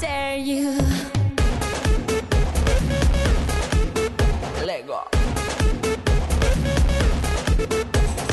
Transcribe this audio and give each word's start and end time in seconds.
dare 0.00 0.38
you. 0.38 0.72
Lego. 4.64 5.00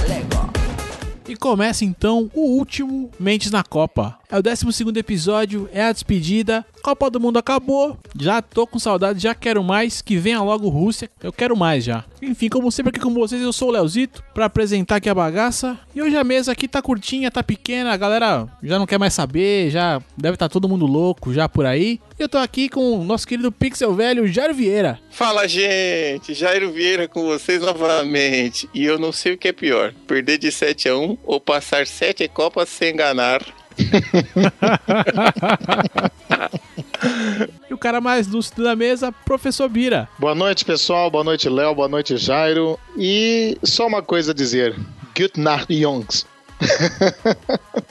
Lego. 0.07 0.49
E 1.28 1.36
começa 1.36 1.83
então 1.83 2.29
o 2.33 2.57
último 2.57 3.09
Mentes 3.20 3.51
na 3.51 3.63
Copa. 3.63 4.17
É 4.30 4.38
o 4.38 4.42
12 4.42 4.66
episódio, 4.98 5.70
é 5.72 5.84
a 5.84 5.92
despedida. 5.92 6.66
Copa 6.82 7.10
do 7.10 7.20
Mundo 7.20 7.40
acabou. 7.40 7.98
Já 8.20 8.41
tô 8.41 8.68
com 8.68 8.78
saudade, 8.78 9.20
já 9.20 9.34
quero 9.34 9.64
mais. 9.64 10.02
Que 10.02 10.18
venha 10.18 10.41
logo 10.41 10.70
Rússia. 10.70 11.09
Eu 11.21 11.34
quero 11.34 11.55
mais 11.55 11.84
já. 11.84 12.05
Enfim, 12.21 12.50
como 12.50 12.72
sempre 12.72 12.90
aqui 12.90 13.00
com 13.00 13.14
vocês, 13.14 13.41
eu 13.41 13.54
sou 13.54 13.70
o 13.70 13.72
Leozito 13.72 14.23
para 14.34 14.46
apresentar 14.46 14.98
aqui 14.98 15.09
a 15.09 15.16
bagaça. 15.16 15.80
E 15.96 16.02
hoje 16.02 16.16
a 16.16 16.23
mesa 16.23 16.52
aqui 16.52 16.68
tá 16.68 16.82
curtinha, 16.82 17.32
tá 17.32 17.41
pequena. 17.41 17.91
A 17.91 17.98
galera 17.98 18.48
já 18.62 18.77
não 18.77 18.86
quer 18.86 19.00
mais 19.00 19.14
saber, 19.14 19.70
já 19.72 20.02
deve 20.18 20.36
estar 20.36 20.48
tá 20.48 20.54
todo 20.54 20.70
mundo 20.70 20.86
louco 20.86 21.34
já 21.34 21.50
por 21.50 21.66
aí. 21.66 22.00
E 22.20 22.23
eu 22.23 22.30
tô 22.30 22.38
aqui 22.38 22.70
com 22.70 23.00
o 23.00 23.04
nosso 23.04 23.28
querido 23.28 23.52
Pixel 23.52 23.94
Velho, 23.94 24.27
Jairo 24.27 24.54
Vieira. 24.54 24.99
Fala, 25.10 25.48
gente! 25.48 26.34
Jairo 26.34 26.71
Vieira 26.71 27.07
com 27.07 27.26
vocês 27.26 27.62
novamente. 27.62 28.70
E 28.73 28.85
eu 28.85 28.99
não 28.99 29.12
sei 29.12 29.34
o 29.34 29.38
que 29.38 29.48
é 29.48 29.54
pior: 29.54 29.94
perder 30.07 30.38
de 30.38 30.52
7 30.52 30.90
a 30.90 30.98
1 30.98 31.18
ou 31.23 31.40
passar 31.41 31.88
7 31.88 32.27
Copas 32.27 32.70
sem 32.70 32.94
enganar. 32.94 33.41
e 37.70 37.73
o 37.73 37.77
cara 37.77 38.01
mais 38.01 38.27
lúcido 38.27 38.63
da 38.63 38.75
mesa, 38.75 39.11
professor 39.11 39.70
Bira. 39.70 40.09
Boa 40.17 40.35
noite, 40.35 40.65
pessoal. 40.65 41.11
Boa 41.11 41.23
noite, 41.23 41.48
Léo. 41.49 41.75
Boa 41.75 41.88
noite, 41.88 42.17
Jairo. 42.17 42.79
E 42.98 43.57
só 43.63 43.88
uma 43.88 44.01
coisa 44.01 44.31
a 44.31 44.35
dizer: 44.35 44.75
Good 45.17 45.39
night, 45.39 45.79
Jungs. 45.79 46.25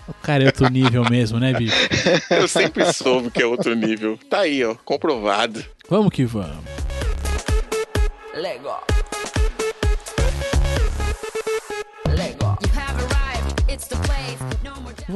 O 0.08 0.14
cara 0.22 0.44
é 0.44 0.46
outro 0.46 0.68
nível 0.68 1.04
mesmo, 1.10 1.38
né, 1.38 1.52
bicho? 1.52 1.76
Eu 2.30 2.48
sempre 2.48 2.90
soube 2.92 3.30
que 3.30 3.42
é 3.42 3.46
outro 3.46 3.74
nível. 3.74 4.18
Tá 4.28 4.40
aí, 4.40 4.64
ó, 4.64 4.74
comprovado. 4.84 5.64
Vamos 5.88 6.12
que 6.12 6.24
vamos. 6.24 6.64
Lego. 8.34 8.93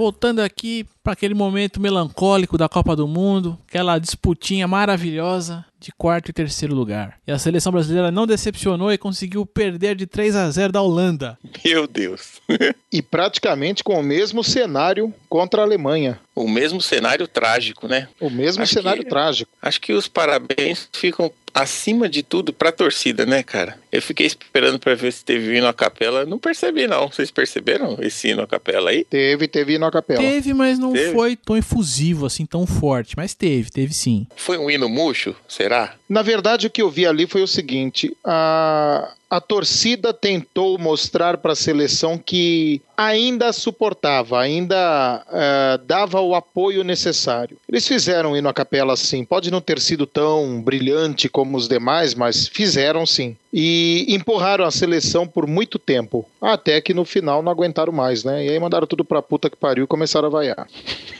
Voltando 0.02 0.38
aqui 0.38 0.86
para 1.02 1.12
aquele 1.14 1.34
momento 1.34 1.80
melancólico 1.80 2.56
da 2.56 2.68
Copa 2.68 2.94
do 2.94 3.08
Mundo, 3.08 3.58
aquela 3.66 3.98
disputinha 3.98 4.68
maravilhosa 4.68 5.64
de 5.80 5.90
quarto 5.90 6.28
e 6.28 6.32
terceiro 6.32 6.72
lugar. 6.72 7.18
E 7.26 7.32
a 7.32 7.38
seleção 7.38 7.72
brasileira 7.72 8.12
não 8.12 8.24
decepcionou 8.24 8.92
e 8.92 8.98
conseguiu 8.98 9.44
perder 9.44 9.96
de 9.96 10.06
3 10.06 10.36
a 10.36 10.48
0 10.50 10.72
da 10.72 10.80
Holanda. 10.82 11.36
Meu 11.64 11.88
Deus. 11.88 12.40
E 12.90 13.02
praticamente 13.02 13.84
com 13.84 14.00
o 14.00 14.02
mesmo 14.02 14.42
cenário 14.42 15.12
contra 15.28 15.60
a 15.60 15.64
Alemanha. 15.64 16.18
O 16.34 16.48
mesmo 16.48 16.80
cenário 16.80 17.28
trágico, 17.28 17.86
né? 17.86 18.08
O 18.18 18.30
mesmo 18.30 18.62
Acho 18.62 18.72
cenário 18.74 19.02
que- 19.02 19.10
trágico. 19.10 19.50
Acho 19.60 19.78
que 19.80 19.92
os 19.92 20.08
parabéns 20.08 20.88
ficam 20.92 21.30
acima 21.62 22.08
de 22.08 22.22
tudo 22.22 22.52
pra 22.52 22.70
torcida, 22.70 23.26
né, 23.26 23.42
cara? 23.42 23.78
Eu 23.90 24.00
fiquei 24.00 24.26
esperando 24.26 24.78
pra 24.78 24.94
ver 24.94 25.12
se 25.12 25.24
teve 25.24 25.56
hino 25.56 25.66
a 25.66 25.74
capela. 25.74 26.24
Não 26.24 26.38
percebi, 26.38 26.86
não. 26.86 27.08
Vocês 27.08 27.30
perceberam 27.30 27.98
esse 28.00 28.28
hino 28.28 28.42
a 28.42 28.46
capela 28.46 28.90
aí? 28.90 29.04
Teve, 29.04 29.48
teve 29.48 29.74
hino 29.74 29.86
à 29.86 29.90
capela. 29.90 30.20
Teve, 30.20 30.54
mas 30.54 30.78
não 30.78 30.92
Teve? 30.92 31.12
foi 31.12 31.36
tão 31.36 31.56
efusivo 31.56 32.26
assim, 32.26 32.46
tão 32.46 32.66
forte. 32.66 33.14
Mas 33.16 33.34
teve, 33.34 33.70
teve 33.70 33.92
sim. 33.92 34.26
Foi 34.36 34.56
um 34.58 34.70
hino 34.70 34.88
murcho? 34.88 35.34
Será? 35.48 35.94
Na 36.08 36.22
verdade, 36.22 36.66
o 36.66 36.70
que 36.70 36.80
eu 36.80 36.88
vi 36.88 37.06
ali 37.06 37.26
foi 37.26 37.42
o 37.42 37.46
seguinte: 37.46 38.16
a, 38.24 39.12
a 39.28 39.40
torcida 39.40 40.14
tentou 40.14 40.78
mostrar 40.78 41.36
para 41.36 41.52
a 41.52 41.56
seleção 41.56 42.16
que 42.16 42.80
ainda 42.96 43.52
suportava, 43.52 44.40
ainda 44.40 45.22
eh, 45.30 45.80
dava 45.86 46.20
o 46.20 46.34
apoio 46.34 46.82
necessário. 46.82 47.58
Eles 47.68 47.86
fizeram 47.86 48.34
hino 48.34 48.48
à 48.48 48.54
capela 48.54 48.96
sim. 48.96 49.22
Pode 49.22 49.50
não 49.50 49.60
ter 49.60 49.78
sido 49.80 50.06
tão 50.06 50.62
brilhante 50.62 51.28
como 51.28 51.58
os 51.58 51.68
demais, 51.68 52.14
mas 52.14 52.48
fizeram 52.48 53.04
sim. 53.04 53.36
E 53.52 54.06
empurraram 54.08 54.64
a 54.64 54.70
seleção 54.70 55.26
por 55.26 55.46
muito 55.46 55.78
tempo, 55.78 56.26
até 56.40 56.80
que 56.80 56.94
no 56.94 57.04
final 57.04 57.42
não 57.42 57.52
aguentaram 57.52 57.92
mais, 57.92 58.24
né? 58.24 58.46
E 58.46 58.48
aí 58.48 58.58
mandaram 58.58 58.86
tudo 58.86 59.04
pra 59.04 59.22
puta 59.22 59.50
que 59.50 59.56
pariu 59.56 59.84
e 59.84 59.88
começaram 59.88 60.28
a 60.28 60.30
vaiar. 60.30 60.66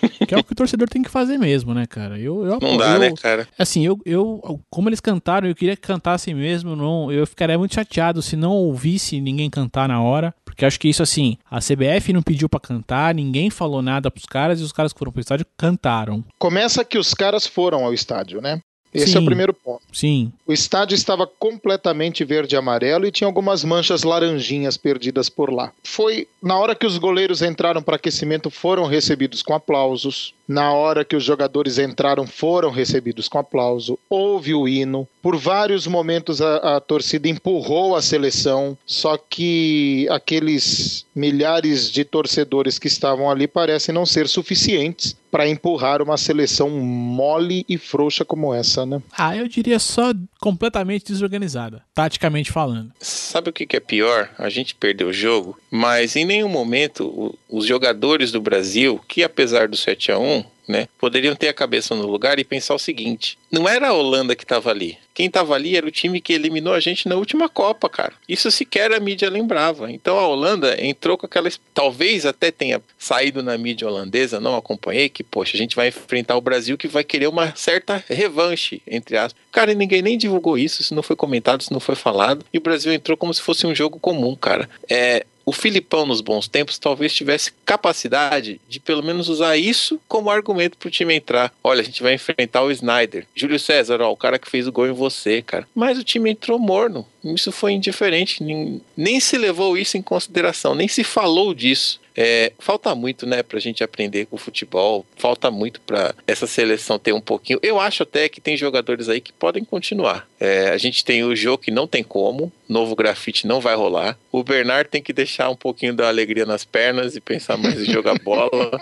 Que 0.29 0.35
é 0.35 0.39
o 0.39 0.45
que 0.45 0.53
o 0.53 0.57
torcedor 0.57 0.89
tem 0.89 1.03
que 1.03 1.11
fazer 1.11 1.39
mesmo, 1.39 1.75
né, 1.75 1.87
cara? 1.87 2.19
Eu, 2.19 2.45
eu 2.45 2.59
Não 2.61 2.77
dá, 2.77 2.95
eu- 2.95 2.99
né, 3.01 3.13
cara? 3.21 3.49
Assim, 3.59 3.85
eu, 3.85 3.99
eu, 4.05 4.61
como 4.71 4.89
eles 4.89 5.01
cantaram, 5.01 5.49
eu 5.49 5.55
queria 5.55 5.75
que 5.75 5.83
cantassem 5.83 6.35
mesmo. 6.35 6.77
Não, 6.77 7.11
eu 7.11 7.27
ficaria 7.27 7.59
muito 7.59 7.75
chateado 7.75 8.21
se 8.23 8.37
não 8.37 8.53
ouvisse 8.53 9.21
ninguém 9.21 9.49
cantar 9.51 9.89
na 9.89 10.01
hora. 10.03 10.35
Porque 10.45 10.65
acho 10.65 10.79
que 10.81 10.89
isso, 10.89 11.03
assim, 11.03 11.37
a 11.51 11.61
CBF 11.61 12.13
não 12.13 12.21
pediu 12.23 12.49
pra 12.49 12.59
cantar, 12.59 13.15
ninguém 13.15 13.49
falou 13.49 13.81
nada 13.81 14.11
pros 14.11 14.27
caras 14.27 14.61
e 14.61 14.65
os 14.65 14.73
caras 14.73 14.93
que 14.93 14.99
foram 14.99 15.13
pro 15.13 15.21
estádio 15.21 15.47
cantaram. 15.57 16.25
Começa 16.39 16.85
que 16.85 16.99
os 16.99 17.15
caras 17.15 17.47
foram 17.47 17.85
ao 17.85 17.95
estádio, 17.95 18.41
né? 18.41 18.61
Esse 18.93 19.11
é 19.11 19.19
Sim. 19.19 19.23
o 19.23 19.27
primeiro 19.27 19.53
ponto. 19.53 19.83
Sim, 19.93 20.33
O 20.47 20.53
estádio 20.53 20.95
estava 20.95 21.27
completamente 21.27 22.25
verde 22.25 22.55
e 22.55 22.59
amarelo 22.59 23.07
e 23.07 23.11
tinha 23.11 23.27
algumas 23.29 23.63
manchas 23.65 24.03
laranjinhas 24.03 24.77
perdidas 24.77 25.29
por 25.29 25.53
lá. 25.53 25.73
Foi 25.83 26.27
na 26.43 26.57
hora 26.57 26.75
que 26.75 26.87
os 26.87 26.97
goleiros 26.97 27.43
entraram 27.43 27.83
para 27.83 27.97
aquecimento 27.97 28.51
foram 28.51 28.87
recebidos 28.87 29.43
com 29.43 29.55
aplausos. 29.55 30.35
Na 30.49 30.73
hora 30.73 31.05
que 31.05 31.15
os 31.15 31.23
jogadores 31.23 31.79
entraram 31.79 32.27
foram 32.27 32.71
recebidos 32.71 33.29
com 33.29 33.39
aplauso. 33.39 33.99
Houve 34.09 34.55
o 34.55 34.67
hino. 34.67 35.07
Por 35.21 35.37
vários 35.37 35.87
momentos 35.87 36.41
a, 36.41 36.77
a 36.77 36.81
torcida 36.81 37.29
empurrou 37.29 37.95
a 37.95 38.01
seleção, 38.01 38.77
só 38.87 39.19
que 39.19 40.09
aqueles 40.11 41.05
milhares 41.15 41.91
de 41.91 42.03
torcedores 42.03 42.79
que 42.79 42.87
estavam 42.87 43.31
ali 43.31 43.47
parecem 43.47 43.95
não 43.95 44.07
ser 44.07 44.27
suficientes 44.27 45.15
para 45.31 45.47
empurrar 45.47 46.01
uma 46.01 46.17
seleção 46.17 46.71
mole 46.71 47.65
e 47.69 47.77
frouxa 47.77 48.25
como 48.25 48.55
essa, 48.55 48.87
né? 48.87 49.03
Ah, 49.17 49.37
eu 49.37 49.47
diria 49.47 49.79
só 49.79 50.15
completamente 50.41 51.05
desorganizada, 51.07 51.83
taticamente 51.95 52.51
falando. 52.51 52.93
Sabe 52.99 53.51
o 53.51 53.53
que 53.53 53.67
que 53.67 53.77
é 53.77 53.81
pior? 53.81 54.31
A 54.39 54.49
gente 54.49 54.75
perdeu 54.75 55.09
o 55.09 55.13
jogo, 55.13 55.59
mas 55.71 56.17
em 56.17 56.25
nenhum 56.25 56.49
momento 56.49 57.37
os 57.49 57.67
jogadores 57.67 58.33
do 58.33 58.41
Brasil, 58.41 59.01
que 59.07 59.23
apesar 59.23 59.69
do 59.69 59.77
7 59.77 60.13
a 60.13 60.19
1 60.19 60.38
né, 60.69 60.87
poderiam 60.99 61.35
ter 61.35 61.49
a 61.49 61.55
cabeça 61.55 61.95
no 61.95 62.07
lugar 62.07 62.39
e 62.39 62.45
pensar 62.45 62.75
o 62.75 62.79
seguinte: 62.79 63.39
não 63.51 63.67
era 63.67 63.89
a 63.89 63.93
Holanda 63.93 64.37
que 64.37 64.45
estava 64.45 64.71
ali. 64.71 64.99
Quem 65.15 65.27
estava 65.27 65.55
ali 65.55 65.77
era 65.77 65.87
o 65.87 65.91
time 65.91 66.21
que 66.21 66.33
eliminou 66.33 66.75
a 66.75 66.79
gente 66.79 67.09
na 67.09 67.17
última 67.17 67.49
Copa, 67.49 67.89
cara. 67.89 68.13
Isso 68.29 68.51
sequer 68.51 68.93
a 68.93 69.01
mídia 69.01 69.29
lembrava. 69.31 69.91
Então 69.91 70.19
a 70.19 70.29
Holanda 70.29 70.77
entrou 70.85 71.17
com 71.17 71.27
aquela. 71.27 71.49
Talvez 71.73 72.27
até 72.27 72.51
tenha 72.51 72.81
saído 72.99 73.43
na 73.43 73.57
mídia 73.57 73.89
holandesa, 73.89 74.39
não 74.39 74.55
acompanhei, 74.55 75.09
que, 75.09 75.25
poxa, 75.25 75.57
a 75.57 75.59
gente 75.59 75.75
vai 75.75 75.89
enfrentar 75.89 76.37
o 76.37 76.41
Brasil 76.41 76.77
que 76.77 76.87
vai 76.87 77.03
querer 77.03 77.29
uma 77.29 77.55
certa 77.57 78.05
revanche, 78.09 78.83
entre 78.87 79.17
aspas. 79.17 79.43
Cara, 79.51 79.75
ninguém 79.75 80.03
nem 80.03 80.19
divulgou 80.19 80.59
isso, 80.59 80.83
isso 80.83 80.95
não 80.95 81.03
foi 81.03 81.17
comentado, 81.17 81.63
isso 81.63 81.73
não 81.73 81.81
foi 81.81 81.95
falado. 81.95 82.45
E 82.53 82.59
o 82.59 82.61
Brasil 82.61 82.93
entrou 82.93 83.17
como 83.17 83.33
se 83.33 83.41
fosse 83.41 83.67
um 83.67 83.75
jogo 83.75 83.99
comum, 83.99 84.37
cara. 84.37 84.69
É, 84.89 85.25
o 85.49 85.53
Filipão, 85.53 86.05
nos 86.05 86.21
bons 86.21 86.47
tempos, 86.47 86.79
talvez 86.79 87.15
tivesse 87.15 87.51
capacidade 87.65 88.61
de 88.69 88.79
pelo 88.79 89.03
menos 89.03 89.31
usar 89.31 89.57
isso 89.57 89.99
como 90.07 90.29
argumento 90.29 90.77
pro 90.77 90.91
time 90.91 91.15
entrar. 91.15 91.51
Olha, 91.65 91.81
a 91.81 91.85
gente 91.85 92.03
vai 92.03 92.13
enfrentar 92.13 92.63
o 92.63 92.71
Snyder. 92.71 93.27
Júlio 93.35 93.59
César, 93.59 94.03
ó, 94.03 94.13
o 94.13 94.17
cara 94.17 94.39
que 94.39 94.51
fez 94.51 94.67
o 94.67 94.73
gol 94.73 94.89
em 94.89 94.93
você, 94.93 95.41
cara. 95.41 95.67
Mas 95.75 95.97
o 95.97 96.05
time 96.05 96.31
entrou 96.31 96.59
morno. 96.59 97.07
Isso 97.25 97.51
foi 97.51 97.73
indiferente. 97.73 98.43
Nem, 98.43 98.83
nem 98.95 99.19
se 99.21 99.39
levou 99.39 99.79
isso 99.79 99.97
em 99.97 100.03
consideração, 100.03 100.75
nem 100.75 100.87
se 100.87 101.03
falou 101.03 101.55
disso. 101.55 101.99
É, 102.21 102.53
falta 102.59 102.93
muito, 102.97 103.25
né, 103.25 103.45
pra 103.45 103.61
gente 103.61 103.85
aprender 103.85 104.27
com 104.27 104.35
o 104.35 104.41
futebol. 104.41 105.07
Falta 105.17 105.53
muito 105.53 105.81
pra 105.83 106.13
essa 106.27 106.49
seleção 106.49 106.99
ter 106.99 107.13
um 107.13 107.21
pouquinho. 107.21 107.61
Eu 107.63 107.79
acho 107.79 108.03
até 108.03 108.29
que 108.29 108.41
tem 108.41 108.57
jogadores 108.57 109.09
aí 109.09 109.21
que 109.21 109.33
podem 109.33 109.65
continuar. 109.65 110.29
É, 110.41 110.71
a 110.71 110.79
gente 110.79 111.05
tem 111.05 111.23
o 111.23 111.37
Jô 111.37 111.57
que 111.57 111.71
não 111.71 111.87
tem 111.87 112.03
como. 112.03 112.53
Novo 112.69 112.97
grafite 112.97 113.47
não 113.47 113.61
vai 113.61 113.77
rolar. 113.77 114.19
O 114.33 114.43
Bernard 114.43 114.91
tem 114.91 115.01
que 115.01 115.13
deixar 115.13 115.49
um 115.49 115.55
pouquinho 115.55 115.95
da 115.95 116.09
alegria 116.09 116.45
nas 116.45 116.65
pernas 116.65 117.15
e 117.15 117.21
pensar 117.21 117.57
mais 117.57 117.81
em 117.81 117.85
jogar 117.93 118.19
bola. 118.25 118.81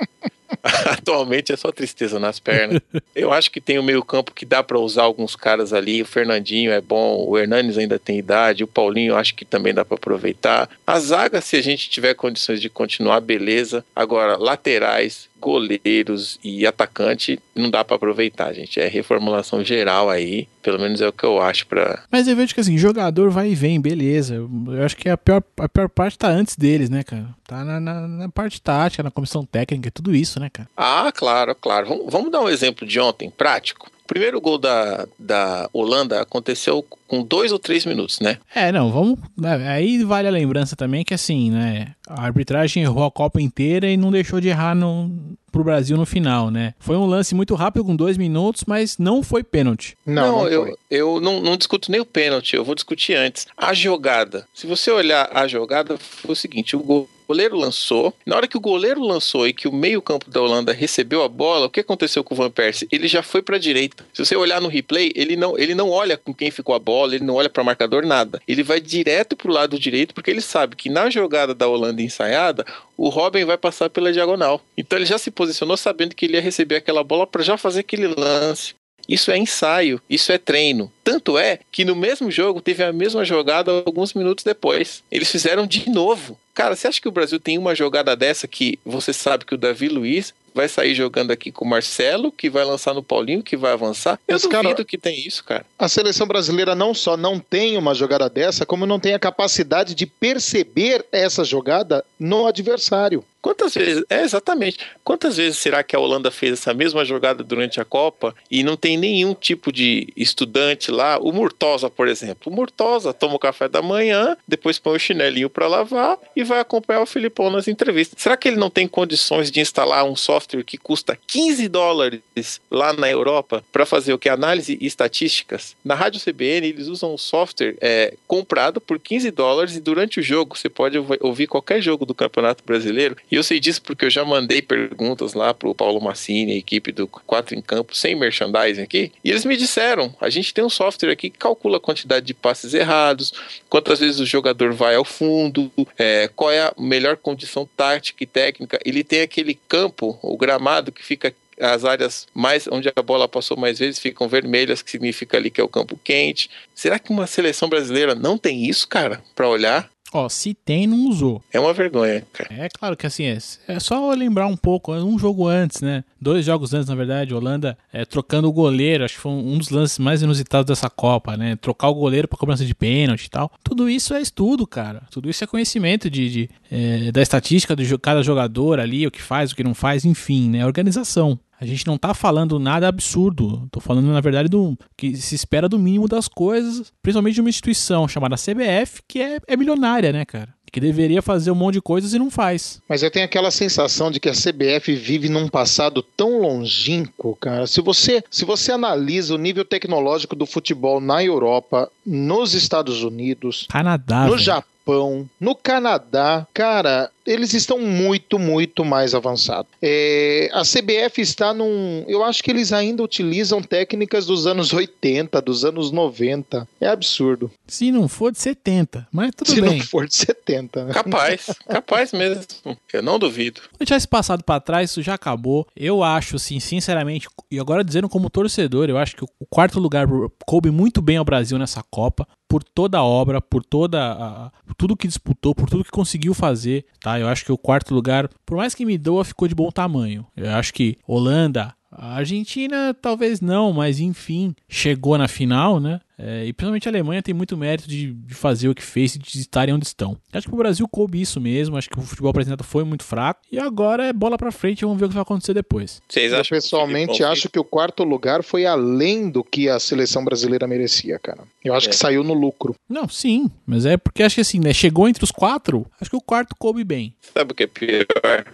Atualmente 0.86 1.52
é 1.52 1.56
só 1.56 1.70
tristeza 1.70 2.18
nas 2.18 2.38
pernas. 2.38 2.80
Eu 3.14 3.32
acho 3.32 3.50
que 3.50 3.60
tem 3.60 3.78
o 3.78 3.82
meio-campo 3.82 4.32
que 4.32 4.44
dá 4.44 4.62
pra 4.62 4.78
usar 4.78 5.02
alguns 5.02 5.36
caras 5.36 5.72
ali. 5.72 6.02
O 6.02 6.06
Fernandinho 6.06 6.72
é 6.72 6.80
bom, 6.80 7.24
o 7.26 7.38
Hernanes 7.38 7.78
ainda 7.78 7.98
tem 7.98 8.18
idade, 8.18 8.64
o 8.64 8.68
Paulinho 8.68 9.16
acho 9.16 9.34
que 9.34 9.44
também 9.44 9.72
dá 9.74 9.84
pra 9.84 9.96
aproveitar. 9.96 10.68
A 10.86 10.98
zaga, 10.98 11.40
se 11.40 11.56
a 11.56 11.62
gente 11.62 11.88
tiver 11.88 12.14
condições 12.14 12.60
de 12.60 12.68
continuar, 12.68 13.20
beleza. 13.20 13.84
Agora, 13.94 14.36
laterais, 14.36 15.28
goleiros 15.40 16.38
e 16.42 16.66
atacante, 16.66 17.38
não 17.54 17.70
dá 17.70 17.84
pra 17.84 17.96
aproveitar, 17.96 18.52
gente. 18.52 18.80
É 18.80 18.88
reformulação 18.88 19.64
geral 19.64 20.10
aí. 20.10 20.48
Pelo 20.62 20.80
menos 20.80 21.00
é 21.00 21.08
o 21.08 21.12
que 21.12 21.24
eu 21.24 21.40
acho 21.40 21.66
pra. 21.66 22.02
Mas 22.10 22.26
eu 22.26 22.34
vejo 22.34 22.54
que 22.54 22.60
assim, 22.60 22.76
jogador 22.76 23.30
vai 23.30 23.50
e 23.50 23.54
vem, 23.54 23.80
beleza. 23.80 24.34
Eu 24.34 24.50
eu 24.68 24.84
acho 24.84 24.96
que 24.96 25.08
a 25.08 25.16
pior, 25.16 25.42
a 25.58 25.68
pior 25.68 25.88
parte 25.88 26.18
tá 26.18 26.28
antes 26.28 26.56
deles, 26.56 26.90
né, 26.90 27.02
cara? 27.02 27.28
Tá 27.46 27.64
na, 27.64 27.80
na, 27.80 28.08
na 28.08 28.28
parte 28.28 28.60
tática, 28.60 29.02
na 29.02 29.10
comissão 29.10 29.44
técnica, 29.44 29.90
tudo 29.90 30.14
isso, 30.14 30.40
né, 30.40 30.50
cara? 30.52 30.68
Ah, 30.76 31.12
claro, 31.14 31.54
claro. 31.54 31.86
Vamos, 31.86 32.06
vamos 32.12 32.32
dar 32.32 32.40
um 32.40 32.48
exemplo 32.48 32.86
de 32.86 32.98
ontem, 32.98 33.30
prático. 33.30 33.88
O 34.04 34.06
primeiro 34.06 34.40
gol 34.40 34.58
da, 34.58 35.06
da 35.18 35.68
Holanda 35.72 36.20
aconteceu 36.20 36.84
com 37.06 37.22
dois 37.22 37.52
ou 37.52 37.58
três 37.58 37.84
minutos, 37.86 38.20
né? 38.20 38.38
É, 38.54 38.70
não, 38.72 38.90
vamos. 38.90 39.18
né, 39.36 39.68
Aí 39.68 40.02
vale 40.04 40.28
a 40.28 40.30
lembrança 40.30 40.76
também 40.76 41.04
que 41.04 41.14
assim, 41.14 41.50
né? 41.50 41.88
A 42.08 42.22
arbitragem 42.22 42.82
errou 42.82 43.04
a 43.04 43.10
Copa 43.10 43.40
inteira 43.40 43.88
e 43.90 43.96
não 43.96 44.10
deixou 44.10 44.40
de 44.40 44.48
errar 44.48 44.74
no, 44.74 45.10
pro 45.50 45.64
Brasil 45.64 45.96
no 45.96 46.06
final, 46.06 46.50
né? 46.50 46.74
Foi 46.78 46.96
um 46.96 47.06
lance 47.06 47.34
muito 47.34 47.54
rápido 47.54 47.84
com 47.84 47.96
dois 47.96 48.16
minutos, 48.16 48.64
mas 48.66 48.98
não 48.98 49.22
foi 49.22 49.42
pênalti. 49.42 49.96
Não, 50.04 50.40
não, 50.40 50.48
eu, 50.48 50.62
foi. 50.66 50.74
eu 50.90 51.20
não, 51.20 51.40
não 51.40 51.56
discuto 51.56 51.90
nem 51.90 52.00
o 52.00 52.06
pênalti, 52.06 52.54
eu 52.54 52.64
vou 52.64 52.74
discutir 52.74 53.14
antes. 53.14 53.46
A 53.56 53.72
jogada. 53.72 54.46
Se 54.54 54.66
você 54.66 54.90
olhar 54.90 55.30
a 55.32 55.48
jogada, 55.48 55.96
foi 55.98 56.32
o 56.32 56.36
seguinte: 56.36 56.76
o 56.76 56.80
gol. 56.80 57.08
O 57.26 57.34
goleiro 57.34 57.56
lançou. 57.56 58.14
Na 58.24 58.36
hora 58.36 58.46
que 58.46 58.56
o 58.56 58.60
goleiro 58.60 59.00
lançou 59.00 59.48
e 59.48 59.52
que 59.52 59.66
o 59.66 59.72
meio-campo 59.72 60.30
da 60.30 60.40
Holanda 60.40 60.72
recebeu 60.72 61.24
a 61.24 61.28
bola, 61.28 61.66
o 61.66 61.70
que 61.70 61.80
aconteceu 61.80 62.22
com 62.22 62.34
o 62.34 62.36
Van 62.36 62.48
Persie? 62.52 62.86
Ele 62.88 63.08
já 63.08 63.20
foi 63.20 63.42
para 63.42 63.56
a 63.56 63.58
direita. 63.58 64.06
Se 64.14 64.24
você 64.24 64.36
olhar 64.36 64.60
no 64.60 64.68
replay, 64.68 65.10
ele 65.12 65.34
não, 65.34 65.58
ele 65.58 65.74
não 65.74 65.90
olha 65.90 66.16
com 66.16 66.32
quem 66.32 66.52
ficou 66.52 66.72
a 66.72 66.78
bola, 66.78 66.95
ele 67.04 67.24
não 67.24 67.34
olha 67.34 67.50
para 67.50 67.62
marcador 67.64 68.06
nada. 68.06 68.40
Ele 68.46 68.62
vai 68.62 68.80
direto 68.80 69.36
pro 69.36 69.52
lado 69.52 69.78
direito 69.78 70.14
porque 70.14 70.30
ele 70.30 70.40
sabe 70.40 70.76
que 70.76 70.88
na 70.88 71.10
jogada 71.10 71.54
da 71.54 71.68
Holanda 71.68 72.02
ensaiada, 72.02 72.64
o 72.96 73.08
Robin 73.08 73.44
vai 73.44 73.58
passar 73.58 73.90
pela 73.90 74.12
diagonal. 74.12 74.60
Então 74.76 74.98
ele 74.98 75.06
já 75.06 75.18
se 75.18 75.30
posicionou 75.30 75.76
sabendo 75.76 76.14
que 76.14 76.26
ele 76.26 76.34
ia 76.34 76.40
receber 76.40 76.76
aquela 76.76 77.04
bola 77.04 77.26
para 77.26 77.42
já 77.42 77.56
fazer 77.56 77.80
aquele 77.80 78.06
lance. 78.06 78.74
Isso 79.08 79.30
é 79.30 79.38
ensaio, 79.38 80.00
isso 80.10 80.32
é 80.32 80.38
treino. 80.38 80.92
Tanto 81.04 81.38
é 81.38 81.60
que 81.70 81.84
no 81.84 81.94
mesmo 81.94 82.30
jogo 82.30 82.60
teve 82.60 82.82
a 82.82 82.92
mesma 82.92 83.24
jogada 83.24 83.70
alguns 83.70 84.14
minutos 84.14 84.44
depois. 84.44 85.02
Eles 85.10 85.30
fizeram 85.30 85.66
de 85.66 85.88
novo. 85.88 86.38
Cara, 86.52 86.74
você 86.74 86.88
acha 86.88 87.00
que 87.00 87.08
o 87.08 87.12
Brasil 87.12 87.38
tem 87.38 87.58
uma 87.58 87.74
jogada 87.74 88.16
dessa 88.16 88.48
que 88.48 88.78
você 88.84 89.12
sabe 89.12 89.44
que 89.44 89.54
o 89.54 89.58
Davi 89.58 89.88
Luiz 89.88 90.34
vai 90.56 90.68
sair 90.68 90.94
jogando 90.94 91.30
aqui 91.30 91.52
com 91.52 91.66
o 91.66 91.68
Marcelo, 91.68 92.32
que 92.32 92.48
vai 92.48 92.64
lançar 92.64 92.94
no 92.94 93.02
Paulinho, 93.02 93.42
que 93.42 93.58
vai 93.58 93.72
avançar? 93.72 94.18
Eu 94.26 94.34
Mas, 94.34 94.42
duvido 94.42 94.62
cara, 94.62 94.84
que 94.86 94.96
tem 94.96 95.20
isso, 95.26 95.44
cara. 95.44 95.66
A 95.78 95.86
seleção 95.86 96.26
brasileira 96.26 96.74
não 96.74 96.94
só 96.94 97.14
não 97.14 97.38
tem 97.38 97.76
uma 97.76 97.94
jogada 97.94 98.30
dessa, 98.30 98.64
como 98.64 98.86
não 98.86 98.98
tem 98.98 99.12
a 99.12 99.18
capacidade 99.18 99.94
de 99.94 100.06
perceber 100.06 101.04
essa 101.12 101.44
jogada 101.44 102.02
no 102.18 102.46
adversário. 102.46 103.22
Quantas 103.46 103.74
vezes, 103.74 104.04
é 104.10 104.22
exatamente, 104.22 104.78
quantas 105.04 105.36
vezes 105.36 105.58
será 105.58 105.80
que 105.84 105.94
a 105.94 106.00
Holanda 106.00 106.32
fez 106.32 106.54
essa 106.54 106.74
mesma 106.74 107.04
jogada 107.04 107.44
durante 107.44 107.80
a 107.80 107.84
Copa 107.84 108.34
e 108.50 108.64
não 108.64 108.76
tem 108.76 108.96
nenhum 108.96 109.34
tipo 109.34 109.70
de 109.70 110.12
estudante 110.16 110.90
lá? 110.90 111.16
O 111.20 111.30
Murtosa, 111.30 111.88
por 111.88 112.08
exemplo. 112.08 112.52
O 112.52 112.56
Murtosa 112.56 113.14
toma 113.14 113.36
o 113.36 113.38
café 113.38 113.68
da 113.68 113.80
manhã, 113.80 114.36
depois 114.48 114.80
põe 114.80 114.96
o 114.96 114.98
chinelinho 114.98 115.48
para 115.48 115.68
lavar 115.68 116.18
e 116.34 116.42
vai 116.42 116.58
acompanhar 116.58 117.02
o 117.02 117.06
Filipão 117.06 117.48
nas 117.48 117.68
entrevistas. 117.68 118.20
Será 118.20 118.36
que 118.36 118.48
ele 118.48 118.56
não 118.56 118.68
tem 118.68 118.88
condições 118.88 119.48
de 119.48 119.60
instalar 119.60 120.04
um 120.04 120.16
software 120.16 120.64
que 120.64 120.76
custa 120.76 121.16
15 121.28 121.68
dólares 121.68 122.60
lá 122.68 122.92
na 122.94 123.08
Europa 123.08 123.64
para 123.70 123.86
fazer 123.86 124.12
o 124.12 124.18
que? 124.18 124.28
Análise 124.28 124.76
e 124.80 124.86
estatísticas? 124.88 125.76
Na 125.84 125.94
Rádio 125.94 126.20
CBN, 126.20 126.66
eles 126.66 126.88
usam 126.88 127.14
um 127.14 127.18
software 127.18 127.76
é, 127.80 128.12
comprado 128.26 128.80
por 128.80 128.98
15 128.98 129.30
dólares 129.30 129.76
e 129.76 129.80
durante 129.80 130.18
o 130.18 130.22
jogo 130.22 130.58
você 130.58 130.68
pode 130.68 130.98
ouvi- 130.98 131.18
ouvir 131.20 131.46
qualquer 131.46 131.80
jogo 131.80 132.04
do 132.04 132.12
Campeonato 132.12 132.64
Brasileiro. 132.66 133.16
E 133.30 133.35
eu 133.36 133.42
sei 133.42 133.60
disso 133.60 133.82
porque 133.82 134.04
eu 134.04 134.10
já 134.10 134.24
mandei 134.24 134.60
perguntas 134.60 135.34
lá 135.34 135.52
pro 135.52 135.74
Paulo 135.74 136.00
Massini, 136.00 136.52
a 136.52 136.56
equipe 136.56 136.92
do 136.92 137.06
Quatro 137.06 137.54
em 137.54 137.62
Campo, 137.62 137.94
sem 137.94 138.14
merchandising 138.14 138.82
aqui, 138.82 139.12
e 139.24 139.30
eles 139.30 139.44
me 139.44 139.56
disseram: 139.56 140.14
a 140.20 140.28
gente 140.28 140.52
tem 140.52 140.64
um 140.64 140.70
software 140.70 141.10
aqui 141.10 141.30
que 141.30 141.38
calcula 141.38 141.76
a 141.76 141.80
quantidade 141.80 142.26
de 142.26 142.34
passes 142.34 142.74
errados, 142.74 143.32
quantas 143.68 144.00
vezes 144.00 144.20
o 144.20 144.26
jogador 144.26 144.72
vai 144.72 144.94
ao 144.94 145.04
fundo, 145.04 145.70
é, 145.98 146.28
qual 146.34 146.50
é 146.50 146.60
a 146.60 146.74
melhor 146.78 147.16
condição 147.16 147.68
tática 147.76 148.22
e 148.22 148.26
técnica. 148.26 148.78
Ele 148.84 149.04
tem 149.04 149.22
aquele 149.22 149.54
campo, 149.68 150.18
o 150.22 150.36
gramado, 150.36 150.92
que 150.92 151.04
fica 151.04 151.34
as 151.60 151.84
áreas 151.84 152.26
mais 152.34 152.68
onde 152.70 152.92
a 152.94 153.02
bola 153.02 153.26
passou 153.26 153.56
mais 153.56 153.78
vezes 153.78 153.98
ficam 153.98 154.28
vermelhas, 154.28 154.82
que 154.82 154.90
significa 154.90 155.36
ali 155.36 155.50
que 155.50 155.60
é 155.60 155.64
o 155.64 155.68
campo 155.68 155.98
quente. 156.02 156.50
Será 156.74 156.98
que 156.98 157.10
uma 157.10 157.26
seleção 157.26 157.68
brasileira 157.68 158.14
não 158.14 158.36
tem 158.36 158.66
isso, 158.66 158.86
cara, 158.86 159.22
para 159.34 159.48
olhar? 159.48 159.90
Ó, 160.12 160.28
se 160.28 160.54
tem, 160.54 160.86
não 160.86 161.08
usou. 161.08 161.42
É 161.52 161.58
uma 161.58 161.72
vergonha, 161.72 162.24
cara. 162.32 162.54
É 162.54 162.68
claro 162.68 162.96
que 162.96 163.06
assim, 163.06 163.24
é, 163.24 163.38
é 163.68 163.80
só 163.80 164.12
lembrar 164.12 164.46
um 164.46 164.56
pouco, 164.56 164.94
é 164.94 165.02
um 165.02 165.18
jogo 165.18 165.46
antes, 165.46 165.80
né? 165.80 166.04
Dois 166.20 166.44
jogos 166.44 166.72
antes, 166.72 166.88
na 166.88 166.94
verdade, 166.94 167.34
Holanda 167.34 167.76
é, 167.92 168.04
trocando 168.04 168.48
o 168.48 168.52
goleiro, 168.52 169.04
acho 169.04 169.14
que 169.14 169.20
foi 169.20 169.32
um 169.32 169.58
dos 169.58 169.70
lances 169.70 169.98
mais 169.98 170.22
inusitados 170.22 170.66
dessa 170.66 170.88
Copa, 170.88 171.36
né? 171.36 171.56
Trocar 171.56 171.88
o 171.88 171.94
goleiro 171.94 172.28
para 172.28 172.38
cobrança 172.38 172.64
de 172.64 172.74
pênalti 172.74 173.26
e 173.26 173.30
tal. 173.30 173.50
Tudo 173.62 173.90
isso 173.90 174.14
é 174.14 174.20
estudo, 174.20 174.66
cara. 174.66 175.02
Tudo 175.10 175.28
isso 175.28 175.42
é 175.42 175.46
conhecimento 175.46 176.08
de, 176.08 176.30
de, 176.30 176.50
é, 176.70 177.12
da 177.12 177.20
estatística 177.20 177.74
de 177.74 177.98
cada 177.98 178.22
jogador 178.22 178.80
ali, 178.80 179.06
o 179.06 179.10
que 179.10 179.22
faz, 179.22 179.52
o 179.52 179.56
que 179.56 179.64
não 179.64 179.74
faz, 179.74 180.04
enfim, 180.04 180.48
né? 180.48 180.64
Organização. 180.64 181.38
A 181.60 181.64
gente 181.64 181.86
não 181.86 181.96
tá 181.96 182.12
falando 182.12 182.58
nada 182.58 182.86
absurdo. 182.86 183.66
Tô 183.70 183.80
falando, 183.80 184.06
na 184.08 184.20
verdade, 184.20 184.48
do 184.48 184.76
que 184.96 185.16
se 185.16 185.34
espera 185.34 185.68
do 185.68 185.78
mínimo 185.78 186.06
das 186.06 186.28
coisas, 186.28 186.92
principalmente 187.02 187.34
de 187.34 187.40
uma 187.40 187.50
instituição 187.50 188.06
chamada 188.06 188.36
CBF, 188.36 189.02
que 189.08 189.20
é, 189.20 189.38
é 189.46 189.56
milionária, 189.56 190.12
né, 190.12 190.24
cara? 190.24 190.54
Que 190.70 190.80
deveria 190.80 191.22
fazer 191.22 191.50
um 191.50 191.54
monte 191.54 191.74
de 191.74 191.80
coisas 191.80 192.12
e 192.12 192.18
não 192.18 192.30
faz. 192.30 192.82
Mas 192.86 193.02
eu 193.02 193.10
tenho 193.10 193.24
aquela 193.24 193.50
sensação 193.50 194.10
de 194.10 194.20
que 194.20 194.28
a 194.28 194.32
CBF 194.32 194.94
vive 194.94 195.28
num 195.30 195.48
passado 195.48 196.02
tão 196.02 196.42
longínquo, 196.42 197.34
cara. 197.40 197.66
Se 197.66 197.80
você, 197.80 198.22
se 198.30 198.44
você 198.44 198.72
analisa 198.72 199.34
o 199.34 199.38
nível 199.38 199.64
tecnológico 199.64 200.36
do 200.36 200.44
futebol 200.44 201.00
na 201.00 201.24
Europa, 201.24 201.90
nos 202.04 202.52
Estados 202.52 203.02
Unidos, 203.02 203.66
Canadá. 203.70 204.24
no 204.24 204.32
velho. 204.32 204.42
Japão, 204.42 205.30
no 205.40 205.54
Canadá, 205.54 206.46
cara, 206.52 207.10
eles 207.26 207.52
estão 207.54 207.78
muito, 207.80 208.38
muito 208.38 208.84
mais 208.84 209.14
avançados. 209.14 209.70
É, 209.82 210.48
a 210.52 210.62
CBF 210.62 211.20
está 211.20 211.52
num. 211.52 212.04
Eu 212.06 212.22
acho 212.24 212.42
que 212.42 212.50
eles 212.50 212.72
ainda 212.72 213.02
utilizam 213.02 213.60
técnicas 213.62 214.26
dos 214.26 214.46
anos 214.46 214.72
80, 214.72 215.40
dos 215.42 215.64
anos 215.64 215.90
90. 215.90 216.66
É 216.80 216.88
absurdo. 216.88 217.50
Se 217.66 217.90
não 217.90 218.08
for 218.08 218.30
de 218.32 218.38
70, 218.38 219.06
mas 219.12 219.30
tudo 219.36 219.50
Se 219.50 219.60
bem. 219.60 219.78
não 219.78 219.84
for 219.86 220.06
de 220.06 220.14
70. 220.14 220.84
né? 220.84 220.92
Capaz, 220.92 221.46
capaz 221.68 222.12
mesmo. 222.12 222.44
Eu 222.92 223.02
não 223.02 223.18
duvido. 223.18 223.60
Deixar 223.78 223.96
esse 223.96 224.08
passado 224.08 224.42
pra 224.44 224.60
trás, 224.60 224.90
isso 224.90 225.02
já 225.02 225.14
acabou. 225.14 225.66
Eu 225.76 226.02
acho, 226.02 226.36
assim, 226.36 226.60
sinceramente, 226.60 227.28
e 227.50 227.58
agora 227.58 227.82
dizendo 227.84 228.08
como 228.08 228.30
torcedor, 228.30 228.88
eu 228.88 228.98
acho 228.98 229.16
que 229.16 229.24
o 229.24 229.46
quarto 229.48 229.78
lugar 229.80 230.06
coube 230.46 230.70
muito 230.70 231.02
bem 231.02 231.16
ao 231.16 231.24
Brasil 231.24 231.58
nessa 231.58 231.82
Copa, 231.90 232.26
por 232.48 232.62
toda 232.62 232.98
a 232.98 233.04
obra, 233.04 233.40
por 233.40 233.64
toda 233.64 233.98
a, 234.12 234.50
por 234.64 234.74
tudo 234.76 234.96
que 234.96 235.08
disputou, 235.08 235.54
por 235.54 235.68
tudo 235.68 235.84
que 235.84 235.90
conseguiu 235.90 236.32
fazer, 236.32 236.84
tá? 237.00 237.15
Eu 237.20 237.28
acho 237.28 237.44
que 237.44 237.52
o 237.52 237.58
quarto 237.58 237.94
lugar, 237.94 238.28
por 238.44 238.56
mais 238.56 238.74
que 238.74 238.84
me 238.84 238.98
doa, 238.98 239.24
ficou 239.24 239.48
de 239.48 239.54
bom 239.54 239.70
tamanho. 239.70 240.26
Eu 240.36 240.50
acho 240.50 240.72
que 240.72 240.96
Holanda, 241.06 241.74
Argentina 241.90 242.94
talvez 243.00 243.40
não, 243.40 243.72
mas 243.72 244.00
enfim, 244.00 244.54
chegou 244.68 245.16
na 245.16 245.28
final, 245.28 245.80
né? 245.80 246.00
É, 246.18 246.44
e 246.46 246.52
principalmente 246.52 246.88
a 246.88 246.90
Alemanha 246.90 247.22
tem 247.22 247.34
muito 247.34 247.56
mérito 247.56 247.88
de, 247.88 248.12
de 248.12 248.34
fazer 248.34 248.68
o 248.68 248.74
que 248.74 248.82
fez 248.82 249.14
e 249.14 249.18
de 249.18 249.38
estarem 249.38 249.74
onde 249.74 249.86
estão. 249.86 250.16
Acho 250.32 250.48
que 250.48 250.54
o 250.54 250.58
Brasil 250.58 250.88
coube 250.88 251.20
isso 251.20 251.40
mesmo, 251.40 251.76
acho 251.76 251.90
que 251.90 251.98
o 251.98 252.02
futebol 252.02 252.30
apresentado 252.30 252.64
foi 252.64 252.84
muito 252.84 253.04
fraco. 253.04 253.40
E 253.52 253.58
agora 253.58 254.04
é 254.06 254.12
bola 254.12 254.38
pra 254.38 254.50
frente, 254.50 254.84
vamos 254.84 254.98
ver 254.98 255.06
o 255.06 255.08
que 255.08 255.14
vai 255.14 255.22
acontecer 255.22 255.52
depois. 255.52 256.00
Vocês 256.08 256.32
Eu 256.32 256.42
que 256.42 256.48
pessoalmente 256.50 257.12
Filipão 257.12 257.32
acho 257.32 257.48
que 257.50 257.58
o 257.58 257.64
quarto 257.64 258.02
lugar 258.02 258.42
foi 258.42 258.64
além 258.64 259.28
do 259.28 259.44
que 259.44 259.68
a 259.68 259.78
seleção 259.78 260.24
brasileira 260.24 260.66
merecia, 260.66 261.18
cara. 261.18 261.44
Eu 261.64 261.74
acho 261.74 261.88
É. 261.88 261.90
que 261.90 261.96
saiu 261.96 262.22
no 262.24 262.32
lucro. 262.32 262.74
Não, 262.88 263.08
sim, 263.08 263.50
mas 263.66 263.84
é 263.84 263.96
porque 263.96 264.22
acho 264.22 264.36
que 264.36 264.40
assim, 264.40 264.58
né? 264.60 264.72
Chegou 264.72 265.08
entre 265.08 265.22
os 265.24 265.30
quatro, 265.30 265.86
acho 266.00 266.08
que 266.10 266.16
o 266.16 266.20
quarto 266.20 266.54
coube 266.58 266.82
bem. 266.84 267.14
Sabe 267.34 267.52
o 267.52 267.54
que 267.54 267.64
é 267.64 267.66
pior? 267.66 268.06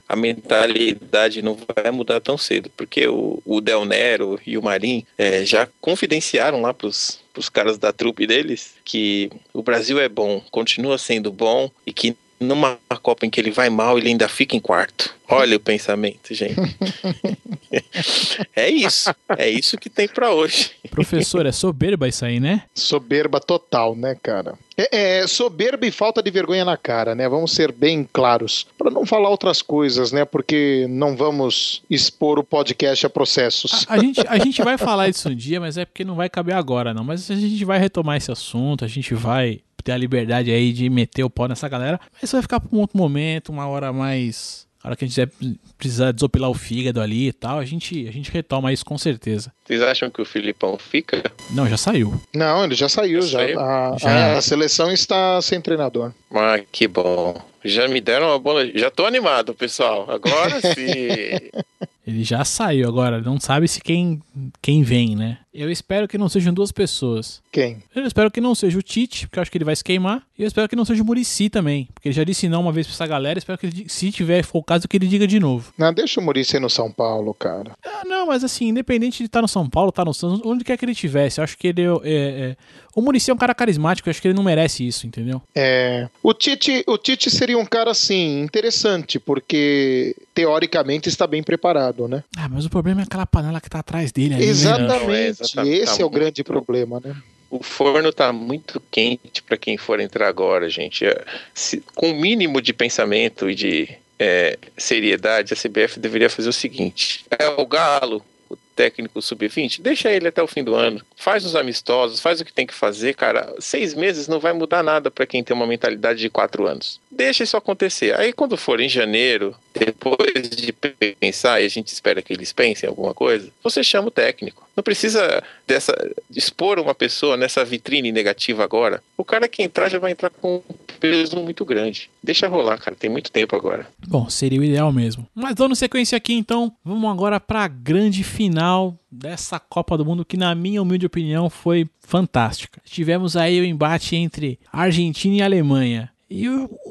A 0.08 0.16
mentalidade 0.16 1.42
não 1.42 1.56
vai 1.76 1.90
mudar 1.90 2.20
tão 2.20 2.36
cedo, 2.36 2.70
porque 2.76 3.06
o, 3.06 3.40
o 3.44 3.60
Del 3.60 3.84
Nero 3.84 4.38
e 4.46 4.56
o 4.58 4.62
Marim 4.62 5.04
é, 5.16 5.44
já 5.44 5.68
confidenciaram 5.80 6.60
lá 6.62 6.72
pros, 6.74 7.20
pros 7.32 7.48
caras 7.48 7.78
da 7.78 7.92
trupe 7.92 8.26
deles 8.26 8.74
que 8.84 9.30
o 9.52 9.62
Brasil 9.62 9.98
é 9.98 10.08
bom, 10.08 10.42
continua 10.50 10.98
sendo 10.98 11.32
bom 11.32 11.70
e 11.86 11.92
que 11.92 12.16
numa 12.42 12.78
Copa 13.02 13.26
em 13.26 13.30
que 13.30 13.40
ele 13.40 13.50
vai 13.50 13.68
mal, 13.68 13.98
ele 13.98 14.08
ainda 14.08 14.28
fica 14.28 14.56
em 14.56 14.60
quarto. 14.60 15.12
Olha 15.28 15.56
o 15.56 15.60
pensamento, 15.60 16.34
gente. 16.34 16.54
é 18.54 18.68
isso. 18.70 19.12
É 19.36 19.48
isso 19.48 19.78
que 19.78 19.88
tem 19.88 20.06
pra 20.06 20.30
hoje. 20.30 20.72
Professor, 20.90 21.46
é 21.46 21.52
soberba 21.52 22.06
isso 22.06 22.24
aí, 22.24 22.38
né? 22.38 22.64
Soberba 22.74 23.40
total, 23.40 23.96
né, 23.96 24.16
cara? 24.22 24.54
É, 24.76 25.20
é 25.20 25.26
soberba 25.26 25.86
e 25.86 25.90
falta 25.90 26.22
de 26.22 26.30
vergonha 26.30 26.64
na 26.64 26.76
cara, 26.76 27.14
né? 27.14 27.28
Vamos 27.28 27.52
ser 27.52 27.72
bem 27.72 28.06
claros. 28.12 28.66
Para 28.76 28.90
não 28.90 29.06
falar 29.06 29.30
outras 29.30 29.62
coisas, 29.62 30.12
né? 30.12 30.24
Porque 30.24 30.86
não 30.88 31.16
vamos 31.16 31.82
expor 31.88 32.38
o 32.38 32.44
podcast 32.44 33.06
a 33.06 33.10
processos. 33.10 33.86
A, 33.88 33.94
a 33.94 33.98
gente, 33.98 34.20
a 34.28 34.38
gente 34.38 34.62
vai 34.62 34.76
falar 34.78 35.08
isso 35.08 35.28
um 35.28 35.34
dia, 35.34 35.58
mas 35.58 35.76
é 35.76 35.84
porque 35.84 36.04
não 36.04 36.14
vai 36.14 36.28
caber 36.28 36.54
agora, 36.54 36.92
não. 36.92 37.04
Mas 37.04 37.30
a 37.30 37.34
gente 37.34 37.64
vai 37.64 37.78
retomar 37.78 38.18
esse 38.18 38.30
assunto, 38.30 38.84
a 38.84 38.88
gente 38.88 39.14
vai 39.14 39.60
ter 39.82 39.92
a 39.92 39.96
liberdade 39.96 40.50
aí 40.50 40.72
de 40.72 40.88
meter 40.88 41.24
o 41.24 41.30
pau 41.30 41.48
nessa 41.48 41.68
galera. 41.68 42.00
Mas 42.12 42.24
isso 42.24 42.36
vai 42.36 42.42
ficar 42.42 42.60
pra 42.60 42.68
um 42.76 42.80
outro 42.80 42.96
momento, 42.96 43.50
uma 43.50 43.66
hora 43.66 43.92
mais. 43.92 44.66
A 44.82 44.88
hora 44.88 44.96
que 44.96 45.04
a 45.04 45.06
gente 45.08 45.14
quiser 45.14 45.30
precisar 45.78 46.10
desopilar 46.10 46.50
o 46.50 46.54
fígado 46.54 47.00
ali 47.00 47.28
e 47.28 47.32
tal, 47.32 47.60
a 47.60 47.64
gente, 47.64 48.08
a 48.08 48.10
gente 48.10 48.32
retoma 48.32 48.72
isso 48.72 48.84
com 48.84 48.98
certeza. 48.98 49.52
Vocês 49.64 49.80
acham 49.80 50.10
que 50.10 50.20
o 50.20 50.24
Filipão 50.24 50.76
fica? 50.76 51.22
Não, 51.50 51.68
já 51.68 51.76
saiu. 51.76 52.20
Não, 52.34 52.64
ele 52.64 52.74
já 52.74 52.88
saiu. 52.88 53.22
Já 53.22 53.28
Já, 53.28 53.38
saiu? 53.38 53.60
A, 53.60 53.96
Já. 53.98 54.38
a 54.38 54.42
seleção 54.42 54.90
está 54.90 55.40
sem 55.40 55.60
treinador. 55.60 56.12
Ah, 56.34 56.58
que 56.72 56.88
bom. 56.88 57.40
Já 57.64 57.86
me 57.86 58.00
deram 58.00 58.26
uma 58.26 58.38
bola. 58.40 58.66
Já 58.76 58.90
tô 58.90 59.06
animado, 59.06 59.54
pessoal. 59.54 60.10
Agora 60.10 60.60
sim. 60.60 61.50
Ele 62.06 62.24
já 62.24 62.44
saiu 62.44 62.88
agora, 62.88 63.20
não 63.20 63.38
sabe 63.38 63.68
se 63.68 63.80
quem, 63.80 64.20
quem 64.60 64.82
vem, 64.82 65.14
né? 65.14 65.38
Eu 65.54 65.70
espero 65.70 66.08
que 66.08 66.16
não 66.18 66.28
sejam 66.30 66.52
duas 66.52 66.72
pessoas. 66.72 67.42
Quem? 67.52 67.82
Eu 67.94 68.06
espero 68.06 68.30
que 68.30 68.40
não 68.40 68.54
seja 68.54 68.78
o 68.78 68.82
Tite, 68.82 69.26
porque 69.28 69.38
eu 69.38 69.42
acho 69.42 69.50
que 69.50 69.58
ele 69.58 69.66
vai 69.66 69.76
se 69.76 69.84
queimar. 69.84 70.22
E 70.38 70.42
eu 70.42 70.48
espero 70.48 70.66
que 70.68 70.74
não 70.74 70.84
seja 70.84 71.02
o 71.02 71.06
Murici 71.06 71.50
também, 71.50 71.88
porque 71.92 72.08
ele 72.08 72.14
já 72.14 72.24
disse 72.24 72.48
não 72.48 72.62
uma 72.62 72.72
vez 72.72 72.86
pra 72.86 72.94
essa 72.94 73.06
galera. 73.06 73.38
Espero 73.38 73.58
que, 73.58 73.66
ele, 73.66 73.84
se 73.88 74.10
tiver 74.10 74.42
for 74.42 74.58
o 74.60 74.62
caso, 74.64 74.88
que 74.88 74.96
ele 74.96 75.06
diga 75.06 75.26
de 75.26 75.38
novo. 75.38 75.72
Não, 75.76 75.92
deixa 75.92 76.20
o 76.20 76.24
Muricy 76.24 76.58
no 76.58 76.70
São 76.70 76.90
Paulo, 76.90 77.34
cara. 77.34 77.72
Ah, 77.84 78.02
não, 78.06 78.26
mas 78.28 78.42
assim, 78.42 78.68
independente 78.68 79.18
de 79.18 79.26
estar 79.26 79.42
no 79.42 79.48
São 79.48 79.68
Paulo, 79.68 79.90
estar 79.90 80.06
no 80.06 80.14
Santos, 80.14 80.40
onde 80.44 80.64
quer 80.64 80.78
que 80.78 80.84
ele 80.86 80.94
tivesse, 80.94 81.38
eu 81.38 81.44
acho 81.44 81.56
que 81.58 81.68
ele 81.68 81.82
é. 81.82 81.86
é- 81.86 82.40
é- 82.50 82.56
O 82.94 83.00
Murici 83.02 83.30
é 83.30 83.34
um 83.34 83.38
cara 83.38 83.54
carismático, 83.54 84.08
eu 84.08 84.10
acho 84.10 84.20
que 84.20 84.28
ele 84.28 84.34
não 84.34 84.42
merece 84.42 84.86
isso, 84.86 85.06
entendeu? 85.06 85.40
É, 85.54 86.08
o 86.22 86.32
Tite, 86.34 86.82
o 86.86 86.96
Tite 86.98 87.30
seria 87.30 87.56
um 87.58 87.64
cara 87.64 87.90
assim 87.90 88.40
interessante, 88.42 89.18
porque 89.18 90.14
teoricamente 90.34 91.08
está 91.08 91.26
bem 91.26 91.42
preparado, 91.42 91.91
né? 92.08 92.24
Ah, 92.36 92.48
mas 92.48 92.64
o 92.66 92.70
problema 92.70 93.00
é 93.00 93.04
aquela 93.04 93.26
panela 93.26 93.60
que 93.60 93.68
tá 93.70 93.78
atrás 93.80 94.10
dele 94.12 94.34
ali. 94.34 94.44
né? 94.44 94.50
Exatamente. 94.50 95.04
Não, 95.06 95.12
é 95.14 95.26
exatamente. 95.28 95.76
Esse 95.76 95.96
Tá 95.96 96.02
é 96.02 96.04
o 96.06 96.10
grande 96.10 96.40
muito- 96.40 96.44
problema, 96.44 97.00
né? 97.04 97.14
O 97.50 97.62
forno 97.62 98.10
tá 98.12 98.32
muito 98.32 98.80
quente 98.90 99.42
para 99.42 99.58
quem 99.58 99.76
for 99.76 100.00
entrar 100.00 100.26
agora, 100.26 100.70
gente. 100.70 101.04
É, 101.04 101.22
se- 101.52 101.82
com 101.94 102.10
o 102.10 102.14
mínimo 102.14 102.62
de 102.62 102.72
pensamento 102.72 103.48
e 103.50 103.54
de 103.54 103.88
é, 104.18 104.56
seriedade, 104.78 105.52
a 105.52 105.56
CBF 105.56 105.98
deveria 105.98 106.30
fazer 106.30 106.48
o 106.48 106.52
seguinte: 106.52 107.24
é 107.38 107.48
o 107.48 107.66
Galo, 107.66 108.24
técnico 108.74 109.20
sub-20, 109.20 109.80
deixa 109.80 110.10
ele 110.10 110.28
até 110.28 110.42
o 110.42 110.46
fim 110.46 110.64
do 110.64 110.74
ano. 110.74 111.00
Faz 111.16 111.44
os 111.44 111.54
amistosos, 111.54 112.20
faz 112.20 112.40
o 112.40 112.44
que 112.44 112.52
tem 112.52 112.66
que 112.66 112.74
fazer, 112.74 113.14
cara. 113.14 113.54
Seis 113.58 113.94
meses 113.94 114.28
não 114.28 114.40
vai 114.40 114.52
mudar 114.52 114.82
nada 114.82 115.10
para 115.10 115.26
quem 115.26 115.44
tem 115.44 115.54
uma 115.54 115.66
mentalidade 115.66 116.20
de 116.20 116.30
quatro 116.30 116.66
anos. 116.66 117.00
Deixa 117.10 117.44
isso 117.44 117.56
acontecer. 117.56 118.18
Aí 118.18 118.32
quando 118.32 118.56
for 118.56 118.80
em 118.80 118.88
janeiro, 118.88 119.54
depois 119.74 120.48
de 120.50 120.72
pensar, 120.72 121.60
e 121.60 121.66
a 121.66 121.68
gente 121.68 121.88
espera 121.88 122.22
que 122.22 122.32
eles 122.32 122.52
pensem 122.52 122.86
em 122.86 122.90
alguma 122.90 123.14
coisa, 123.14 123.48
você 123.62 123.82
chama 123.84 124.08
o 124.08 124.10
técnico. 124.10 124.66
Não 124.76 124.82
precisa 124.82 125.42
dessa 125.66 125.94
expor 126.34 126.78
uma 126.78 126.94
pessoa 126.94 127.36
nessa 127.36 127.64
vitrine 127.64 128.10
negativa 128.10 128.64
agora. 128.64 129.02
O 129.16 129.24
cara 129.24 129.48
que 129.48 129.62
entrar 129.62 129.88
já 129.88 129.98
vai 129.98 130.12
entrar 130.12 130.30
com 130.30 130.56
um 130.56 130.74
peso 130.98 131.36
muito 131.40 131.64
grande. 131.64 132.10
Deixa 132.22 132.48
rolar, 132.48 132.78
cara. 132.78 132.96
Tem 132.96 133.10
muito 133.10 133.30
tempo 133.30 133.54
agora. 133.56 133.86
Bom, 134.06 134.28
seria 134.30 134.60
o 134.60 134.64
ideal 134.64 134.92
mesmo. 134.92 135.26
Mas 135.34 135.54
dando 135.54 135.74
sequência 135.74 136.16
aqui, 136.16 136.34
então, 136.34 136.72
vamos 136.84 137.10
agora 137.10 137.38
pra 137.38 137.68
grande 137.68 138.24
final 138.24 138.96
dessa 139.10 139.58
Copa 139.58 139.98
do 139.98 140.04
Mundo 140.04 140.24
que, 140.24 140.36
na 140.36 140.54
minha 140.54 140.80
humilde 140.80 141.04
opinião, 141.06 141.50
foi 141.50 141.86
fantástica. 142.00 142.80
Tivemos 142.84 143.36
aí 143.36 143.60
o 143.60 143.64
embate 143.64 144.16
entre 144.16 144.58
Argentina 144.72 145.36
e 145.36 145.42
Alemanha. 145.42 146.11
E 146.32 146.48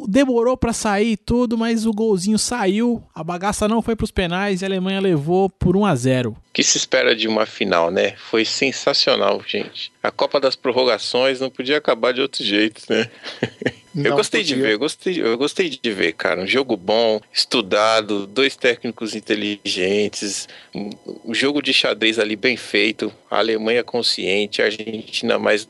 demorou 0.08 0.56
pra 0.56 0.72
sair 0.72 1.18
tudo, 1.18 1.58
mas 1.58 1.88
o 1.88 1.92
golzinho 1.92 2.38
saiu, 2.38 3.04
a 3.14 3.24
bagaça 3.24 3.68
não 3.68 3.82
foi 3.82 3.96
pros 3.96 4.12
penais 4.12 4.62
e 4.62 4.66
a 4.66 4.68
Alemanha 4.68 5.02
levou 5.02 5.50
por 5.50 5.76
1 5.76 5.86
a 5.86 5.96
0 5.96 6.30
O 6.30 6.36
que 6.54 6.62
se 6.62 6.78
espera 6.78 7.16
de 7.16 7.28
uma 7.28 7.48
final, 7.48 7.90
né? 7.90 8.14
Foi 8.30 8.46
sensacional, 8.46 9.42
gente. 9.48 9.92
A 10.04 10.12
Copa 10.12 10.40
das 10.40 10.56
Prorrogações 10.56 11.40
não 11.40 11.50
podia 11.50 11.78
acabar 11.78 12.14
de 12.14 12.22
outro 12.22 12.44
jeito, 12.44 12.84
né? 12.88 13.10
eu 13.96 14.16
gostei 14.16 14.44
de 14.44 14.54
podia. 14.54 14.68
ver, 14.68 14.74
eu 14.74 14.80
gostei, 14.80 15.22
eu 15.22 15.38
gostei 15.38 15.70
de 15.70 15.92
ver, 15.92 16.14
cara. 16.14 16.42
Um 16.42 16.48
jogo 16.48 16.76
bom, 16.78 17.20
estudado, 17.34 18.26
dois 18.28 18.56
técnicos 18.56 19.14
inteligentes, 19.16 20.48
um, 20.74 20.90
jogo 21.34 21.62
de 21.62 21.74
xadrez 21.74 22.18
ali 22.20 22.36
bem 22.36 22.56
feito, 22.58 23.12
a 23.30 23.38
Alemanha 23.40 23.84
consciente, 23.84 24.62
a 24.62 24.66
Argentina 24.66 25.38
mais 25.40 25.68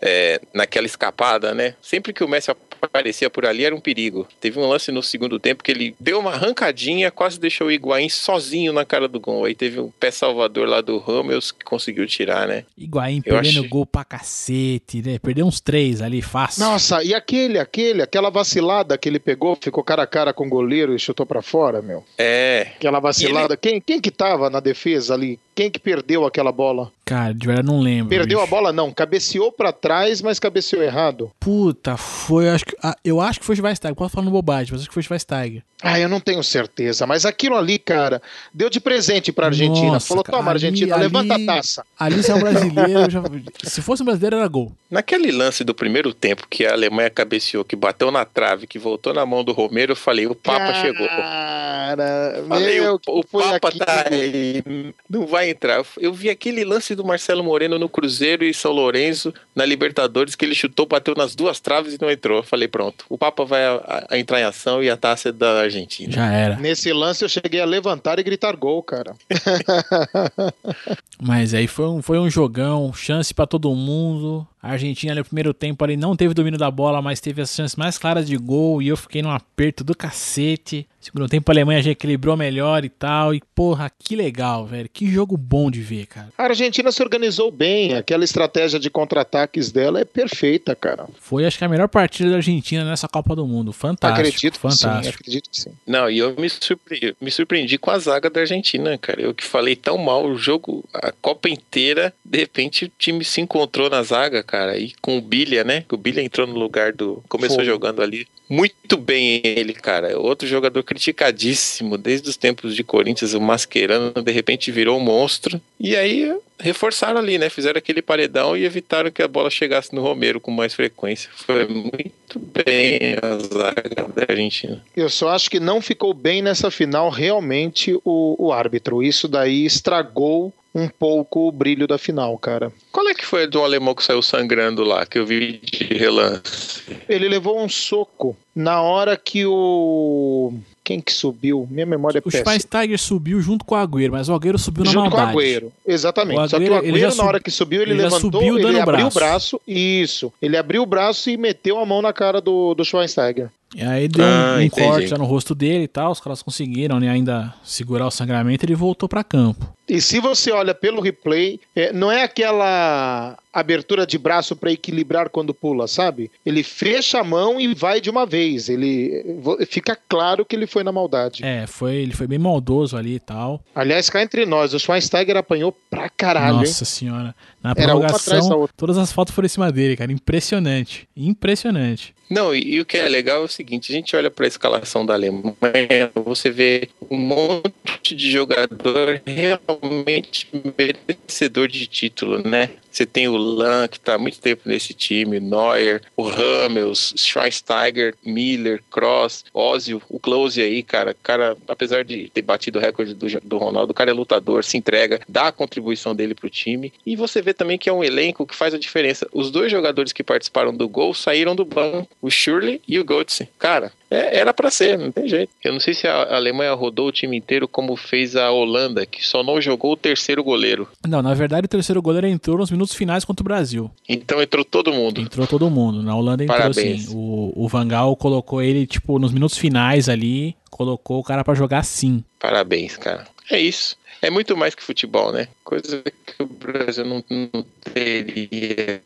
é, 0.00 0.40
naquela 0.52 0.86
escapada, 0.86 1.54
né? 1.54 1.74
Sempre 1.80 2.12
que 2.12 2.24
o 2.24 2.28
Messi 2.28 2.50
aparecia 2.82 3.28
por 3.28 3.44
ali 3.44 3.64
era 3.64 3.74
um 3.74 3.80
perigo. 3.80 4.26
Teve 4.40 4.58
um 4.58 4.66
lance 4.66 4.90
no 4.90 5.02
segundo 5.02 5.38
tempo 5.38 5.62
que 5.62 5.70
ele 5.70 5.94
deu 6.00 6.18
uma 6.18 6.32
arrancadinha, 6.32 7.10
quase 7.10 7.38
deixou 7.38 7.66
o 7.66 7.70
Higuaín 7.70 8.08
sozinho 8.08 8.72
na 8.72 8.84
cara 8.84 9.06
do 9.06 9.20
gol. 9.20 9.44
Aí 9.44 9.54
teve 9.54 9.78
um 9.80 9.90
pé 9.90 10.10
salvador 10.10 10.66
lá 10.66 10.80
do 10.80 10.96
Ramos 10.98 11.52
que 11.52 11.64
conseguiu 11.64 12.06
tirar, 12.06 12.48
né? 12.48 12.64
Higuaín 12.78 13.18
Eu 13.18 13.34
perdendo 13.34 13.58
achei- 13.58 13.68
gol 13.68 13.84
pra 13.84 14.02
cacete, 14.04 15.02
né? 15.02 15.18
Perdeu 15.18 15.46
uns 15.46 15.60
três 15.60 16.00
ali, 16.00 16.22
fácil. 16.22 16.64
Nossa, 16.64 17.02
e 17.04 17.12
aquele, 17.14 17.58
aquele, 17.60 18.02
aquela 18.02 18.30
vacilada 18.30 18.96
que 18.98 19.08
ele 19.08 19.18
pegou, 19.18 19.56
ficou 19.60 19.82
cara 19.82 20.02
a 20.02 20.06
cara 20.06 20.32
com 20.32 20.46
o 20.46 20.48
goleiro 20.48 20.94
e 20.94 20.98
chutou 20.98 21.26
pra 21.26 21.42
fora, 21.42 21.80
meu. 21.80 22.04
É, 22.18 22.68
Aquela 22.76 23.00
vacilada. 23.00 23.56
Quem, 23.56 23.80
quem 23.80 24.00
que 24.00 24.10
tava 24.10 24.50
na 24.50 24.60
defesa 24.60 25.14
ali? 25.14 25.38
Quem 25.60 25.70
que 25.70 25.78
perdeu 25.78 26.24
aquela 26.24 26.50
bola? 26.50 26.90
Cara, 27.04 27.34
de 27.34 27.46
verdade 27.46 27.66
não 27.68 27.80
lembro. 27.80 28.08
Perdeu 28.08 28.38
a 28.38 28.42
bicho. 28.44 28.50
bola 28.54 28.72
não, 28.72 28.90
cabeceou 28.92 29.52
pra 29.52 29.72
trás, 29.72 30.22
mas 30.22 30.38
cabeceou 30.38 30.82
errado. 30.82 31.30
Puta, 31.38 31.98
foi. 31.98 32.48
Acho 32.48 32.64
que, 32.64 32.74
ah, 32.82 32.96
eu 33.04 33.20
acho 33.20 33.40
que 33.40 33.44
foi 33.44 33.56
Schweinsteiger. 33.56 33.94
Posso 33.94 34.14
falando 34.14 34.30
bobagem, 34.30 34.72
mas 34.72 34.80
acho 34.80 34.88
que 34.88 34.94
foi 34.94 35.02
Schweinsteiger. 35.02 35.62
Ah, 35.82 35.98
eu 35.98 36.08
não 36.08 36.20
tenho 36.20 36.42
certeza, 36.42 37.06
mas 37.06 37.24
aquilo 37.26 37.56
ali, 37.56 37.78
cara, 37.78 38.20
deu 38.54 38.68
de 38.70 38.78
presente 38.80 39.32
pra 39.32 39.46
Argentina. 39.46 39.92
Nossa, 39.92 40.06
Falou, 40.08 40.22
cara, 40.22 40.38
toma, 40.38 40.50
ali- 40.50 40.64
Argentina, 40.66 40.94
ali- 40.94 41.02
levanta 41.04 41.34
a 41.34 41.46
taça. 41.46 41.84
Ali 41.98 42.22
se 42.22 42.30
é 42.30 42.34
um 42.34 42.40
brasileiro. 42.40 43.10
já- 43.10 43.22
se 43.64 43.82
fosse 43.82 44.02
um 44.02 44.04
brasileiro, 44.06 44.36
era 44.36 44.46
gol. 44.48 44.72
naquele 44.90 45.32
lance 45.32 45.64
do 45.64 45.74
primeiro 45.74 46.12
tempo 46.14 46.46
que 46.48 46.64
a 46.66 46.72
Alemanha 46.72 47.10
cabeceou, 47.10 47.64
que 47.64 47.74
bateu 47.76 48.10
na 48.10 48.24
trave, 48.24 48.66
que 48.66 48.78
voltou 48.78 49.12
na 49.14 49.24
mão 49.26 49.42
do 49.42 49.52
Romero, 49.52 49.92
eu 49.92 49.96
falei, 49.96 50.26
o 50.26 50.34
Papa 50.34 50.72
chegou. 50.74 51.06
Cara, 51.08 52.44
Falei, 52.46 52.80
meu, 52.80 53.00
o, 53.08 53.20
o 53.20 53.24
Papa 53.24 53.68
aquilo. 53.68 53.84
tá 53.84 54.04
aí, 54.10 54.62
não 55.08 55.26
vai 55.26 55.49
entrar. 55.50 55.84
Eu 55.98 56.12
vi 56.12 56.30
aquele 56.30 56.64
lance 56.64 56.94
do 56.94 57.04
Marcelo 57.04 57.42
Moreno 57.44 57.78
no 57.78 57.88
Cruzeiro 57.88 58.44
e 58.44 58.54
São 58.54 58.72
Lourenço 58.72 59.32
na 59.54 59.64
Libertadores, 59.64 60.34
que 60.34 60.44
ele 60.44 60.54
chutou, 60.54 60.86
bateu 60.86 61.14
nas 61.16 61.34
duas 61.34 61.60
traves 61.60 61.94
e 61.94 61.98
não 62.00 62.10
entrou. 62.10 62.38
Eu 62.38 62.42
falei, 62.42 62.68
pronto, 62.68 63.04
o 63.08 63.18
Papa 63.18 63.44
vai 63.44 63.64
a- 63.64 64.06
a 64.10 64.18
entrar 64.18 64.40
em 64.40 64.44
ação 64.44 64.82
e 64.82 64.88
a 64.88 64.96
taça 64.96 65.28
é 65.30 65.32
da 65.32 65.60
Argentina. 65.62 66.12
Já 66.12 66.32
era. 66.32 66.56
Nesse 66.56 66.92
lance 66.92 67.24
eu 67.24 67.28
cheguei 67.28 67.60
a 67.60 67.64
levantar 67.64 68.18
e 68.18 68.22
gritar 68.22 68.54
gol, 68.56 68.82
cara. 68.82 69.14
Mas 71.20 71.54
aí 71.54 71.66
foi 71.66 71.86
um, 71.86 72.02
foi 72.02 72.18
um 72.18 72.30
jogão, 72.30 72.92
chance 72.92 73.32
pra 73.34 73.46
todo 73.46 73.74
mundo. 73.74 74.46
A 74.62 74.72
Argentina 74.72 75.12
ali 75.12 75.20
no 75.20 75.24
primeiro 75.24 75.52
tempo 75.54 75.82
ali 75.84 75.96
não 75.96 76.16
teve 76.16 76.34
domínio 76.34 76.58
da 76.58 76.70
bola, 76.70 77.00
mas 77.00 77.20
teve 77.20 77.40
as 77.42 77.54
chances 77.54 77.76
mais 77.76 77.96
claras 77.98 78.26
de 78.26 78.36
gol. 78.36 78.80
E 78.82 78.88
eu 78.88 78.96
fiquei 78.96 79.22
num 79.22 79.30
aperto 79.30 79.82
do 79.84 79.94
cacete. 79.96 80.86
Segundo 81.00 81.28
tempo 81.28 81.50
a 81.50 81.54
Alemanha 81.54 81.82
já 81.82 81.90
equilibrou 81.90 82.36
melhor 82.36 82.84
e 82.84 82.90
tal. 82.90 83.34
E 83.34 83.40
porra, 83.54 83.90
que 83.98 84.14
legal, 84.14 84.66
velho. 84.66 84.88
Que 84.92 85.10
jogo 85.10 85.36
bom 85.36 85.70
de 85.70 85.80
ver, 85.80 86.06
cara. 86.06 86.28
A 86.36 86.44
Argentina 86.44 86.92
se 86.92 87.02
organizou 87.02 87.50
bem, 87.50 87.94
aquela 87.94 88.22
estratégia 88.22 88.78
de 88.78 88.90
contra-ataques 88.90 89.72
dela 89.72 90.00
é 90.00 90.04
perfeita, 90.04 90.76
cara. 90.76 91.06
Foi 91.18 91.46
acho 91.46 91.56
que 91.56 91.64
a 91.64 91.68
melhor 91.68 91.88
partida 91.88 92.30
da 92.30 92.36
Argentina 92.36 92.84
nessa 92.84 93.08
Copa 93.08 93.34
do 93.34 93.46
Mundo. 93.46 93.72
Fantástico. 93.72 94.20
acredito 94.20 94.60
que 94.60 94.72
sim, 94.72 94.78
fantástico. 94.78 95.18
acredito 95.20 95.50
que 95.50 95.60
sim. 95.60 95.70
Não, 95.86 96.10
e 96.10 96.18
eu 96.18 96.36
me 96.36 96.48
surpreendi, 96.50 97.16
me 97.20 97.30
surpreendi 97.30 97.78
com 97.78 97.90
a 97.90 97.98
zaga 97.98 98.28
da 98.28 98.40
Argentina, 98.40 98.98
cara. 98.98 99.22
Eu 99.22 99.32
que 99.32 99.44
falei 99.44 99.74
tão 99.74 99.96
mal 99.96 100.26
o 100.26 100.36
jogo, 100.36 100.84
a 100.92 101.12
Copa 101.12 101.48
inteira, 101.48 102.12
de 102.24 102.38
repente 102.38 102.84
o 102.84 102.92
time 102.98 103.24
se 103.24 103.40
encontrou 103.40 103.88
na 103.88 104.02
zaga, 104.02 104.42
cara. 104.42 104.76
E 104.76 104.92
com 105.00 105.16
o 105.16 105.20
Bilha, 105.22 105.64
né? 105.64 105.84
O 105.90 105.96
Bilha 105.96 106.20
entrou 106.20 106.46
no 106.46 106.58
lugar 106.58 106.92
do. 106.92 107.22
Começou 107.28 107.56
Foi. 107.56 107.64
jogando 107.64 108.02
ali. 108.02 108.26
Muito 108.50 108.96
bem 108.96 109.40
ele, 109.44 109.72
cara. 109.72 110.18
Outro 110.18 110.48
jogador 110.48 110.82
criticadíssimo 110.82 111.96
desde 111.96 112.28
os 112.28 112.36
tempos 112.36 112.74
de 112.74 112.82
Corinthians, 112.82 113.32
o 113.32 113.40
Mascherano, 113.40 114.12
de 114.12 114.32
repente 114.32 114.72
virou 114.72 114.98
um 114.98 115.00
monstro. 115.00 115.60
E 115.78 115.94
aí 115.94 116.36
reforçaram 116.58 117.20
ali, 117.20 117.38
né? 117.38 117.48
Fizeram 117.48 117.78
aquele 117.78 118.02
paredão 118.02 118.56
e 118.56 118.64
evitaram 118.64 119.10
que 119.12 119.22
a 119.22 119.28
bola 119.28 119.50
chegasse 119.50 119.94
no 119.94 120.02
Romero 120.02 120.40
com 120.40 120.50
mais 120.50 120.74
frequência. 120.74 121.30
Foi 121.32 121.64
muito 121.68 122.40
bem 122.64 123.14
a 123.22 123.38
zaga 123.38 124.08
da 124.12 124.26
Argentina. 124.28 124.82
Eu 124.96 125.08
só 125.08 125.28
acho 125.28 125.48
que 125.48 125.60
não 125.60 125.80
ficou 125.80 126.12
bem 126.12 126.42
nessa 126.42 126.72
final 126.72 127.08
realmente 127.08 127.94
o, 128.04 128.34
o 128.36 128.52
árbitro. 128.52 129.00
Isso 129.00 129.28
daí 129.28 129.64
estragou 129.64 130.52
um 130.74 130.88
pouco 130.88 131.48
o 131.48 131.52
brilho 131.52 131.86
da 131.86 131.98
final, 131.98 132.36
cara. 132.38 132.72
Qual 132.92 133.08
é 133.08 133.14
que 133.14 133.26
foi 133.26 133.44
a 133.44 133.46
do 133.46 133.62
alemão 133.62 133.94
que 133.94 134.04
saiu 134.04 134.22
sangrando 134.22 134.84
lá, 134.84 135.04
que 135.04 135.18
eu 135.18 135.26
vi 135.26 135.58
de 135.58 135.94
relance? 135.94 136.82
Ele 137.08 137.28
levou 137.28 137.60
um 137.60 137.68
soco 137.68 138.36
na 138.54 138.80
hora 138.80 139.16
que 139.16 139.44
o. 139.46 140.52
Quem 140.82 141.00
que 141.00 141.12
subiu? 141.12 141.68
Minha 141.70 141.86
memória 141.86 142.18
é 142.18 142.20
O 142.20 142.24
péssima. 142.24 142.44
Schweinsteiger 142.44 142.98
subiu 142.98 143.40
junto 143.40 143.64
com 143.64 143.74
o 143.74 143.78
Agüero, 143.78 144.12
mas 144.12 144.28
o 144.28 144.34
Agüero 144.34 144.58
subiu 144.58 144.84
na 144.84 144.90
Junto 144.90 145.10
com 145.10 145.16
o 145.16 145.20
maldade. 145.20 145.38
Agüero, 145.38 145.72
exatamente. 145.86 146.40
O 146.40 146.48
Só 146.48 146.58
que 146.58 146.68
o 146.68 146.74
Agüero, 146.74 146.96
Agüero, 146.96 147.16
na 147.16 147.24
hora 147.24 147.40
que 147.40 147.50
subiu, 147.50 147.82
ele, 147.82 147.92
ele 147.92 148.02
levantou, 148.02 148.32
subiu 148.32 148.58
ele 148.58 148.80
abriu 148.80 149.06
o 149.06 149.10
braço. 149.10 149.18
braço. 149.18 149.60
Isso. 149.66 150.32
Ele 150.40 150.56
abriu 150.56 150.82
o 150.82 150.86
braço 150.86 151.30
e 151.30 151.36
meteu 151.36 151.78
a 151.78 151.86
mão 151.86 152.02
na 152.02 152.12
cara 152.12 152.40
do, 152.40 152.74
do 152.74 152.84
Schweinsteiger. 152.84 153.50
E 153.74 153.82
aí 153.82 154.08
deu 154.08 154.24
um- 154.24 154.28
Ah, 154.28 154.56
um, 154.58 154.60
entendi. 154.62 154.86
corte 154.88 155.08
lá 155.12 155.18
no 155.18 155.24
rosto 155.24 155.54
dele 155.54 155.84
e 155.84 155.88
tal. 155.88 156.10
Os 156.10 156.18
caras 156.20 156.42
conseguiram 156.42 156.98
né, 156.98 157.08
ainda 157.08 157.54
segurar 157.62 158.06
o 158.06 158.10
sangramento 158.10 158.64
e 158.64 158.66
ele 158.66 158.74
voltou 158.74 159.08
pra 159.08 159.22
campo. 159.22 159.72
E 159.88 160.00
se 160.00 160.20
você 160.20 160.50
olha 160.52 160.72
pelo 160.74 161.00
replay, 161.00 161.58
é, 161.74 161.92
não 161.92 162.10
é 162.10 162.22
aquela 162.22 163.36
abertura 163.52 164.06
de 164.06 164.16
braço 164.18 164.54
para 164.54 164.70
equilibrar 164.70 165.28
quando 165.30 165.52
pula, 165.52 165.88
sabe? 165.88 166.30
Ele 166.46 166.62
fecha 166.62 167.18
a 167.20 167.24
mão 167.24 167.60
e 167.60 167.74
vai 167.74 168.00
de 168.00 168.08
uma 168.08 168.24
vez. 168.24 168.68
Ele 168.68 169.24
fica 169.68 169.96
claro 170.08 170.44
que 170.44 170.54
ele 170.54 170.66
foi 170.68 170.84
na 170.84 170.92
maldade. 170.92 171.44
É, 171.44 171.66
foi, 171.66 171.96
ele 171.96 172.12
foi 172.14 172.28
bem 172.28 172.38
maldoso 172.38 172.96
ali 172.96 173.14
e 173.16 173.20
tal. 173.20 173.60
Aliás, 173.74 174.08
cá 174.08 174.22
entre 174.22 174.46
nós, 174.46 174.72
o 174.74 174.78
Schweinsteiger 174.78 175.36
apanhou 175.36 175.76
pra 175.90 176.08
caralho, 176.08 176.54
hein? 176.54 176.60
Nossa 176.60 176.84
senhora. 176.84 177.34
Na 177.62 177.74
Era 177.76 177.96
uma 177.96 178.04
atrás 178.06 178.22
da 178.24 178.30
prorrogação, 178.30 178.58
outra. 178.60 178.74
todas 178.76 178.96
as 178.98 179.12
fotos 179.12 179.34
foram 179.34 179.46
em 179.46 179.50
cima 179.50 179.72
dele, 179.72 179.96
cara. 179.96 180.12
Impressionante. 180.12 181.08
Impressionante. 181.16 182.14
Não, 182.30 182.54
e, 182.54 182.76
e 182.76 182.80
o 182.80 182.86
que 182.86 182.96
é 182.96 183.08
legal 183.08 183.42
é 183.42 183.44
o 183.44 183.48
seguinte: 183.48 183.90
a 183.90 183.94
gente 183.94 184.14
olha 184.14 184.30
para 184.30 184.44
a 184.44 184.48
escalação 184.48 185.04
da 185.04 185.14
Alemanha, 185.14 186.10
você 186.14 186.48
vê 186.48 186.88
um 187.10 187.16
monte 187.16 188.14
de 188.14 188.30
jogador 188.30 189.20
realmente 189.26 190.48
merecedor 190.78 191.66
de 191.66 191.88
título, 191.88 192.38
né? 192.38 192.70
Você 192.90 193.06
tem 193.06 193.28
o 193.28 193.36
Lan, 193.36 193.88
que 193.88 193.96
está 193.96 194.14
há 194.14 194.18
muito 194.18 194.40
tempo 194.40 194.62
nesse 194.64 194.92
time, 194.92 195.38
Neuer, 195.38 196.02
o 196.16 196.22
Ramels, 196.22 197.14
Schweinsteiger, 197.16 198.14
Miller, 198.24 198.82
Cross, 198.90 199.44
Ozil, 199.52 200.02
o 200.08 200.18
Close 200.18 200.60
aí, 200.60 200.82
cara. 200.82 201.14
cara, 201.22 201.56
apesar 201.68 202.04
de 202.04 202.28
ter 202.30 202.42
batido 202.42 202.78
o 202.78 202.82
recorde 202.82 203.14
do, 203.14 203.26
do 203.40 203.58
Ronaldo, 203.58 203.92
o 203.92 203.94
cara 203.94 204.10
é 204.10 204.14
lutador, 204.14 204.64
se 204.64 204.76
entrega, 204.76 205.20
dá 205.28 205.48
a 205.48 205.52
contribuição 205.52 206.14
dele 206.14 206.34
pro 206.34 206.50
time. 206.50 206.92
E 207.06 207.16
você 207.16 207.40
vê 207.40 207.52
também 207.52 207.78
que 207.78 207.88
é 207.88 207.92
um 207.92 208.04
elenco 208.04 208.46
que 208.46 208.56
faz 208.56 208.74
a 208.74 208.78
diferença. 208.78 209.28
Os 209.32 209.50
dois 209.50 209.70
jogadores 209.70 210.12
que 210.12 210.24
participaram 210.24 210.74
do 210.74 210.88
gol 210.88 211.14
saíram 211.14 211.54
do 211.54 211.64
banco, 211.64 212.08
o 212.20 212.30
Shirley 212.30 212.80
e 212.86 212.98
o 212.98 213.04
Götze. 213.04 213.48
Cara, 213.58 213.92
é, 214.10 214.38
era 214.38 214.52
para 214.52 214.70
ser, 214.70 214.98
não 214.98 215.12
tem 215.12 215.28
jeito. 215.28 215.52
Eu 215.62 215.72
não 215.72 215.80
sei 215.80 215.94
se 215.94 216.06
a 216.08 216.34
Alemanha 216.36 216.74
rodou 216.74 217.06
o 217.08 217.12
time 217.12 217.36
inteiro 217.36 217.68
como 217.68 217.94
fez 217.94 218.34
a 218.34 218.50
Holanda, 218.50 219.06
que 219.06 219.26
só 219.26 219.42
não 219.42 219.60
jogou 219.60 219.92
o 219.92 219.96
terceiro 219.96 220.42
goleiro. 220.42 220.88
Não, 221.06 221.22
na 221.22 221.32
verdade 221.32 221.66
o 221.66 221.68
terceiro 221.68 222.02
goleiro 222.02 222.26
entrou 222.26 222.58
nos 222.58 222.70
minutos 222.70 222.94
finais 222.94 223.24
contra 223.24 223.42
o 223.42 223.44
Brasil. 223.44 223.90
Então 224.08 224.42
entrou 224.42 224.64
todo 224.64 224.92
mundo. 224.92 225.20
Entrou 225.20 225.46
todo 225.46 225.70
mundo. 225.70 226.02
Na 226.02 226.16
Holanda 226.16 226.42
entrou 226.42 226.58
Parabéns. 226.58 227.06
assim. 227.06 227.16
O, 227.16 227.52
o 227.54 227.68
Van 227.68 227.86
Gaal 227.86 228.16
colocou 228.16 228.60
ele, 228.60 228.86
tipo, 228.86 229.18
nos 229.18 229.32
minutos 229.32 229.56
finais 229.56 230.08
ali, 230.08 230.56
colocou 230.70 231.20
o 231.20 231.24
cara 231.24 231.44
pra 231.44 231.54
jogar 231.54 231.84
sim. 231.84 232.24
Parabéns, 232.38 232.96
cara. 232.96 233.26
É 233.50 233.60
isso. 233.60 233.96
É 234.22 234.28
muito 234.28 234.56
mais 234.56 234.74
que 234.74 234.82
futebol, 234.82 235.32
né? 235.32 235.48
Coisa 235.64 236.02
que 236.02 236.42
o 236.42 236.46
Brasil 236.46 237.04
não, 237.04 237.24
não 237.30 237.64
teria 237.92 239.00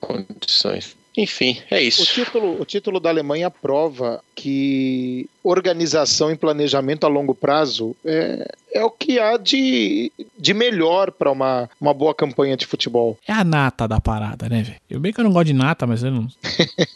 condições. 0.00 0.96
Enfim, 1.16 1.60
é 1.70 1.76
O 1.76 1.80
isso. 1.80 2.06
título, 2.06 2.60
o 2.60 2.64
título 2.64 2.98
da 2.98 3.10
Alemanha 3.10 3.50
prova 3.50 4.22
que 4.34 5.28
organização 5.42 6.30
e 6.30 6.36
planejamento 6.36 7.04
a 7.04 7.08
longo 7.08 7.34
prazo 7.34 7.94
é, 8.04 8.50
é 8.72 8.84
o 8.84 8.90
que 8.90 9.18
há 9.18 9.36
de, 9.36 10.10
de 10.38 10.54
melhor 10.54 11.10
para 11.10 11.30
uma, 11.30 11.68
uma 11.80 11.92
boa 11.92 12.14
campanha 12.14 12.56
de 12.56 12.66
futebol. 12.66 13.18
É 13.28 13.32
a 13.32 13.44
nata 13.44 13.86
da 13.86 14.00
parada, 14.00 14.48
né, 14.48 14.62
velho? 14.62 14.80
Eu 14.88 15.00
bem 15.00 15.12
que 15.12 15.20
eu 15.20 15.24
não 15.24 15.32
gosto 15.32 15.46
de 15.46 15.52
nata, 15.52 15.86
mas 15.86 16.02
eu 16.02 16.10
não. 16.10 16.26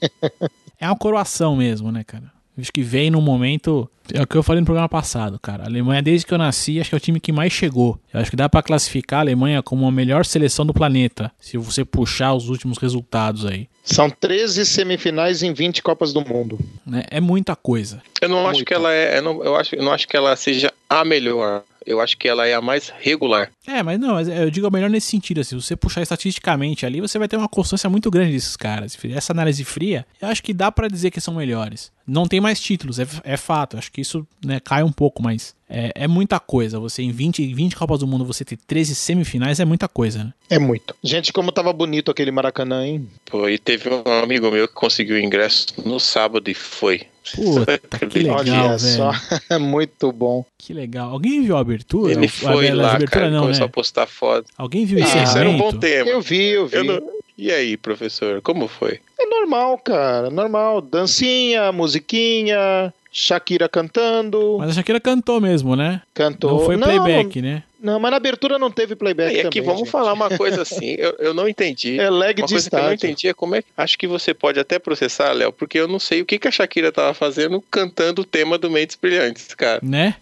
é 0.81 0.87
uma 0.87 0.97
coroação 0.97 1.55
mesmo, 1.57 1.93
né, 1.93 2.03
cara? 2.05 2.36
Acho 2.59 2.73
que 2.73 2.83
veio 2.83 3.13
num 3.13 3.21
momento. 3.21 3.89
É 4.15 4.23
o 4.23 4.27
que 4.27 4.37
eu 4.37 4.43
falei 4.43 4.61
no 4.61 4.65
programa 4.67 4.89
passado, 4.89 5.39
cara. 5.39 5.65
A 5.65 5.67
Alemanha, 5.67 6.01
desde 6.01 6.25
que 6.27 6.33
eu 6.33 6.39
nasci, 6.39 6.81
acho 6.81 6.91
que 6.91 6.95
é 6.95 6.99
o 6.99 7.01
time 7.01 7.19
que 7.21 7.33
mais 7.33 7.53
chegou. 7.53 7.99
Eu 8.15 8.21
acho 8.21 8.31
que 8.31 8.37
dá 8.37 8.49
pra 8.49 8.63
classificar 8.63 9.19
a 9.19 9.23
Alemanha 9.23 9.63
como 9.63 9.87
a 9.87 9.91
melhor 9.91 10.25
seleção 10.25 10.65
do 10.65 10.73
planeta. 10.73 11.31
Se 11.41 11.59
você 11.59 11.85
puxar 11.85 12.33
os 12.35 12.49
últimos 12.49 12.79
resultados 12.79 13.45
aí. 13.45 13.69
São 13.85 14.09
13 14.09 14.65
semifinais 14.65 15.43
em 15.43 15.53
20 15.53 15.83
Copas 15.83 16.13
do 16.13 16.21
Mundo. 16.21 16.59
né? 16.87 17.05
É 17.11 17.21
muita 17.21 17.55
coisa. 17.57 18.03
Eu 18.21 18.29
não 18.29 18.41
acho 18.47 18.59
Muito. 18.59 18.65
que 18.67 18.75
ela 18.75 18.93
é. 18.93 19.19
Eu 19.19 19.23
não, 19.23 19.45
eu 19.45 19.57
acho, 19.57 19.75
eu 19.75 19.83
não 19.83 19.93
acho 19.93 20.07
que 20.09 20.17
ela 20.17 20.35
seja 20.37 20.73
a 20.89 21.05
melhor. 21.05 21.63
Eu 21.87 22.01
acho 22.01 22.17
que 22.17 22.29
ela 22.29 22.47
é 22.47 22.55
a 22.55 22.61
mais 22.61 22.93
regular. 22.99 23.51
É, 23.67 23.83
mas 23.83 23.99
não, 23.99 24.21
eu 24.21 24.51
digo 24.51 24.71
melhor 24.71 24.91
nesse 24.91 25.07
sentido, 25.07 25.41
assim, 25.41 25.59
se 25.61 25.67
você 25.67 25.77
puxar 25.77 26.03
estatisticamente 26.03 26.85
ali, 26.85 27.01
você 27.01 27.19
vai 27.19 27.29
ter 27.29 27.37
uma 27.37 27.49
constância 27.49 27.89
muito 27.89 28.11
grande 28.11 28.33
desses 28.33 28.57
caras. 28.57 28.99
Essa 29.05 29.33
análise 29.33 29.65
fria, 29.65 30.05
eu 30.21 30.29
acho 30.29 30.43
que 30.43 30.53
dá 30.53 30.73
pra 30.73 30.89
dizer 30.89 31.11
que 31.11 31.21
são 31.21 31.35
melhores. 31.35 31.93
Não 32.07 32.27
tem 32.27 32.41
mais 32.41 32.61
títulos, 32.61 32.99
é, 32.99 33.07
é 33.25 33.37
fato, 33.37 33.77
acho 33.77 33.91
que 33.91 34.01
isso 34.01 34.27
né, 34.45 34.61
cai 34.61 34.83
um 34.83 34.93
pouco, 34.93 35.23
mas 35.23 35.55
é, 35.69 35.93
é 35.95 36.09
muita 36.09 36.39
coisa. 36.39 36.79
Você 36.79 37.03
em 37.03 37.11
20, 37.11 37.53
20 37.53 37.77
Copas 37.77 38.01
do 38.01 38.07
Mundo, 38.07 38.25
você 38.25 38.45
ter 38.45 38.57
13 38.57 38.95
semifinais 38.95 39.61
é 39.61 39.65
muita 39.65 39.89
coisa, 39.89 40.25
né? 40.25 40.33
É 40.49 40.59
muito. 40.59 40.95
Gente, 41.03 41.33
como 41.33 41.53
tava 41.53 41.73
bonito 41.73 42.11
aquele 42.11 42.31
Maracanã, 42.31 42.87
hein? 42.87 43.09
Pô, 43.25 43.49
e 43.49 43.59
teve 43.59 43.89
um 43.89 44.23
amigo 44.23 44.51
meu 44.51 44.69
que 44.69 44.75
conseguiu 44.75 45.17
o 45.17 45.21
ingresso 45.21 45.67
no 45.85 45.99
sábado 45.99 46.49
e 46.51 46.55
foi. 46.55 47.07
Puta, 47.35 47.79
que 48.09 48.19
legal, 48.21 48.39
Olha 48.39 48.77
velho. 48.79 49.11
é 49.51 49.59
muito 49.59 50.13
bom. 50.13 50.45
Que 50.57 50.73
legal. 50.73 51.11
Alguém 51.11 51.43
viu 51.43 51.57
a 51.57 51.61
abertura? 51.61 52.13
Ele 52.13 52.29
foi 52.29 52.69
a, 52.69 52.75
lá, 52.75 52.95
abertura 52.95 53.11
cara, 53.21 53.31
não, 53.31 53.43
começou 53.43 53.61
né? 53.65 53.67
a 53.67 53.73
postar 53.73 54.07
foto. 54.07 54.47
Alguém 54.57 54.85
viu 54.85 54.99
Ah, 55.03 55.23
isso 55.23 55.39
era 55.39 55.49
um 55.49 55.59
bom 55.59 55.73
tema. 55.73 56.09
Eu 56.11 56.21
vi, 56.21 56.51
eu 56.51 56.67
vi. 56.67 56.77
Eu 56.77 56.85
não- 56.85 57.01
E 57.37 57.51
aí, 57.53 57.77
professor, 57.77 58.41
como 58.41 58.67
foi? 58.69 59.01
É 59.19 59.27
normal, 59.27 59.79
cara, 59.79 60.31
normal. 60.31 60.81
Dancinha, 60.81 61.71
musiquinha, 61.73 62.93
Shakira 63.19 63.67
cantando, 63.67 64.57
Mas 64.59 64.71
a 64.71 64.73
Shakira 64.75 65.01
cantou 65.01 65.41
mesmo, 65.41 65.75
né? 65.75 66.03
cantou. 66.13 66.51
Não 66.51 66.59
foi 66.67 66.77
playback, 66.77 67.41
né? 67.41 67.63
Não, 67.81 67.99
mas 68.01 68.11
na 68.11 68.17
abertura 68.19 68.59
não 68.59 68.71
teve 68.71 68.95
playback 68.97 69.31
E 69.33 69.37
também. 69.37 69.47
aqui 69.49 69.61
vamos 69.63 69.81
gente. 69.81 69.91
falar 69.91 70.13
uma 70.13 70.29
coisa 70.37 70.61
assim, 70.63 70.97
eu, 70.99 71.15
eu 71.19 71.33
não 71.33 71.49
entendi. 71.49 71.99
É 71.99 72.11
lag 72.11 72.39
Uma 72.41 72.47
de 72.47 72.53
coisa 72.55 72.69
que 72.71 72.77
eu 72.77 72.83
não 72.83 72.93
entendi 72.93 73.29
é 73.29 73.33
como 73.35 73.55
é. 73.55 73.63
Acho 73.77 73.97
que 73.97 74.07
você 74.07 74.35
pode 74.35 74.61
até 74.61 74.79
processar, 74.79 75.33
Léo, 75.33 75.51
porque 75.53 75.79
eu 75.79 75.89
não 75.89 75.99
sei 75.99 76.21
o 76.21 76.27
que, 76.27 76.39
que 76.39 76.49
a 76.49 76.51
Shakira 76.51 76.93
tava 76.93 77.15
fazendo 77.15 77.63
cantando 77.71 78.21
o 78.21 78.25
tema 78.25 78.59
do 78.59 78.71
Mentes 78.71 78.97
Brilhantes, 79.01 79.55
cara. 79.55 79.81
Né? 79.83 80.17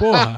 Porra. 0.00 0.36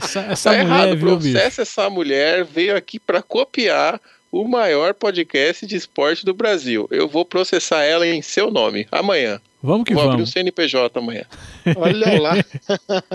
Essa, 0.00 0.20
essa 0.32 0.50
tá 0.50 0.56
mulher, 0.64 0.66
errado, 0.88 0.96
viu, 0.96 1.16
bicho? 1.18 1.32
processa 1.32 1.62
essa 1.62 1.88
mulher, 1.90 2.44
veio 2.44 2.76
aqui 2.76 2.98
pra 2.98 3.22
copiar 3.22 4.00
o 4.34 4.48
maior 4.48 4.94
podcast 4.94 5.64
de 5.64 5.76
esporte 5.76 6.24
do 6.24 6.34
Brasil. 6.34 6.88
Eu 6.90 7.06
vou 7.08 7.24
processar 7.24 7.84
ela 7.84 8.04
em 8.04 8.20
seu 8.20 8.50
nome 8.50 8.84
amanhã. 8.90 9.40
Vamos 9.62 9.84
que 9.84 9.94
vou 9.94 10.02
abrir 10.02 10.14
o 10.14 10.18
vamos. 10.18 10.30
CNPJ 10.30 10.98
amanhã. 10.98 11.22
Olha 11.76 12.20
lá. 12.20 12.34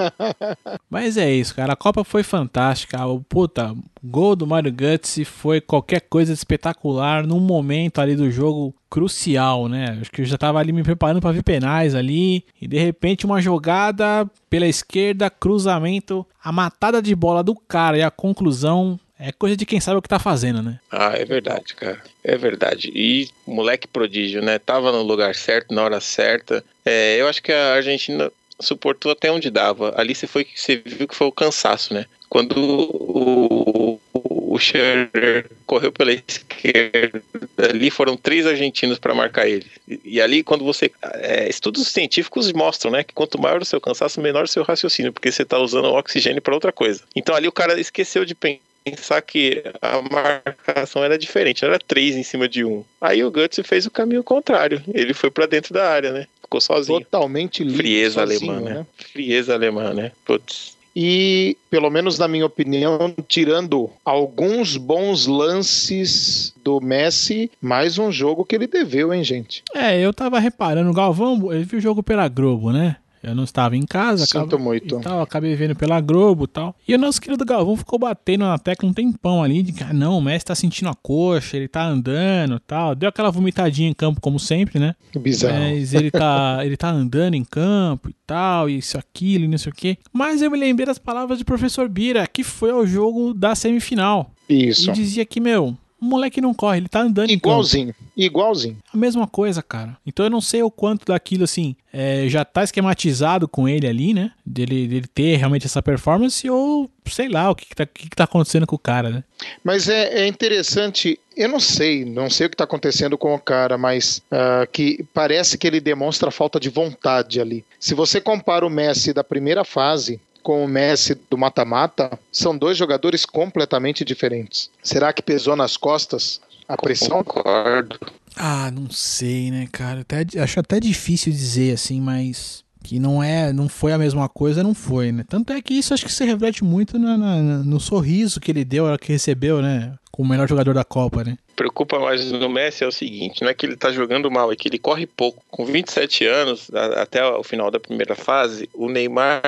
Mas 0.89 1.17
é 1.17 1.29
isso, 1.29 1.53
cara. 1.53 1.73
A 1.73 1.75
Copa 1.75 2.05
foi 2.05 2.23
fantástica. 2.23 3.05
O 3.05 3.19
puta, 3.19 3.75
gol 4.01 4.33
do 4.33 4.47
Mario 4.47 4.71
Götze 4.71 5.25
foi 5.25 5.59
qualquer 5.59 6.01
coisa 6.09 6.31
de 6.33 6.39
espetacular 6.39 7.27
num 7.27 7.39
momento 7.39 7.99
ali 7.99 8.15
do 8.15 8.31
jogo 8.31 8.73
crucial, 8.89 9.67
né? 9.67 9.97
Acho 9.99 10.09
que 10.09 10.21
eu 10.21 10.25
já 10.25 10.37
tava 10.37 10.57
ali 10.57 10.71
me 10.71 10.83
preparando 10.83 11.21
pra 11.21 11.33
ver 11.33 11.43
penais 11.43 11.93
ali 11.93 12.45
e 12.59 12.67
de 12.67 12.79
repente 12.79 13.25
uma 13.25 13.41
jogada 13.41 14.25
pela 14.49 14.65
esquerda, 14.65 15.29
cruzamento, 15.29 16.25
a 16.41 16.51
matada 16.51 17.01
de 17.01 17.13
bola 17.13 17.43
do 17.43 17.53
cara 17.53 17.97
e 17.97 18.01
a 18.01 18.09
conclusão 18.09 18.97
é 19.19 19.33
coisa 19.33 19.57
de 19.57 19.65
quem 19.65 19.81
sabe 19.81 19.97
o 19.97 20.01
que 20.01 20.07
tá 20.07 20.17
fazendo, 20.17 20.63
né? 20.63 20.79
Ah, 20.89 21.11
é 21.13 21.25
verdade, 21.25 21.75
cara. 21.75 22.01
É 22.23 22.37
verdade. 22.37 22.89
E 22.95 23.27
moleque 23.45 23.87
prodígio, 23.87 24.41
né? 24.41 24.57
Tava 24.57 24.91
no 24.93 25.03
lugar 25.03 25.35
certo, 25.35 25.73
na 25.73 25.83
hora 25.83 25.99
certa. 25.99 26.63
É, 26.85 27.17
eu 27.19 27.27
acho 27.27 27.43
que 27.43 27.51
a 27.51 27.73
Argentina 27.73 28.31
suportou 28.61 29.11
até 29.11 29.29
onde 29.29 29.49
dava. 29.49 29.93
Ali 29.97 30.15
você 30.15 30.25
foi 30.25 30.47
você 30.55 30.77
viu 30.77 31.07
que 31.07 31.15
foi 31.15 31.27
o 31.27 31.33
cansaço, 31.33 31.93
né? 31.93 32.05
Quando 32.29 32.55
o, 32.57 33.99
o, 34.13 34.57
Scherer 34.59 35.49
correu 35.65 35.91
pela 35.91 36.13
esquerda, 36.13 37.21
ali 37.57 37.89
foram 37.89 38.15
três 38.15 38.45
argentinos 38.45 38.99
para 38.99 39.15
marcar 39.15 39.47
ele. 39.47 39.65
E, 39.87 39.99
e 40.05 40.21
ali, 40.21 40.43
quando 40.43 40.63
você. 40.63 40.91
é, 41.15 41.49
estudos 41.49 41.87
científicos 41.87 42.51
mostram, 42.53 42.91
né? 42.91 43.03
Que 43.03 43.13
quanto 43.13 43.41
maior 43.41 43.61
o 43.61 43.65
seu 43.65 43.81
cansaço, 43.81 44.21
menor 44.21 44.43
o 44.43 44.47
seu 44.47 44.63
raciocínio, 44.63 45.11
porque 45.11 45.31
você 45.31 45.43
tá 45.43 45.57
usando 45.57 45.85
oxigênio 45.85 46.41
para 46.41 46.53
outra 46.53 46.71
coisa. 46.71 47.01
Então 47.15 47.35
ali 47.35 47.47
o 47.47 47.51
cara 47.51 47.79
esqueceu 47.79 48.23
de 48.23 48.35
pensar 48.35 48.68
pensar 48.83 49.21
que 49.21 49.63
a 49.81 50.01
marcação 50.01 51.03
era 51.03 51.17
diferente, 51.17 51.63
era 51.65 51.79
três 51.79 52.15
em 52.15 52.23
cima 52.23 52.47
de 52.47 52.63
um. 52.63 52.83
Aí 52.99 53.23
o 53.23 53.31
Guts 53.31 53.59
fez 53.63 53.85
o 53.85 53.91
caminho 53.91 54.23
contrário. 54.23 54.81
Ele 54.93 55.13
foi 55.13 55.29
pra 55.29 55.45
dentro 55.45 55.73
da 55.73 55.89
área, 55.89 56.11
né? 56.11 56.27
Ficou 56.41 56.61
sozinho. 56.61 56.99
Totalmente 56.99 57.63
livre. 57.63 57.77
Frieza 57.77 58.25
sozinho, 58.25 58.51
alemã, 58.51 58.69
né? 58.69 58.85
Frieza 58.97 59.53
alemã, 59.53 59.93
né? 59.93 60.11
Putz. 60.25 60.77
E, 60.95 61.55
pelo 61.69 61.89
menos 61.89 62.17
na 62.17 62.27
minha 62.27 62.45
opinião, 62.45 63.13
tirando 63.27 63.89
alguns 64.03 64.75
bons 64.75 65.27
lances 65.27 66.53
do 66.63 66.81
Messi, 66.81 67.49
mais 67.61 67.97
um 67.97 68.11
jogo 68.11 68.43
que 68.43 68.55
ele 68.55 68.67
deveu, 68.67 69.13
hein, 69.13 69.23
gente? 69.23 69.63
É, 69.73 69.99
eu 69.99 70.13
tava 70.13 70.39
reparando, 70.39 70.89
o 70.89 70.93
Galvão, 70.93 71.53
ele 71.53 71.63
viu 71.63 71.79
o 71.79 71.81
jogo 71.81 72.01
pela 72.01 72.27
Globo, 72.27 72.71
né? 72.71 72.97
Eu 73.21 73.35
não 73.35 73.43
estava 73.43 73.75
em 73.75 73.85
casa, 73.85 74.25
Sinto 74.25 74.37
acaba- 74.39 74.57
muito. 74.63 74.99
Tal, 75.01 75.21
acabei 75.21 75.55
vendo 75.55 75.75
pela 75.75 75.99
Globo 75.99 76.45
e 76.45 76.47
tal. 76.47 76.75
E 76.87 76.95
o 76.95 76.97
nosso 76.97 77.21
querido 77.21 77.43
Galvão 77.43 77.75
ficou 77.75 77.99
batendo 77.99 78.45
na 78.45 78.57
tecla 78.57 78.87
um 78.89 78.93
tempão 78.93 79.43
ali, 79.43 79.61
de 79.61 79.73
que, 79.73 79.83
ah, 79.83 79.91
não, 79.93 80.17
o 80.17 80.21
Messi 80.21 80.45
tá 80.45 80.55
sentindo 80.55 80.89
a 80.89 80.95
coxa, 80.95 81.57
ele 81.57 81.67
tá 81.67 81.85
andando 81.85 82.55
e 82.55 82.59
tal. 82.59 82.95
Deu 82.95 83.09
aquela 83.09 83.29
vomitadinha 83.29 83.89
em 83.89 83.93
campo, 83.93 84.21
como 84.21 84.39
sempre, 84.39 84.79
né? 84.79 84.95
Bizarro. 85.15 85.59
Mas 85.59 85.93
ele 85.93 86.09
tá, 86.11 86.59
ele 86.65 86.77
tá 86.77 86.89
andando 86.89 87.35
em 87.35 87.43
campo 87.43 88.09
e 88.09 88.15
tal, 88.25 88.69
e 88.69 88.77
isso, 88.77 88.97
aquilo, 88.97 89.43
e 89.45 89.47
não 89.47 89.57
sei 89.57 89.71
o 89.71 89.75
quê. 89.75 89.97
Mas 90.13 90.41
eu 90.41 90.49
me 90.49 90.57
lembrei 90.57 90.85
das 90.85 90.97
palavras 90.97 91.39
do 91.39 91.45
professor 91.45 91.89
Bira, 91.89 92.25
que 92.25 92.43
foi 92.43 92.71
ao 92.71 92.85
jogo 92.87 93.33
da 93.33 93.53
semifinal. 93.55 94.31
Isso. 94.47 94.89
E 94.89 94.93
dizia 94.93 95.25
que, 95.25 95.39
meu, 95.39 95.77
o 96.01 96.05
moleque 96.05 96.41
não 96.41 96.53
corre, 96.53 96.77
ele 96.77 96.87
tá 96.87 97.01
andando. 97.01 97.29
Igualzinho. 97.29 97.93
Igualzinho. 98.15 98.77
A 98.93 98.97
mesma 98.97 99.27
coisa, 99.27 99.61
cara. 99.61 99.97
Então 100.05 100.25
eu 100.25 100.29
não 100.29 100.41
sei 100.41 100.63
o 100.63 100.71
quanto 100.71 101.05
daquilo, 101.05 101.43
assim, 101.43 101.75
é, 101.91 102.27
já 102.27 102.45
tá 102.45 102.63
esquematizado 102.63 103.47
com 103.47 103.67
ele 103.67 103.87
ali, 103.87 104.13
né? 104.13 104.31
Dele, 104.45 104.87
dele 104.87 105.07
ter 105.07 105.37
realmente 105.37 105.65
essa 105.65 105.81
performance, 105.81 106.49
ou 106.49 106.89
sei 107.05 107.27
lá, 107.27 107.49
o 107.49 107.55
que, 107.55 107.65
que, 107.65 107.75
tá, 107.75 107.85
que, 107.85 108.09
que 108.09 108.15
tá 108.15 108.23
acontecendo 108.23 108.67
com 108.67 108.75
o 108.75 108.79
cara, 108.79 109.09
né? 109.09 109.23
Mas 109.63 109.89
é, 109.89 110.21
é 110.21 110.27
interessante, 110.27 111.19
eu 111.35 111.49
não 111.49 111.59
sei, 111.59 112.05
não 112.05 112.29
sei 112.29 112.47
o 112.47 112.49
que 112.49 112.55
está 112.55 112.63
acontecendo 112.63 113.17
com 113.17 113.33
o 113.33 113.39
cara, 113.39 113.77
mas 113.77 114.21
ah, 114.31 114.67
que 114.71 115.05
parece 115.13 115.57
que 115.57 115.65
ele 115.65 115.79
demonstra 115.79 116.31
falta 116.31 116.59
de 116.59 116.69
vontade 116.69 117.39
ali. 117.41 117.65
Se 117.79 117.93
você 117.93 118.21
compara 118.21 118.65
o 118.65 118.69
Messi 118.69 119.13
da 119.13 119.23
primeira 119.23 119.63
fase 119.63 120.19
com 120.49 120.65
o 120.65 120.67
Messi 120.67 121.15
do 121.29 121.37
mata-mata, 121.37 122.17
são 122.31 122.57
dois 122.57 122.75
jogadores 122.75 123.23
completamente 123.23 124.03
diferentes. 124.03 124.71
Será 124.81 125.13
que 125.13 125.21
pesou 125.21 125.55
nas 125.55 125.77
costas 125.77 126.41
a 126.67 126.75
pressão? 126.75 127.23
Concordo. 127.23 127.99
Ah, 128.35 128.71
não 128.71 128.89
sei, 128.89 129.51
né, 129.51 129.67
cara? 129.71 130.01
Até, 130.01 130.25
acho 130.41 130.59
até 130.59 130.79
difícil 130.79 131.31
dizer 131.31 131.73
assim, 131.75 132.01
mas. 132.01 132.63
que 132.83 132.97
não 132.97 133.21
é, 133.21 133.53
não 133.53 133.69
foi 133.69 133.91
a 133.91 133.97
mesma 133.97 134.27
coisa, 134.27 134.63
não 134.63 134.73
foi, 134.73 135.11
né? 135.11 135.23
Tanto 135.29 135.53
é 135.53 135.61
que 135.61 135.75
isso 135.75 135.93
acho 135.93 136.05
que 136.05 136.11
se 136.11 136.25
reflete 136.25 136.63
muito 136.63 136.97
na- 136.97 137.15
na- 137.17 137.41
na- 137.43 137.57
no 137.63 137.79
sorriso 137.79 138.39
que 138.39 138.49
ele 138.49 138.65
deu, 138.65 138.85
a 138.85 138.89
hora 138.91 138.97
que 138.97 139.11
recebeu, 139.11 139.61
né? 139.61 139.93
Como 140.11 140.25
o 140.27 140.31
melhor 140.31 140.47
jogador 140.49 140.73
da 140.73 140.83
Copa, 140.83 141.23
né? 141.23 141.37
Preocupa 141.59 141.99
mais 141.99 142.31
no 142.31 142.47
Messi 142.47 142.85
é 142.85 142.87
o 142.87 142.91
seguinte, 142.91 143.41
não 143.41 143.49
é 143.49 143.53
que 143.53 143.65
ele 143.65 143.75
tá 143.75 143.91
jogando 143.91 144.31
mal, 144.31 144.49
é 144.49 144.55
que 144.55 144.69
ele 144.69 144.79
corre 144.79 145.05
pouco. 145.05 145.43
Com 145.51 145.65
27 145.65 146.25
anos, 146.25 146.73
a- 146.73 147.01
até 147.01 147.21
o 147.25 147.43
final 147.43 147.69
da 147.69 147.77
primeira 147.77 148.15
fase, 148.15 148.69
o 148.73 148.87
Neymar 148.87 149.41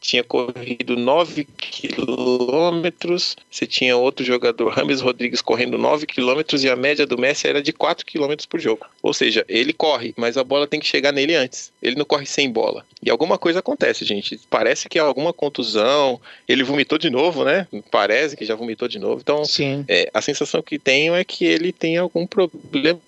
tinha 0.00 0.22
corrido 0.24 0.96
9 0.96 1.44
quilômetros, 1.44 3.36
você 3.50 3.66
tinha 3.66 3.96
outro 3.96 4.24
jogador, 4.24 4.68
Rames 4.70 5.00
Rodrigues, 5.00 5.40
correndo 5.40 5.78
9 5.78 6.06
quilômetros 6.06 6.64
e 6.64 6.68
a 6.68 6.76
média 6.76 7.06
do 7.06 7.16
Messi 7.18 7.46
era 7.46 7.62
de 7.62 7.72
4 7.72 8.04
quilômetros 8.04 8.46
por 8.46 8.60
jogo. 8.60 8.84
Ou 9.02 9.14
seja, 9.14 9.44
ele 9.48 9.72
corre, 9.72 10.12
mas 10.16 10.36
a 10.36 10.44
bola 10.44 10.66
tem 10.66 10.80
que 10.80 10.86
chegar 10.86 11.12
nele 11.12 11.34
antes. 11.34 11.72
Ele 11.80 11.96
não 11.96 12.04
corre 12.04 12.26
sem 12.26 12.50
bola. 12.50 12.84
E 13.02 13.10
alguma 13.10 13.36
coisa 13.38 13.58
acontece, 13.60 14.04
gente. 14.04 14.38
Parece 14.50 14.88
que 14.88 14.98
é 14.98 15.02
alguma 15.02 15.32
contusão. 15.32 16.20
Ele 16.48 16.62
vomitou 16.62 16.98
de 16.98 17.10
novo, 17.10 17.44
né? 17.44 17.66
Parece 17.90 18.36
que 18.36 18.44
já 18.44 18.54
vomitou 18.54 18.86
de 18.86 18.98
novo. 18.98 19.20
Então, 19.20 19.44
é, 19.88 20.08
a 20.14 20.20
sensação 20.20 20.62
que 20.62 20.78
tenho 20.78 21.14
é 21.14 21.24
que 21.24 21.31
ele 21.40 21.72
tem 21.72 21.96
algum 21.96 22.26
problema 22.26 23.00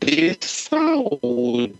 de 0.00 0.36
saúde. 0.40 1.76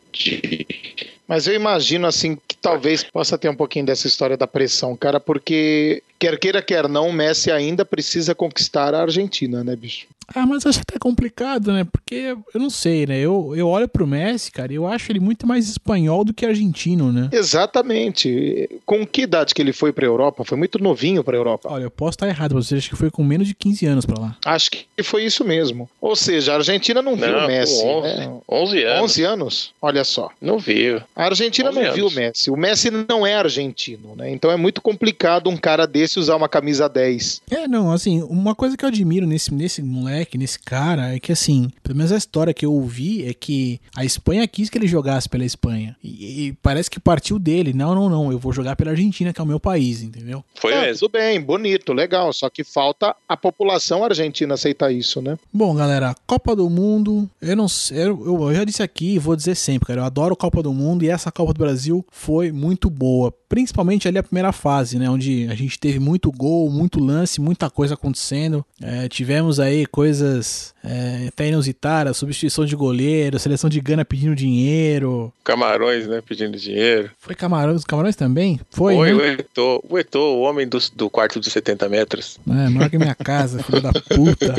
Mas 1.26 1.46
eu 1.46 1.54
imagino 1.54 2.06
assim 2.06 2.38
que 2.48 2.56
talvez 2.56 3.04
possa 3.04 3.36
ter 3.36 3.48
um 3.50 3.54
pouquinho 3.54 3.84
dessa 3.84 4.06
história 4.06 4.36
da 4.36 4.46
pressão, 4.46 4.96
cara, 4.96 5.20
porque 5.20 6.02
quer 6.18 6.38
queira, 6.38 6.62
quer 6.62 6.88
não, 6.88 7.08
o 7.08 7.12
Messi 7.12 7.50
ainda 7.50 7.84
precisa 7.84 8.34
conquistar 8.34 8.94
a 8.94 9.02
Argentina, 9.02 9.62
né, 9.62 9.76
bicho? 9.76 10.06
Ah, 10.34 10.46
mas 10.46 10.66
acho 10.66 10.80
até 10.80 10.98
complicado, 10.98 11.72
né? 11.72 11.84
Porque 11.90 12.36
eu 12.54 12.60
não 12.60 12.70
sei, 12.70 13.06
né? 13.06 13.18
Eu, 13.18 13.54
eu 13.56 13.66
olho 13.68 13.88
pro 13.88 14.06
Messi, 14.06 14.50
cara, 14.52 14.72
e 14.72 14.76
eu 14.76 14.86
acho 14.86 15.10
ele 15.10 15.20
muito 15.20 15.46
mais 15.46 15.68
espanhol 15.68 16.24
do 16.24 16.34
que 16.34 16.44
argentino, 16.44 17.12
né? 17.12 17.28
Exatamente. 17.32 18.68
Com 18.84 19.06
que 19.06 19.22
idade 19.22 19.54
que 19.54 19.62
ele 19.62 19.72
foi 19.72 19.92
pra 19.92 20.04
Europa? 20.06 20.44
Foi 20.44 20.56
muito 20.58 20.78
novinho 20.82 21.22
pra 21.24 21.36
Europa. 21.36 21.68
Olha, 21.70 21.84
eu 21.84 21.90
posso 21.90 22.10
estar 22.10 22.28
errado, 22.28 22.54
mas 22.54 22.70
eu 22.70 22.78
acho 22.78 22.90
que 22.90 22.96
foi 22.96 23.10
com 23.10 23.24
menos 23.24 23.46
de 23.48 23.54
15 23.54 23.86
anos 23.86 24.06
pra 24.06 24.20
lá. 24.20 24.36
Acho 24.44 24.70
que 24.70 24.86
foi 25.02 25.24
isso 25.24 25.44
mesmo. 25.44 25.88
Ou 26.00 26.14
seja, 26.16 26.52
a 26.52 26.56
Argentina 26.56 27.00
não, 27.00 27.16
viu 27.16 27.32
Não, 27.32 27.44
o 27.44 27.46
Messi. 27.46 27.82
com 27.82 27.88
11, 27.98 28.16
né? 28.16 28.28
11 28.48 28.82
anos. 28.84 29.02
11 29.10 29.22
anos? 29.24 29.70
Olha 29.80 30.04
só. 30.04 30.30
Não 30.40 30.58
viu. 30.58 31.00
A 31.14 31.24
Argentina 31.24 31.70
11 31.70 31.80
não 31.80 31.92
viu 31.94 32.04
o 32.04 32.06
anos. 32.08 32.14
Messi. 32.18 32.50
O 32.50 32.56
Messi 32.56 32.90
não 32.90 33.26
é 33.26 33.34
argentino, 33.34 34.14
né? 34.16 34.30
Então 34.30 34.50
é 34.50 34.56
muito 34.56 34.80
complicado 34.82 35.48
um 35.48 35.56
cara 35.56 35.86
desse 35.86 36.18
usar 36.18 36.36
uma 36.36 36.48
camisa 36.48 36.88
10. 36.88 37.42
É, 37.50 37.66
não, 37.68 37.90
assim, 37.90 38.22
uma 38.22 38.54
coisa 38.54 38.76
que 38.76 38.84
eu 38.84 38.88
admiro 38.88 39.26
nesse, 39.26 39.52
nesse 39.54 39.82
moleque, 39.82 40.17
nesse 40.38 40.58
cara, 40.58 41.14
é 41.14 41.18
que, 41.18 41.32
assim, 41.32 41.70
pelo 41.82 41.96
menos 41.96 42.12
a 42.12 42.16
história 42.16 42.54
que 42.54 42.64
eu 42.64 42.72
ouvi 42.72 43.24
é 43.24 43.34
que 43.34 43.80
a 43.94 44.04
Espanha 44.04 44.46
quis 44.48 44.70
que 44.70 44.78
ele 44.78 44.86
jogasse 44.86 45.28
pela 45.28 45.44
Espanha. 45.44 45.96
E, 46.02 46.46
e 46.46 46.52
parece 46.62 46.90
que 46.90 46.98
partiu 46.98 47.38
dele. 47.38 47.72
Não, 47.72 47.94
não, 47.94 48.08
não, 48.08 48.32
eu 48.32 48.38
vou 48.38 48.52
jogar 48.52 48.76
pela 48.76 48.90
Argentina, 48.90 49.32
que 49.32 49.40
é 49.40 49.44
o 49.44 49.46
meu 49.46 49.60
país, 49.60 50.02
entendeu? 50.02 50.44
Foi 50.54 50.72
É, 50.72 50.92
tudo 50.94 51.12
bem, 51.12 51.40
bonito, 51.40 51.92
legal. 51.92 52.32
Só 52.32 52.48
que 52.48 52.64
falta 52.64 53.14
a 53.28 53.36
população 53.36 54.04
argentina 54.04 54.54
aceitar 54.54 54.92
isso, 54.92 55.20
né? 55.20 55.36
Bom, 55.52 55.74
galera, 55.74 56.14
Copa 56.26 56.54
do 56.54 56.68
Mundo, 56.68 57.28
eu 57.40 57.56
não 57.56 57.68
sei, 57.68 58.02
eu, 58.02 58.48
eu 58.48 58.54
já 58.54 58.64
disse 58.64 58.82
aqui 58.82 59.14
e 59.14 59.18
vou 59.18 59.36
dizer 59.36 59.54
sempre, 59.54 59.86
cara, 59.86 60.00
eu 60.00 60.04
adoro 60.04 60.36
Copa 60.36 60.62
do 60.62 60.72
Mundo 60.72 61.04
e 61.04 61.08
essa 61.08 61.30
Copa 61.30 61.52
do 61.52 61.58
Brasil 61.58 62.04
foi 62.10 62.52
muito 62.52 62.88
boa. 62.90 63.32
Principalmente 63.48 64.06
ali 64.06 64.18
a 64.18 64.22
primeira 64.22 64.52
fase, 64.52 64.98
né? 64.98 65.08
Onde 65.08 65.46
a 65.50 65.54
gente 65.54 65.78
teve 65.78 65.98
muito 65.98 66.30
gol, 66.30 66.70
muito 66.70 67.00
lance, 67.00 67.40
muita 67.40 67.70
coisa 67.70 67.94
acontecendo. 67.94 68.64
É, 68.80 69.08
tivemos 69.08 69.58
aí 69.58 69.86
coisas 70.08 70.74
é, 70.82 71.28
até 71.28 71.48
inusitadas, 71.48 72.16
substituição 72.16 72.64
de 72.64 72.74
goleiro, 72.74 73.38
seleção 73.38 73.68
de 73.68 73.78
Gana 73.80 74.04
pedindo 74.04 74.34
dinheiro. 74.34 75.32
Camarões, 75.44 76.06
né? 76.06 76.22
Pedindo 76.26 76.56
dinheiro. 76.56 77.10
Foi 77.18 77.34
Camarões, 77.34 77.84
Camarões 77.84 78.16
também? 78.16 78.58
Foi, 78.70 78.94
Foi, 78.94 79.12
né? 79.12 79.14
o 79.14 79.26
Eto'o. 79.26 79.84
O 79.88 79.98
Eto'o, 79.98 80.36
o 80.36 80.40
homem 80.40 80.66
do, 80.66 80.78
do 80.94 81.10
quarto 81.10 81.38
de 81.40 81.50
70 81.50 81.88
metros. 81.88 82.38
É, 82.48 82.68
maior 82.70 82.88
que 82.88 82.98
minha 82.98 83.14
casa, 83.14 83.62
filho 83.64 83.82
da 83.82 83.92
puta. 83.92 84.54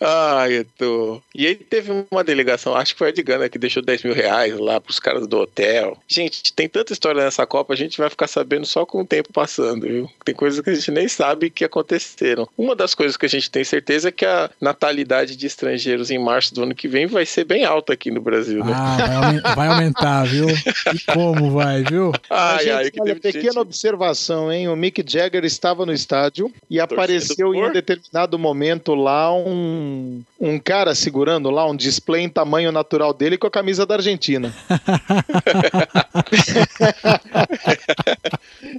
Ai, 0.00 0.54
Eto'o. 0.54 1.22
E 1.34 1.46
aí 1.46 1.54
teve 1.54 2.06
uma 2.10 2.22
delegação, 2.22 2.74
acho 2.74 2.92
que 2.92 2.98
foi 2.98 3.08
a 3.08 3.12
de 3.12 3.22
Gana, 3.22 3.48
que 3.48 3.58
deixou 3.58 3.82
10 3.82 4.02
mil 4.02 4.14
reais 4.14 4.58
lá 4.58 4.80
pros 4.80 5.00
caras 5.00 5.26
do 5.26 5.38
hotel. 5.38 5.96
Gente, 6.06 6.52
tem 6.52 6.68
tanta 6.68 6.92
história 6.92 7.24
nessa 7.24 7.46
Copa, 7.46 7.72
a 7.72 7.76
gente 7.76 7.96
vai 7.96 8.10
ficar 8.10 8.26
sabendo 8.26 8.66
só 8.66 8.84
com 8.84 9.00
o 9.00 9.06
tempo 9.06 9.32
passando, 9.32 9.86
viu? 9.86 10.10
Tem 10.24 10.34
coisas 10.34 10.60
que 10.60 10.68
a 10.68 10.74
gente 10.74 10.90
nem 10.90 11.08
sabe 11.08 11.48
que 11.48 11.64
aconteceram. 11.64 12.46
Uma 12.56 12.76
das 12.76 12.94
coisas 12.98 13.16
que 13.16 13.24
a 13.24 13.28
gente 13.28 13.48
tem 13.48 13.62
certeza 13.62 14.08
é 14.08 14.12
que 14.12 14.26
a 14.26 14.50
natalidade 14.60 15.36
de 15.36 15.46
estrangeiros 15.46 16.10
em 16.10 16.18
março 16.18 16.52
do 16.52 16.64
ano 16.64 16.74
que 16.74 16.88
vem 16.88 17.06
vai 17.06 17.24
ser 17.24 17.44
bem 17.44 17.64
alta 17.64 17.92
aqui 17.92 18.10
no 18.10 18.20
Brasil, 18.20 18.64
né? 18.64 18.72
Ah, 18.74 19.20
vai, 19.40 19.54
vai 19.54 19.68
aumentar, 19.68 20.24
viu? 20.24 20.48
E 20.48 21.12
como 21.14 21.52
vai, 21.52 21.84
viu? 21.84 22.10
Ai, 22.28 22.64
gente, 22.64 22.70
ai, 22.72 22.90
que 22.90 23.00
olha, 23.00 23.14
pequena 23.14 23.44
gente- 23.44 23.58
observação, 23.58 24.52
hein? 24.52 24.66
O 24.68 24.74
Mick 24.74 25.04
Jagger 25.06 25.44
estava 25.44 25.86
no 25.86 25.92
estádio 25.92 26.52
e 26.68 26.80
apareceu 26.80 27.54
em 27.54 27.60
um 27.62 27.66
por? 27.66 27.72
determinado 27.72 28.36
momento 28.36 28.96
lá 28.96 29.32
um, 29.32 30.20
um 30.40 30.58
cara 30.58 30.92
segurando 30.92 31.50
lá 31.50 31.64
um 31.70 31.76
display 31.76 32.22
em 32.24 32.28
tamanho 32.28 32.72
natural 32.72 33.14
dele 33.14 33.38
com 33.38 33.46
a 33.46 33.50
camisa 33.50 33.86
da 33.86 33.94
Argentina. 33.94 34.52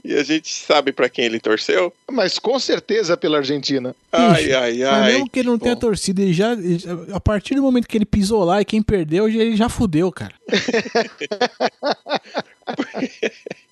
E 0.04 0.16
a 0.16 0.24
gente 0.24 0.50
sabe 0.54 0.92
pra 0.92 1.10
quem 1.10 1.26
ele 1.26 1.40
torceu? 1.40 1.94
Mas 2.12 2.40
com 2.40 2.58
certeza 2.60 3.16
pela 3.16 3.38
Argentina. 3.38 3.96
Ai, 4.12 4.52
ai, 4.54 4.78
Mas 4.80 4.88
ai. 4.88 5.12
mesmo 5.12 5.30
que 5.30 5.40
ele 5.40 5.50
não 5.50 5.60
tenha 5.60 5.76
Bom. 5.76 5.82
torcida, 5.82 6.22
ele 6.22 6.34
já, 6.34 6.54
ele 6.54 6.80
já- 6.80 6.92
A 7.14 7.20
partir 7.20 7.54
do 7.56 7.62
momento 7.62 7.88
que 7.88 7.96
ele 7.98 8.06
pisou 8.06 8.44
lá 8.44 8.60
e 8.60 8.66
quem 8.66 8.82
perdeu, 8.82 9.30
ele 9.30 9.56
já 9.56 9.70
fudeu, 9.70 10.12
cara. 10.12 10.34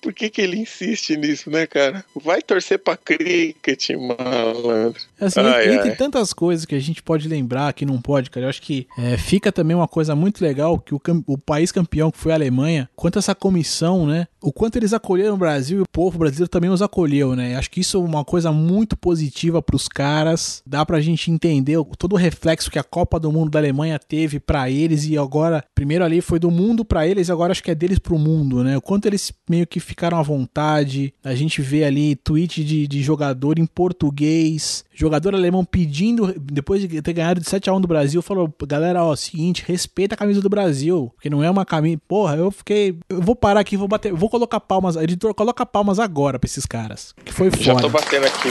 Por 0.00 0.12
que, 0.12 0.30
que 0.30 0.40
ele 0.40 0.58
insiste 0.58 1.16
nisso, 1.16 1.50
né, 1.50 1.66
cara? 1.66 2.04
Vai 2.22 2.40
torcer 2.42 2.78
pra 2.78 2.96
cricket, 2.96 3.90
malandro. 3.90 5.00
Assim, 5.20 5.40
Ai, 5.40 5.74
entre 5.74 5.90
ai. 5.90 5.96
tantas 5.96 6.32
coisas 6.32 6.64
que 6.64 6.74
a 6.74 6.80
gente 6.80 7.02
pode 7.02 7.28
lembrar 7.28 7.72
que 7.72 7.84
não 7.84 8.00
pode, 8.00 8.30
cara, 8.30 8.46
eu 8.46 8.50
acho 8.50 8.62
que 8.62 8.86
é, 8.98 9.16
fica 9.16 9.52
também 9.52 9.76
uma 9.76 9.88
coisa 9.88 10.16
muito 10.16 10.42
legal 10.42 10.78
que 10.78 10.94
o, 10.94 11.00
o 11.26 11.36
país 11.38 11.70
campeão 11.70 12.10
que 12.10 12.18
foi 12.18 12.32
a 12.32 12.34
Alemanha, 12.36 12.88
quanto 12.96 13.18
essa 13.18 13.34
comissão, 13.34 14.06
né? 14.06 14.26
O 14.42 14.52
quanto 14.52 14.76
eles 14.76 14.94
acolheram 14.94 15.34
o 15.34 15.38
Brasil 15.38 15.78
e 15.78 15.82
o 15.82 15.88
povo 15.90 16.18
brasileiro 16.18 16.48
também 16.48 16.70
os 16.70 16.80
acolheu, 16.80 17.36
né? 17.36 17.56
Acho 17.56 17.70
que 17.70 17.80
isso 17.80 17.98
é 17.98 18.00
uma 18.00 18.24
coisa 18.24 18.50
muito 18.50 18.96
positiva 18.96 19.60
pros 19.60 19.86
caras. 19.86 20.62
Dá 20.66 20.84
pra 20.86 21.00
gente 21.00 21.30
entender 21.30 21.76
todo 21.98 22.14
o 22.14 22.16
reflexo 22.16 22.70
que 22.70 22.78
a 22.78 22.82
Copa 22.82 23.20
do 23.20 23.30
Mundo 23.30 23.50
da 23.50 23.58
Alemanha 23.58 23.98
teve 23.98 24.40
pra 24.40 24.70
eles 24.70 25.04
e 25.04 25.18
agora, 25.18 25.62
primeiro 25.74 26.04
ali 26.04 26.22
foi 26.22 26.38
do 26.38 26.50
mundo 26.50 26.84
pra 26.84 27.06
eles, 27.06 27.28
agora 27.28 27.52
acho 27.52 27.62
que 27.62 27.70
é 27.70 27.74
deles 27.74 27.98
pro 27.98 28.18
mundo, 28.18 28.64
né? 28.64 28.76
O 28.78 28.80
quanto 28.80 29.06
eles 29.06 29.30
meio 29.48 29.66
que 29.66 29.78
ficaram 29.90 30.18
à 30.18 30.22
vontade. 30.22 31.12
A 31.22 31.34
gente 31.34 31.60
vê 31.60 31.84
ali 31.84 32.16
tweet 32.16 32.64
de, 32.64 32.86
de 32.86 33.02
jogador 33.02 33.58
em 33.58 33.66
português, 33.66 34.84
jogador 34.94 35.34
alemão 35.34 35.64
pedindo, 35.64 36.34
depois 36.40 36.80
de 36.80 37.02
ter 37.02 37.12
ganhado 37.12 37.40
de 37.40 37.48
7 37.48 37.68
a 37.68 37.74
1 37.74 37.80
do 37.80 37.88
Brasil, 37.88 38.22
falou: 38.22 38.52
galera, 38.66 39.04
ó, 39.04 39.14
seguinte, 39.14 39.64
respeita 39.66 40.14
a 40.14 40.18
camisa 40.18 40.40
do 40.40 40.48
Brasil, 40.48 41.10
porque 41.14 41.28
não 41.30 41.42
é 41.42 41.50
uma 41.50 41.64
camisa. 41.64 42.00
Porra, 42.08 42.36
eu 42.36 42.50
fiquei. 42.50 42.96
Eu 43.08 43.20
vou 43.20 43.36
parar 43.36 43.60
aqui, 43.60 43.76
vou 43.76 43.88
bater, 43.88 44.12
vou 44.12 44.30
colocar 44.30 44.60
palmas. 44.60 44.96
Editor, 44.96 45.34
coloca 45.34 45.66
palmas 45.66 45.98
agora 45.98 46.38
pra 46.38 46.46
esses 46.46 46.66
caras. 46.66 47.14
Que 47.24 47.32
foi 47.32 47.50
Já 47.58 47.74
tô 47.74 47.88
foda. 47.88 48.00
batendo 48.00 48.26
aqui, 48.26 48.48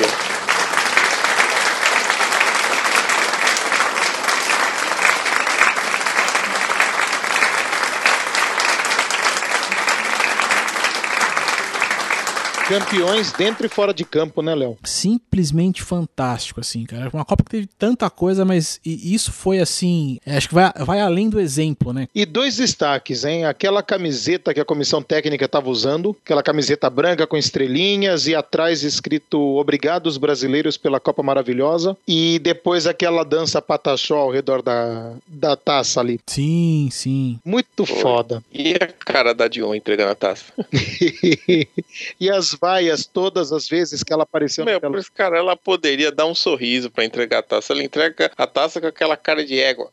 Campeões 12.70 13.32
dentro 13.32 13.66
e 13.66 13.70
fora 13.70 13.92
de 13.92 14.06
campo, 14.06 14.44
né, 14.44 14.54
Léo? 14.54 14.78
simplesmente 14.84 15.82
fantástico, 15.82 16.60
assim, 16.60 16.86
cara. 16.86 17.10
Uma 17.12 17.26
Copa 17.26 17.44
que 17.44 17.50
teve 17.50 17.68
tanta 17.80 18.08
coisa, 18.10 18.46
mas 18.46 18.80
isso 18.86 19.32
foi 19.32 19.60
assim. 19.60 20.20
é, 20.24 20.38
Acho 20.38 20.50
que 20.50 20.54
vai, 20.54 20.72
vai 20.86 21.02
além 21.02 21.30
do 21.30 21.40
exemplo, 21.40 21.92
né? 21.92 22.08
E 22.14 22.26
dois 22.26 22.58
destaques, 22.58 23.24
hein? 23.24 23.46
Aquela 23.46 23.82
camiseta 23.82 24.54
que 24.54 24.60
a 24.60 24.66
comissão 24.66 25.02
técnica 25.02 25.46
estava 25.46 25.68
usando, 25.68 26.16
aquela 26.24 26.44
camiseta 26.44 26.90
branca 26.92 27.26
com 27.26 27.36
estrelinhas 27.38 28.28
e 28.28 28.36
atrás 28.36 28.84
escrito 28.84 29.40
Obrigados 29.58 30.18
brasileiros 30.18 30.78
pela 30.78 31.00
Copa 31.00 31.24
Maravilhosa. 31.24 31.98
E 32.08 32.38
depois 32.40 32.86
aquela 32.86 33.24
dança 33.24 33.60
pataxó 33.62 34.18
ao 34.18 34.32
redor 34.32 34.62
da, 34.62 35.14
da 35.28 35.56
taça 35.56 36.00
ali. 36.02 36.20
Sim, 36.28 36.90
sim. 36.92 37.40
Muito 37.44 37.84
Foi. 37.86 38.00
foda. 38.00 38.44
E 38.54 38.76
a 38.76 38.88
cara 38.88 39.34
da 39.34 39.48
Dion 39.48 39.74
entregando 39.74 40.12
a 40.12 40.16
taça. 40.16 40.46
e 42.20 42.30
as 42.30 42.54
vaias 42.60 43.06
todas 43.06 43.52
as 43.52 43.68
vezes 43.68 44.04
que 44.04 44.12
ela 44.14 44.24
apareceu 44.24 44.66
Meu, 44.66 44.76
na 44.76 44.80
por 44.80 44.88
tela. 44.90 45.00
isso, 45.02 45.12
cara, 45.14 45.38
ela 45.38 45.56
poderia 45.56 46.12
dar 46.12 46.26
um 46.26 46.36
sorriso 46.36 46.90
pra 46.90 47.06
entregar 47.06 47.40
a 47.40 47.44
taça. 47.44 47.74
Ela 47.74 47.84
entrega 47.84 48.32
a 48.38 48.46
taça 48.48 48.80
com 48.82 48.88
aquela 48.88 49.16
cara 49.18 49.46
de 49.46 49.60
égua. 49.60 49.90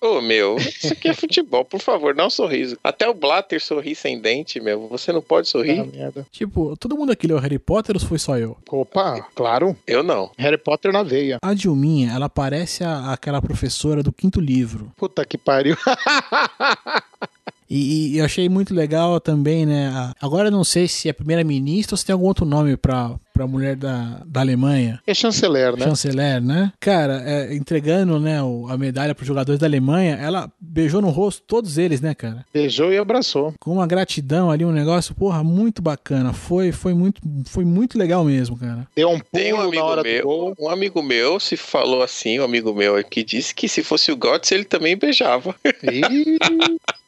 Ô, 0.00 0.20
meu, 0.20 0.56
isso 0.56 0.92
aqui 0.92 1.08
é 1.08 1.14
futebol, 1.14 1.64
por 1.64 1.80
favor, 1.80 2.14
dá 2.14 2.26
um 2.26 2.30
sorriso. 2.30 2.78
Até 2.82 3.08
o 3.08 3.14
Blatter 3.14 3.60
sorri 3.62 3.94
sem 3.94 4.18
dente, 4.20 4.60
meu. 4.60 4.88
Você 4.88 5.12
não 5.12 5.22
pode 5.22 5.48
Ah, 5.48 5.50
sorrir? 5.50 5.84
merda. 5.86 6.26
Tipo, 6.30 6.76
todo 6.76 6.96
mundo 6.96 7.12
aqui 7.12 7.26
leu 7.26 7.38
Harry 7.38 7.58
Potter 7.58 7.96
ou 7.96 8.00
foi 8.00 8.18
só 8.18 8.38
eu? 8.38 8.56
Opa, 8.70 9.26
claro. 9.34 9.76
Eu 9.86 10.02
não. 10.02 10.30
Harry 10.38 10.58
Potter 10.58 10.92
na 10.92 11.02
veia. 11.02 11.38
A 11.42 11.54
Dilminha, 11.54 12.12
ela 12.12 12.28
parece 12.28 12.84
a- 12.84 13.12
aquela 13.12 13.40
professora 13.42 14.02
do 14.02 14.12
quinto 14.12 14.40
livro. 14.40 14.92
Puta 14.96 15.24
que 15.24 15.36
pariu. 15.38 15.76
E, 17.68 18.14
e 18.14 18.18
eu 18.18 18.24
achei 18.24 18.48
muito 18.48 18.74
legal 18.74 19.20
também, 19.20 19.66
né? 19.66 19.88
a- 19.88 20.12
agora 20.20 20.48
eu 20.48 20.52
não 20.52 20.64
sei 20.64 20.86
se 20.88 21.08
é 21.08 21.12
primeira-ministra 21.12 21.94
ou 21.94 21.98
se 21.98 22.04
tem 22.06 22.12
algum 22.12 22.26
outro 22.26 22.44
nome 22.46 22.76
pra, 22.76 23.14
pra 23.34 23.46
mulher 23.46 23.76
da, 23.76 24.22
da 24.26 24.40
Alemanha. 24.40 25.00
É 25.06 25.12
chanceler, 25.14 25.76
né? 25.76 25.84
Chanceler, 25.84 26.40
né? 26.42 26.72
Cara, 26.80 27.22
é, 27.24 27.54
entregando 27.54 28.18
né, 28.20 28.42
o- 28.42 28.66
a 28.68 28.76
medalha 28.78 29.14
pros 29.14 29.26
jogadores 29.26 29.58
da 29.60 29.66
Alemanha, 29.66 30.14
ela 30.16 30.50
beijou 30.60 31.00
no 31.02 31.08
rosto 31.10 31.42
todos 31.46 31.76
eles, 31.78 32.00
né, 32.00 32.14
cara? 32.14 32.44
Beijou 32.52 32.92
e 32.92 32.98
abraçou. 32.98 33.52
Com 33.60 33.72
uma 33.74 33.86
gratidão 33.86 34.50
ali, 34.50 34.64
um 34.64 34.72
negócio, 34.72 35.14
porra, 35.14 35.42
muito 35.42 35.82
bacana. 35.82 36.32
Foi, 36.32 36.72
foi, 36.72 36.94
muito, 36.94 37.20
foi 37.46 37.64
muito 37.64 37.98
legal 37.98 38.24
mesmo, 38.24 38.56
cara. 38.56 38.86
Deu 38.94 39.10
um 39.10 39.18
Tem 39.32 39.52
um 39.52 39.56
pulo 39.56 39.62
na 39.62 39.68
amigo 39.68 39.84
hora 39.84 40.02
do 40.02 40.08
meu, 40.08 40.22
gol. 40.24 40.54
um 40.60 40.68
amigo 40.68 41.02
meu 41.02 41.40
se 41.40 41.56
falou 41.56 42.02
assim, 42.02 42.38
um 42.40 42.44
amigo 42.44 42.72
meu 42.74 43.02
que 43.04 43.24
disse 43.24 43.54
que 43.54 43.68
se 43.68 43.82
fosse 43.82 44.12
o 44.12 44.16
Götze 44.16 44.54
ele 44.54 44.64
também 44.64 44.96
beijava. 44.96 45.54
Ih, 45.82 46.38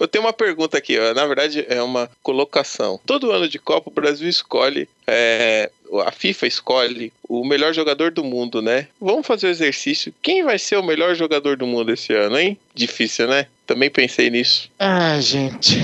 Eu 0.00 0.08
tenho 0.08 0.24
uma 0.24 0.32
pergunta 0.32 0.78
aqui, 0.78 0.98
ó. 0.98 1.12
na 1.12 1.26
verdade 1.26 1.64
é 1.68 1.82
uma 1.82 2.10
colocação. 2.22 2.98
Todo 3.04 3.30
ano 3.30 3.46
de 3.46 3.58
Copa 3.58 3.90
o 3.90 3.92
Brasil 3.92 4.26
escolhe, 4.26 4.88
é, 5.06 5.70
a 6.06 6.10
FIFA 6.10 6.46
escolhe 6.46 7.12
o 7.28 7.44
melhor 7.44 7.74
jogador 7.74 8.10
do 8.10 8.24
mundo, 8.24 8.62
né? 8.62 8.88
Vamos 8.98 9.26
fazer 9.26 9.46
o 9.46 9.50
exercício. 9.50 10.14
Quem 10.22 10.42
vai 10.42 10.58
ser 10.58 10.76
o 10.76 10.82
melhor 10.82 11.14
jogador 11.14 11.56
do 11.56 11.66
mundo 11.66 11.92
esse 11.92 12.14
ano, 12.14 12.38
hein? 12.38 12.58
Difícil, 12.74 13.28
né? 13.28 13.46
Também 13.66 13.90
pensei 13.90 14.30
nisso. 14.30 14.70
Ah, 14.78 15.20
gente. 15.20 15.76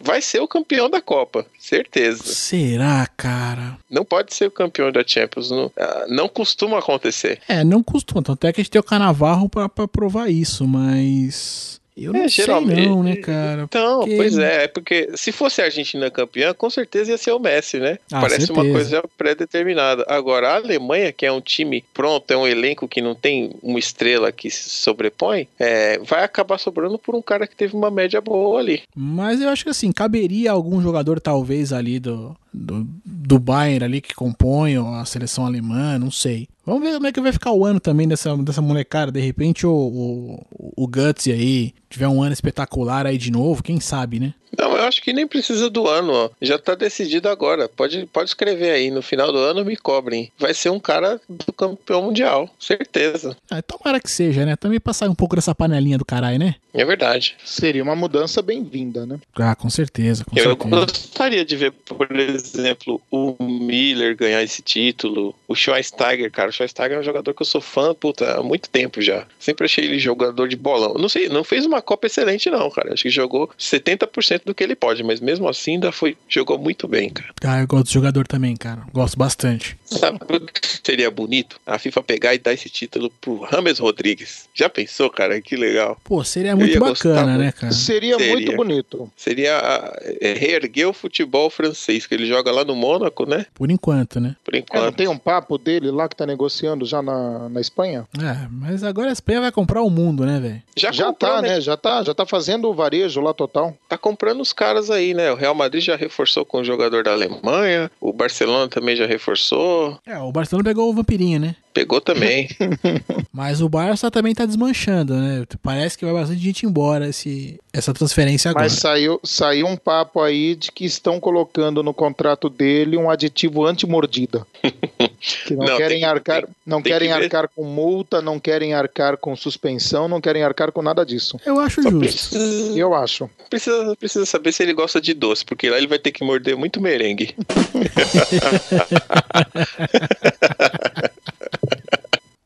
Vai 0.00 0.22
ser 0.22 0.40
o 0.40 0.48
campeão 0.48 0.88
da 0.88 1.00
Copa, 1.00 1.44
certeza. 1.58 2.24
Será, 2.24 3.06
cara? 3.16 3.78
Não 3.90 4.04
pode 4.04 4.34
ser 4.34 4.46
o 4.46 4.50
campeão 4.50 4.90
da 4.90 5.04
Champions, 5.06 5.50
não, 5.50 5.70
ah, 5.76 6.06
não 6.08 6.28
costuma 6.28 6.78
acontecer. 6.78 7.40
É, 7.48 7.62
não 7.62 7.82
costuma. 7.82 8.22
Tanto 8.22 8.46
é 8.46 8.52
que 8.52 8.60
a 8.60 8.64
gente 8.64 8.70
tem 8.70 8.80
o 8.80 8.84
Canavarro 8.84 9.48
pra, 9.48 9.68
pra 9.68 9.86
provar 9.86 10.30
isso, 10.30 10.66
mas. 10.66 11.77
Eu 12.00 12.12
não 12.12 12.22
É, 12.22 12.28
sei 12.28 12.46
não, 12.46 13.02
né, 13.02 13.16
cara? 13.16 13.62
Então, 13.62 14.00
Porque- 14.00 14.16
pois 14.16 14.38
é, 14.38 14.64
é 14.64 14.68
porque 14.68 15.10
se 15.14 15.32
fosse 15.32 15.60
a 15.60 15.64
Argentina 15.64 16.10
campeã, 16.10 16.54
com 16.54 16.70
certeza 16.70 17.10
ia 17.10 17.18
ser 17.18 17.32
o 17.32 17.38
Messi, 17.38 17.78
né? 17.78 17.98
Ah, 18.12 18.20
Parece 18.20 18.50
uma 18.52 18.62
certeza. 18.62 18.72
coisa 19.00 19.04
pré-determinada. 19.18 20.04
Agora, 20.08 20.50
a 20.50 20.56
Alemanha, 20.56 21.12
que 21.12 21.26
é 21.26 21.32
um 21.32 21.40
time 21.40 21.84
pronto, 21.92 22.30
é 22.30 22.36
um 22.36 22.46
elenco 22.46 22.88
que 22.88 23.00
não 23.02 23.14
tem 23.14 23.50
uma 23.62 23.78
estrela 23.78 24.30
que 24.32 24.50
se 24.50 24.70
sobrepõe, 24.70 25.46
é, 25.58 25.98
vai 25.98 26.22
acabar 26.24 26.58
sobrando 26.58 26.98
por 26.98 27.14
um 27.14 27.22
cara 27.22 27.46
que 27.46 27.56
teve 27.56 27.74
uma 27.74 27.90
média 27.90 28.20
boa 28.20 28.58
ali. 28.60 28.82
Mas 28.94 29.40
eu 29.40 29.48
acho 29.48 29.64
que 29.64 29.70
assim, 29.70 29.92
caberia 29.92 30.50
algum 30.52 30.80
jogador, 30.80 31.20
talvez, 31.20 31.72
ali 31.72 31.98
do, 31.98 32.36
do, 32.58 32.86
do 33.04 33.38
Bayern 33.38 33.84
ali 33.84 34.00
que 34.00 34.14
compõe 34.14 34.76
a 34.76 35.04
seleção 35.04 35.46
alemã, 35.46 35.98
não 35.98 36.10
sei. 36.10 36.48
Vamos 36.66 36.82
ver 36.82 36.94
como 36.94 37.06
é 37.06 37.12
que 37.12 37.20
vai 37.20 37.32
ficar 37.32 37.52
o 37.52 37.64
ano 37.64 37.80
também 37.80 38.06
dessa, 38.06 38.36
dessa 38.38 38.60
molecada. 38.60 39.12
De 39.12 39.20
repente 39.20 39.66
o, 39.66 39.72
o, 39.72 40.46
o 40.76 40.86
Guts 40.86 41.28
aí 41.28 41.72
tiver 41.88 42.08
um 42.08 42.22
ano 42.22 42.32
espetacular 42.32 43.06
aí 43.06 43.16
de 43.16 43.30
novo, 43.30 43.62
quem 43.62 43.80
sabe, 43.80 44.20
né? 44.20 44.34
Não, 44.56 44.76
eu 44.76 44.84
acho 44.84 45.02
que 45.02 45.12
nem 45.12 45.26
precisa 45.26 45.68
do 45.68 45.88
ano, 45.88 46.12
ó. 46.12 46.30
Já 46.40 46.58
tá 46.58 46.74
decidido 46.74 47.28
agora. 47.28 47.68
Pode, 47.68 48.06
pode 48.06 48.30
escrever 48.30 48.70
aí. 48.70 48.90
No 48.90 49.02
final 49.02 49.32
do 49.32 49.38
ano 49.38 49.64
me 49.64 49.76
cobrem. 49.76 50.30
Vai 50.38 50.54
ser 50.54 50.70
um 50.70 50.80
cara 50.80 51.20
do 51.28 51.52
campeão 51.52 52.02
mundial, 52.02 52.48
certeza. 52.58 53.36
Ah, 53.50 53.62
tomara 53.62 54.00
que 54.00 54.10
seja, 54.10 54.44
né? 54.46 54.56
Também 54.56 54.80
pra 54.80 54.92
sair 54.92 55.08
um 55.08 55.14
pouco 55.14 55.36
dessa 55.36 55.54
panelinha 55.54 55.98
do 55.98 56.04
caralho, 56.04 56.38
né? 56.38 56.54
É 56.74 56.84
verdade. 56.84 57.36
Seria 57.44 57.82
uma 57.82 57.96
mudança 57.96 58.40
bem-vinda, 58.42 59.04
né? 59.06 59.18
Ah, 59.36 59.54
com 59.54 59.68
certeza, 59.70 60.24
com 60.24 60.38
Eu 60.38 60.44
certeza. 60.44 60.68
gostaria 60.70 61.44
de 61.44 61.56
ver, 61.56 61.72
por 61.72 62.08
exemplo, 62.16 63.00
o 63.10 63.34
Miller 63.42 64.16
ganhar 64.16 64.42
esse 64.42 64.62
título. 64.62 65.34
O 65.48 65.54
Schweinsteiger, 65.54 66.30
cara. 66.30 66.50
O 66.50 66.52
Schweinsteiger 66.52 66.96
é 66.96 67.00
um 67.00 67.04
jogador 67.04 67.34
que 67.34 67.42
eu 67.42 67.46
sou 67.46 67.60
fã, 67.60 67.94
puta, 67.94 68.38
há 68.38 68.42
muito 68.42 68.68
tempo 68.68 69.00
já. 69.02 69.26
Sempre 69.40 69.64
achei 69.64 69.84
ele 69.84 69.98
jogador 69.98 70.46
de 70.48 70.56
bolão. 70.56 70.94
Não 70.94 71.08
sei, 71.08 71.28
não 71.28 71.42
fez 71.42 71.64
uma 71.66 71.82
Copa 71.82 72.06
excelente, 72.06 72.50
não, 72.50 72.70
cara. 72.70 72.92
Acho 72.92 73.04
que 73.04 73.10
jogou 73.10 73.50
70% 73.58 74.37
do 74.44 74.54
que 74.54 74.64
ele 74.64 74.74
pode, 74.74 75.02
mas 75.02 75.20
mesmo 75.20 75.48
assim 75.48 75.74
ainda 75.74 75.92
foi, 75.92 76.16
jogou 76.28 76.58
muito 76.58 76.88
bem, 76.88 77.10
cara. 77.10 77.30
Ah, 77.44 77.60
eu 77.60 77.66
gosto 77.66 77.86
do 77.86 77.92
jogador 77.92 78.26
também, 78.26 78.56
cara. 78.56 78.82
Gosto 78.92 79.18
bastante. 79.18 79.77
Sabe 79.90 80.18
o 80.22 80.40
que 80.40 80.68
seria 80.84 81.10
bonito? 81.10 81.58
A 81.66 81.78
FIFA 81.78 82.02
pegar 82.02 82.34
e 82.34 82.38
dar 82.38 82.52
esse 82.52 82.68
título 82.68 83.10
pro 83.20 83.40
Rames 83.40 83.78
Rodrigues. 83.78 84.48
Já 84.54 84.68
pensou, 84.68 85.08
cara? 85.10 85.40
Que 85.40 85.56
legal. 85.56 85.98
Pô, 86.04 86.22
seria 86.22 86.54
muito 86.54 86.78
bacana, 86.78 87.24
muito. 87.32 87.38
né, 87.38 87.52
cara? 87.52 87.72
Seria, 87.72 88.16
Seria. 88.18 88.32
muito 88.32 88.52
bonito. 88.56 89.10
Seria 89.16 89.58
ah, 89.58 89.98
é, 90.20 90.34
reerguer 90.34 90.88
o 90.88 90.92
futebol 90.92 91.48
francês, 91.50 92.06
que 92.06 92.14
ele 92.14 92.26
joga 92.26 92.52
lá 92.52 92.64
no 92.64 92.74
Mônaco, 92.76 93.24
né? 93.28 93.46
Por 93.54 93.70
enquanto, 93.70 94.20
né? 94.20 94.36
Por 94.44 94.54
É, 94.54 94.58
não 94.58 94.64
enquanto. 94.64 94.96
tem 94.96 95.08
um 95.08 95.16
papo 95.18 95.56
dele 95.58 95.90
lá 95.90 96.08
que 96.08 96.16
tá 96.16 96.26
negociando 96.26 96.84
já 96.84 97.00
na, 97.00 97.48
na 97.48 97.60
Espanha? 97.60 98.06
É, 98.18 98.46
mas 98.50 98.84
agora 98.84 99.08
a 99.08 99.12
Espanha 99.12 99.40
vai 99.40 99.52
comprar 99.52 99.82
o 99.82 99.90
mundo, 99.90 100.24
né, 100.26 100.38
velho? 100.38 100.62
Já, 100.76 100.92
Já 100.92 101.06
comprou, 101.06 101.30
tá, 101.30 101.42
né? 101.42 101.60
Já 101.60 101.76
tá, 101.76 102.02
já 102.02 102.14
tá 102.14 102.26
fazendo 102.26 102.68
o 102.68 102.74
varejo 102.74 103.20
lá 103.20 103.32
total. 103.32 103.76
Tá 103.88 103.96
comprando 103.96 104.40
os 104.40 104.52
caras 104.52 104.90
aí, 104.90 105.14
né? 105.14 105.32
O 105.32 105.36
Real 105.36 105.54
Madrid 105.54 105.82
já 105.82 105.96
reforçou 105.96 106.44
com 106.44 106.58
o 106.60 106.64
jogador 106.64 107.02
da 107.04 107.12
Alemanha, 107.12 107.90
o 108.00 108.12
Barcelona 108.12 108.68
também 108.68 108.94
já 108.96 109.06
reforçou, 109.06 109.77
É, 110.06 110.18
o 110.18 110.32
Barcelona 110.32 110.64
pegou 110.64 110.90
o 110.90 110.94
vampirinho, 110.94 111.40
né? 111.40 111.56
Pegou 111.78 112.00
também. 112.00 112.48
Mas 113.32 113.60
o 113.60 113.68
Barça 113.68 114.10
também 114.10 114.34
tá 114.34 114.44
desmanchando, 114.44 115.14
né? 115.14 115.44
Parece 115.62 115.96
que 115.96 116.04
vai 116.04 116.12
bastante 116.12 116.40
gente 116.40 116.66
embora 116.66 117.08
esse, 117.08 117.60
essa 117.72 117.94
transferência 117.94 118.50
agora. 118.50 118.64
Mas 118.64 118.72
saiu, 118.72 119.20
saiu 119.22 119.66
um 119.68 119.76
papo 119.76 120.20
aí 120.20 120.56
de 120.56 120.72
que 120.72 120.84
estão 120.84 121.20
colocando 121.20 121.82
no 121.82 121.94
contrato 121.94 122.48
dele 122.50 122.96
um 122.96 123.08
aditivo 123.08 123.64
anti-mordida. 123.64 124.44
Que 125.46 125.52
não, 125.56 125.66
Não, 125.66 125.76
querem 125.76 125.98
que- 125.98 126.04
arcar, 126.04 126.42
tem- 126.44 126.54
não 126.64 126.80
tem 126.80 126.92
querem 126.92 127.08
que 127.08 127.14
arcar 127.14 127.48
com 127.48 127.64
multa, 127.64 128.22
não 128.22 128.38
querem 128.38 128.72
arcar 128.72 129.16
com 129.16 129.34
suspensão, 129.34 130.06
não 130.06 130.20
querem 130.20 130.44
arcar 130.44 130.70
com 130.70 130.80
nada 130.80 131.04
disso. 131.04 131.40
Eu 131.44 131.58
acho 131.58 131.82
Só 131.82 131.90
justo. 131.90 131.98
precisa, 132.04 132.78
Eu 132.78 132.94
acho. 132.94 133.28
precisa, 133.50 133.96
precisa 133.98 134.24
saber 134.24 134.52
se 134.52 134.62
ele 134.62 134.72
gosta 134.72 135.00
de 135.00 135.12
doce, 135.14 135.44
porque 135.44 135.68
lá 135.68 135.76
ele 135.76 135.88
vai 135.88 135.98
ter 135.98 136.12
que 136.12 136.22
morder 136.24 136.56
muito 136.56 136.80
merengue. 136.80 137.34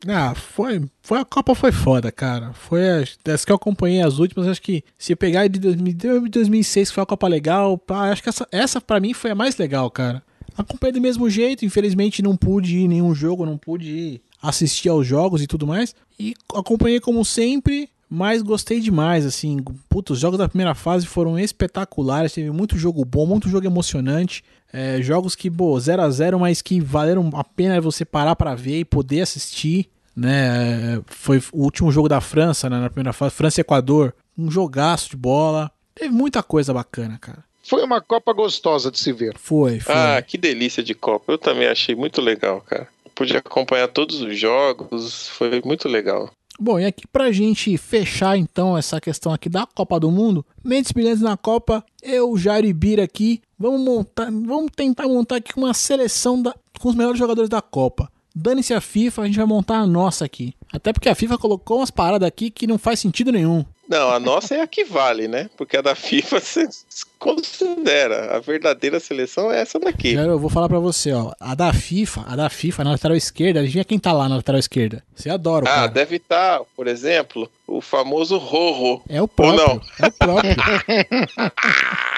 Ah, 0.09 0.35
foi, 0.35 0.83
foi. 1.01 1.19
A 1.19 1.25
Copa 1.25 1.55
foi 1.55 1.71
foda, 1.71 2.11
cara. 2.11 2.53
Foi 2.53 2.89
as, 2.89 3.19
das 3.25 3.45
que 3.45 3.53
eu 3.53 3.57
acompanhei 3.57 4.03
as 4.03 4.19
últimas. 4.19 4.49
Acho 4.49 4.63
que 4.63 4.83
se 4.99 5.15
pegar 5.15 5.47
de 5.47 5.61
2000 5.61 6.25
de 6.25 6.29
2006, 6.29 6.89
que 6.89 6.95
foi 6.95 7.03
a 7.03 7.07
Copa 7.07 7.29
legal. 7.29 7.79
pá, 7.79 8.11
acho 8.11 8.23
que 8.23 8.29
essa, 8.29 8.47
essa 8.51 8.81
pra 8.81 9.01
mim 9.01 9.15
foi 9.15 9.31
a 9.31 9.35
mais 9.35 9.57
legal, 9.57 9.91
cara. 9.91 10.23
Acompanhei 10.57 10.93
do 10.93 11.01
mesmo 11.01 11.31
jeito. 11.31 11.65
Infelizmente 11.65 12.23
não 12.23 12.37
pude 12.37 12.77
ir 12.79 12.85
em 12.85 12.89
nenhum 12.89 13.15
jogo, 13.15 13.47
não 13.47 13.57
pude 13.57 13.91
ir 13.91 14.23
assistir 14.43 14.89
aos 14.89 15.07
jogos 15.07 15.41
e 15.41 15.47
tudo 15.47 15.67
mais. 15.67 15.95
E 16.19 16.35
acompanhei 16.55 16.99
como 16.99 17.25
sempre. 17.25 17.89
Mas 18.15 18.43
gostei 18.43 18.79
demais, 18.79 19.25
assim. 19.25 19.57
Puta, 19.89 20.13
os 20.13 20.19
jogos 20.19 20.39
da 20.39 20.47
primeira 20.47 20.75
fase 20.75 21.07
foram 21.07 21.39
espetaculares. 21.39 22.35
Teve 22.35 22.51
muito 22.51 22.77
jogo 22.77 23.07
bom, 23.07 23.25
muito 23.25 23.49
jogo 23.49 23.65
emocionante. 23.65 24.45
É, 24.71 25.01
jogos 25.01 25.35
que, 25.35 25.51
pô, 25.51 25.81
0 25.81 26.03
a 26.03 26.11
0 26.11 26.39
mas 26.39 26.61
que 26.61 26.79
valeram 26.79 27.31
a 27.33 27.43
pena 27.43 27.81
você 27.81 28.05
parar 28.05 28.37
pra 28.37 28.55
ver 28.55 28.81
e 28.81 28.85
poder 28.85 29.23
assistir. 29.23 29.89
Né? 30.15 30.99
É, 30.99 31.01
Foi 31.07 31.43
o 31.55 31.63
último 31.65 31.91
jogo 31.91 32.07
da 32.07 32.21
França, 32.21 32.69
né, 32.69 32.79
na 32.79 32.91
primeira 32.91 33.15
fase, 33.15 33.35
França 33.35 33.61
e 33.61 33.63
Equador. 33.63 34.15
Um 34.37 34.51
jogaço 34.51 35.09
de 35.09 35.17
bola. 35.17 35.71
Teve 35.95 36.13
muita 36.13 36.43
coisa 36.43 36.75
bacana, 36.75 37.17
cara. 37.19 37.43
Foi 37.63 37.83
uma 37.83 38.03
Copa 38.03 38.35
gostosa 38.35 38.91
de 38.91 38.99
se 38.99 39.11
ver. 39.11 39.35
Foi, 39.39 39.81
foi. 39.81 39.95
Ah, 39.95 40.21
que 40.21 40.37
delícia 40.37 40.83
de 40.83 40.93
Copa. 40.95 41.33
Eu 41.33 41.39
também 41.39 41.67
achei 41.67 41.95
muito 41.95 42.21
legal, 42.21 42.61
cara. 42.61 42.87
Pude 43.15 43.35
acompanhar 43.35 43.89
todos 43.89 44.21
os 44.21 44.39
jogos, 44.39 45.29
foi 45.29 45.63
muito 45.65 45.89
legal. 45.89 46.31
Bom, 46.61 46.79
e 46.79 46.85
aqui 46.85 47.07
pra 47.07 47.33
gente 47.33 47.77
fechar 47.79 48.37
então 48.37 48.77
essa 48.77 49.01
questão 49.01 49.33
aqui 49.33 49.49
da 49.49 49.67
Copa 49.67 49.99
do 49.99 50.11
Mundo, 50.11 50.45
Mentes 50.63 50.93
Brilhantes 50.93 51.23
na 51.23 51.37
Copa, 51.37 51.85
eu, 52.03 52.37
Jairo 52.37 52.67
e 52.67 52.73
Bira 52.73 53.03
aqui, 53.03 53.41
vamos 53.59 53.81
montar, 53.81 54.31
vamos 54.31 54.71
tentar 54.75 55.09
montar 55.09 55.37
aqui 55.37 55.53
uma 55.57 55.73
seleção 55.73 56.41
da, 56.41 56.55
com 56.79 56.89
os 56.89 56.95
melhores 56.95 57.19
jogadores 57.19 57.49
da 57.49 57.63
Copa. 57.63 58.11
Dane-se 58.35 58.73
a 58.73 58.81
FIFA, 58.81 59.23
a 59.23 59.27
gente 59.27 59.37
vai 59.37 59.47
montar 59.47 59.79
a 59.79 59.87
nossa 59.87 60.25
aqui. 60.25 60.55
Até 60.73 60.93
porque 60.93 61.09
a 61.09 61.15
FIFA 61.15 61.37
colocou 61.37 61.79
umas 61.79 61.91
paradas 61.91 62.27
aqui 62.27 62.51
que 62.51 62.67
não 62.67 62.79
faz 62.79 63.01
sentido 63.01 63.31
nenhum. 63.31 63.65
Não, 63.89 64.11
a 64.11 64.19
nossa 64.21 64.55
é 64.55 64.61
a 64.63 64.67
que 64.67 64.85
vale, 64.85 65.27
né? 65.29 65.51
Porque 65.57 65.77
a 65.77 65.83
da 65.83 65.95
FIFA 65.95 66.39
você 66.41 66.69
considera. 67.19 68.37
A 68.37 68.39
verdadeira 68.41 68.99
seleção 69.01 69.51
é 69.53 69.61
essa 69.61 69.79
daqui. 69.79 70.15
Eu 70.15 70.39
vou 70.39 70.49
falar 70.49 70.69
pra 70.69 70.79
você, 70.79 71.13
ó, 71.13 71.33
a 71.39 71.55
da 71.55 71.73
FIFA, 71.73 72.25
a 72.27 72.37
da 72.37 72.49
FIFA 72.49 72.85
na 72.85 72.91
lateral 72.93 73.17
esquerda, 73.17 73.61
adivinha 73.61 73.85
quem 73.85 73.99
tá 73.99 74.13
lá 74.13 74.29
na 74.29 74.37
lateral 74.37 74.59
esquerda? 74.59 75.03
Você 75.15 75.29
adora 75.31 75.65
o 75.65 75.69
Ah, 75.69 75.73
cara. 75.73 75.87
deve 75.89 76.17
estar, 76.17 76.61
por 76.77 76.87
exemplo, 76.87 77.51
o 77.67 77.81
famoso 77.81 78.39
Rorro. 78.39 79.03
É 79.09 79.21
o 79.21 79.29
próprio, 79.29 79.67
não? 79.67 79.81
é 80.01 80.07
o 80.09 80.13
próprio. 80.13 80.57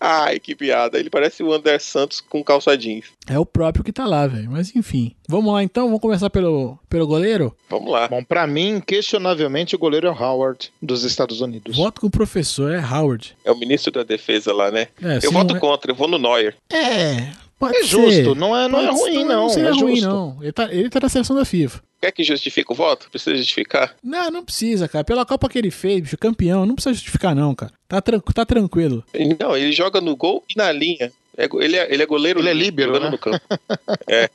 Ai, 0.00 0.38
que 0.38 0.54
piada. 0.54 0.98
Ele 0.98 1.10
parece 1.10 1.42
o 1.42 1.52
André 1.52 1.78
Santos 1.78 2.20
com 2.20 2.42
calça 2.42 2.76
jeans. 2.76 3.06
É 3.28 3.38
o 3.38 3.44
próprio 3.46 3.84
que 3.84 3.92
tá 3.92 4.06
lá, 4.06 4.26
velho. 4.26 4.50
Mas 4.50 4.74
enfim. 4.74 5.14
Vamos 5.28 5.52
lá 5.52 5.62
então, 5.62 5.86
vamos 5.86 6.00
começar 6.00 6.30
pelo, 6.30 6.78
pelo 6.88 7.06
goleiro? 7.06 7.54
Vamos 7.68 7.90
lá. 7.90 8.08
Bom, 8.08 8.22
pra 8.24 8.46
mim, 8.46 8.76
inquestionavelmente, 8.76 9.74
o 9.74 9.78
goleiro 9.78 10.06
é 10.06 10.10
o 10.10 10.14
Howard, 10.14 10.72
dos 10.80 11.04
Estados 11.04 11.40
Unidos. 11.40 11.76
Voto 11.76 12.00
com 12.00 12.06
o 12.06 12.10
professor, 12.10 12.72
é 12.72 12.80
Howard. 12.80 13.36
É 13.44 13.50
o 13.52 13.58
ministro 13.58 13.92
da 13.92 14.02
defesa 14.02 14.52
lá, 14.52 14.70
né? 14.70 14.88
É, 15.02 15.16
eu 15.16 15.20
sim, 15.22 15.30
voto 15.32 15.56
é- 15.56 15.60
contra, 15.60 15.90
eu 15.90 15.94
vou 15.94 16.08
no 16.08 16.18
Neuer. 16.18 16.56
É, 16.72 17.30
pode 17.58 17.76
É 17.76 17.80
ser. 17.80 17.86
justo, 17.88 18.34
não 18.34 18.56
é, 18.56 18.68
não 18.68 18.80
é 18.80 18.90
ruim, 18.90 19.24
não. 19.24 19.48
seria 19.48 19.68
é 19.70 19.72
ruim, 19.72 19.96
justo. 19.96 20.08
não. 20.08 20.38
Ele 20.40 20.52
tá, 20.52 20.64
ele 20.72 20.88
tá 20.90 21.00
na 21.00 21.08
seleção 21.08 21.36
da 21.36 21.44
FIFA. 21.44 21.82
Quer 22.00 22.12
que 22.12 22.22
justifique 22.22 22.70
o 22.70 22.74
voto? 22.76 23.10
Precisa 23.10 23.36
justificar? 23.36 23.94
Não, 24.02 24.30
não 24.30 24.44
precisa, 24.44 24.86
cara. 24.88 25.04
Pela 25.04 25.26
Copa 25.26 25.48
que 25.48 25.58
ele 25.58 25.70
fez, 25.70 26.00
bicho, 26.00 26.16
campeão, 26.16 26.64
não 26.64 26.74
precisa 26.76 26.94
justificar, 26.94 27.34
não, 27.34 27.54
cara. 27.54 27.72
Tá, 27.88 28.00
tran 28.00 28.20
tá 28.20 28.46
tranquilo. 28.46 29.04
Não, 29.40 29.56
ele 29.56 29.72
joga 29.72 30.00
no 30.00 30.14
gol 30.14 30.44
e 30.48 30.56
na 30.56 30.70
linha. 30.70 31.10
É 31.36 31.48
ele, 31.60 31.76
é, 31.76 31.92
ele 31.92 32.02
é 32.02 32.06
goleiro 32.06 32.40
Ele 32.40 32.48
é 32.50 32.52
líbero, 32.52 32.94
jogando 32.94 33.04
né? 33.04 33.10
no 33.10 33.18
campo. 33.18 33.40
É. 34.08 34.28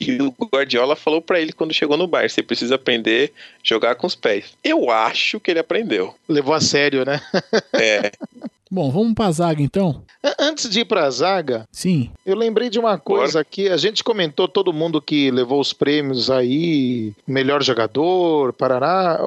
E 0.00 0.22
o 0.22 0.32
Guardiola 0.46 0.94
falou 0.94 1.20
pra 1.20 1.40
ele 1.40 1.52
quando 1.52 1.74
chegou 1.74 1.96
no 1.96 2.06
Bayern, 2.06 2.28
você 2.32 2.40
precisa 2.42 2.76
aprender 2.76 3.32
a 3.36 3.58
jogar 3.64 3.96
com 3.96 4.06
os 4.06 4.14
pés. 4.14 4.52
Eu 4.62 4.90
acho 4.92 5.40
que 5.40 5.50
ele 5.50 5.58
aprendeu. 5.58 6.14
Levou 6.28 6.54
a 6.54 6.60
sério, 6.60 7.04
né? 7.04 7.20
É, 7.72 8.12
Bom, 8.70 8.90
vamos 8.90 9.14
pra 9.14 9.30
zaga 9.30 9.62
então? 9.62 10.02
Antes 10.38 10.68
de 10.68 10.80
ir 10.80 10.84
pra 10.84 11.08
zaga, 11.10 11.66
Sim. 11.72 12.10
eu 12.26 12.36
lembrei 12.36 12.68
de 12.68 12.78
uma 12.78 12.98
coisa 12.98 13.44
que 13.44 13.68
a 13.68 13.76
gente 13.76 14.04
comentou, 14.04 14.46
todo 14.48 14.72
mundo 14.72 15.00
que 15.00 15.30
levou 15.30 15.60
os 15.60 15.72
prêmios 15.72 16.30
aí, 16.30 17.12
melhor 17.26 17.62
jogador, 17.62 18.52
Parará. 18.52 19.18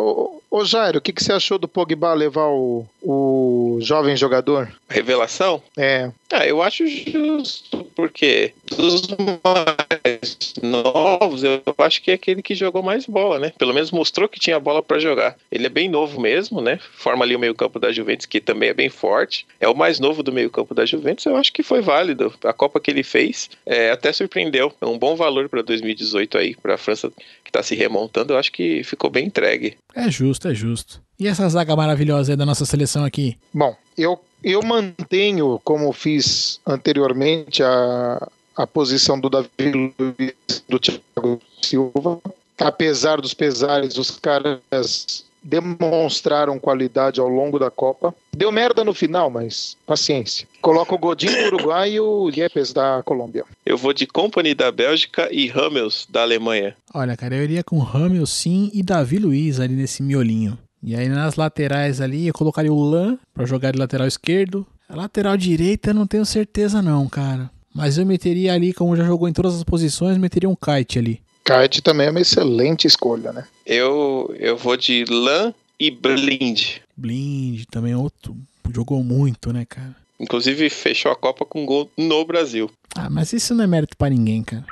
Ô 0.51 0.65
Jairo, 0.65 0.99
o 0.99 1.01
que, 1.01 1.13
que 1.13 1.23
você 1.23 1.31
achou 1.31 1.57
do 1.57 1.67
Pogba 1.67 2.13
levar 2.13 2.47
o, 2.47 2.85
o 3.01 3.79
jovem 3.81 4.15
jogador? 4.17 4.71
revelação? 4.89 5.63
É, 5.77 6.11
Ah, 6.31 6.45
eu 6.45 6.61
acho 6.61 6.85
justo, 6.87 7.85
porque 7.95 8.53
dos 8.65 9.01
mais 9.43 10.53
novos, 10.61 11.43
eu 11.43 11.61
acho 11.77 12.01
que 12.01 12.11
é 12.11 12.13
aquele 12.13 12.41
que 12.41 12.55
jogou 12.55 12.81
mais 12.81 13.05
bola, 13.05 13.37
né? 13.37 13.53
Pelo 13.57 13.73
menos 13.73 13.91
mostrou 13.91 14.29
que 14.29 14.39
tinha 14.39 14.59
bola 14.59 14.81
pra 14.81 14.99
jogar. 14.99 15.35
Ele 15.51 15.65
é 15.65 15.69
bem 15.69 15.89
novo 15.89 16.21
mesmo, 16.21 16.61
né? 16.61 16.79
Forma 16.93 17.25
ali 17.25 17.35
o 17.35 17.39
meio-campo 17.39 17.79
da 17.79 17.91
Juventus, 17.91 18.25
que 18.25 18.39
também 18.39 18.69
é 18.69 18.73
bem 18.73 18.89
forte. 18.89 19.45
É 19.59 19.67
o 19.67 19.75
mais 19.75 19.99
novo 19.99 20.23
do 20.23 20.31
meio-campo 20.31 20.73
da 20.73 20.85
Juventus. 20.85 21.25
Eu 21.25 21.35
acho 21.35 21.51
que 21.51 21.63
foi 21.63 21.81
válido. 21.81 22.33
A 22.43 22.53
Copa 22.53 22.79
que 22.79 22.91
ele 22.91 23.03
fez 23.03 23.49
é, 23.65 23.91
até 23.91 24.13
surpreendeu. 24.13 24.73
É 24.79 24.85
um 24.85 24.97
bom 24.97 25.15
valor 25.15 25.49
pra 25.49 25.61
2018 25.61 26.37
aí, 26.37 26.55
pra 26.55 26.77
França 26.77 27.11
que 27.43 27.51
tá 27.51 27.61
se 27.61 27.75
remontando. 27.75 28.33
Eu 28.33 28.37
acho 28.37 28.51
que 28.51 28.83
ficou 28.83 29.09
bem 29.09 29.25
entregue. 29.25 29.77
É 29.95 30.09
justo, 30.09 30.47
é 30.47 30.53
justo. 30.53 31.01
E 31.19 31.27
essa 31.27 31.47
zaga 31.49 31.75
maravilhosa 31.75 32.31
aí 32.31 32.37
da 32.37 32.45
nossa 32.45 32.65
seleção 32.65 33.03
aqui? 33.03 33.37
Bom, 33.53 33.75
eu, 33.97 34.19
eu 34.43 34.61
mantenho, 34.63 35.59
como 35.63 35.91
fiz 35.91 36.59
anteriormente, 36.65 37.61
a, 37.61 38.27
a 38.55 38.65
posição 38.65 39.19
do 39.19 39.29
Davi 39.29 39.49
Luiz 39.59 40.63
do 40.67 40.79
Thiago 40.79 41.41
Silva. 41.61 42.19
Apesar 42.57 43.19
dos 43.19 43.33
pesares, 43.33 43.97
os 43.97 44.11
caras 44.11 45.25
demonstraram 45.43 46.59
qualidade 46.59 47.19
ao 47.19 47.27
longo 47.27 47.57
da 47.57 47.71
Copa. 47.71 48.13
Deu 48.35 48.51
merda 48.51 48.83
no 48.83 48.93
final, 48.93 49.29
mas 49.29 49.75
paciência. 49.85 50.47
Coloca 50.61 50.93
o 50.93 50.97
Godinho 50.97 51.49
do 51.49 51.55
Uruguai 51.55 51.93
e 51.93 51.99
o 51.99 52.29
Yepes 52.29 52.71
da 52.73 53.01
Colômbia. 53.03 53.43
Eu 53.65 53.77
vou 53.77 53.93
de 53.93 54.05
Company 54.05 54.53
da 54.53 54.71
Bélgica 54.71 55.29
e 55.31 55.51
Hummels 55.51 56.07
da 56.09 56.21
Alemanha. 56.21 56.75
Olha, 56.93 57.17
cara, 57.17 57.35
eu 57.35 57.43
iria 57.43 57.63
com 57.63 57.79
Ramel 57.79 58.25
sim 58.25 58.69
e 58.73 58.83
Davi 58.83 59.17
Luiz 59.17 59.59
ali 59.59 59.75
nesse 59.75 60.03
miolinho. 60.03 60.57
E 60.83 60.95
aí 60.95 61.07
nas 61.07 61.35
laterais 61.35 62.01
ali 62.01 62.27
eu 62.27 62.33
colocaria 62.33 62.73
o 62.73 62.83
Lan 62.83 63.17
pra 63.33 63.45
jogar 63.45 63.71
de 63.71 63.79
lateral 63.79 64.07
esquerdo. 64.07 64.65
A 64.89 64.95
lateral 64.95 65.37
direita 65.37 65.91
eu 65.91 65.93
não 65.93 66.07
tenho 66.07 66.25
certeza 66.25 66.81
não, 66.81 67.07
cara. 67.07 67.49
Mas 67.73 67.97
eu 67.97 68.05
meteria 68.05 68.53
ali, 68.53 68.73
como 68.73 68.95
já 68.95 69.05
jogou 69.05 69.29
em 69.29 69.33
todas 69.33 69.55
as 69.55 69.63
posições, 69.63 70.17
meteria 70.17 70.49
um 70.49 70.55
kite 70.55 70.99
ali. 70.99 71.21
Kite 71.51 71.81
também 71.81 72.07
é 72.07 72.11
uma 72.11 72.21
excelente 72.21 72.87
escolha, 72.87 73.33
né? 73.33 73.45
Eu, 73.65 74.33
eu 74.39 74.55
vou 74.55 74.77
de 74.77 75.05
Lan 75.09 75.53
e 75.79 75.91
Blind. 75.91 76.77
Blind 76.95 77.63
também 77.69 77.93
é 77.93 77.97
outro. 77.97 78.35
Jogou 78.73 79.03
muito, 79.03 79.51
né, 79.51 79.65
cara? 79.65 79.95
Inclusive 80.19 80.69
fechou 80.69 81.11
a 81.11 81.15
Copa 81.15 81.45
com 81.45 81.65
gol 81.65 81.89
no 81.97 82.23
Brasil. 82.23 82.69
Ah, 82.95 83.09
mas 83.09 83.33
isso 83.33 83.53
não 83.55 83.63
é 83.63 83.67
mérito 83.67 83.97
pra 83.97 84.09
ninguém, 84.09 84.43
cara. 84.43 84.65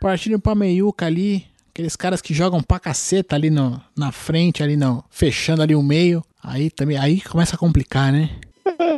Partindo 0.00 0.38
pra 0.38 0.54
meiuca 0.54 1.06
ali, 1.06 1.46
aqueles 1.70 1.96
caras 1.96 2.20
que 2.20 2.34
jogam 2.34 2.62
pra 2.62 2.78
caceta 2.78 3.34
ali 3.34 3.50
no, 3.50 3.80
na 3.96 4.12
frente, 4.12 4.62
ali 4.62 4.76
no, 4.76 5.04
fechando 5.10 5.62
ali 5.62 5.74
o 5.74 5.82
meio. 5.82 6.24
Aí 6.42 6.70
também, 6.70 6.96
aí 6.96 7.20
começa 7.20 7.56
a 7.56 7.58
complicar, 7.58 8.12
né? 8.12 8.30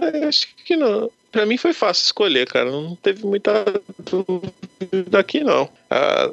Ah, 0.02 0.28
acho 0.28 0.48
que 0.64 0.76
não. 0.76 1.10
Pra 1.30 1.46
mim 1.46 1.56
foi 1.56 1.72
fácil 1.72 2.04
escolher, 2.04 2.46
cara. 2.46 2.70
Não 2.70 2.94
teve 2.96 3.24
muita 3.24 3.64
dúvida 4.10 5.18
aqui, 5.18 5.42
não. 5.42 5.68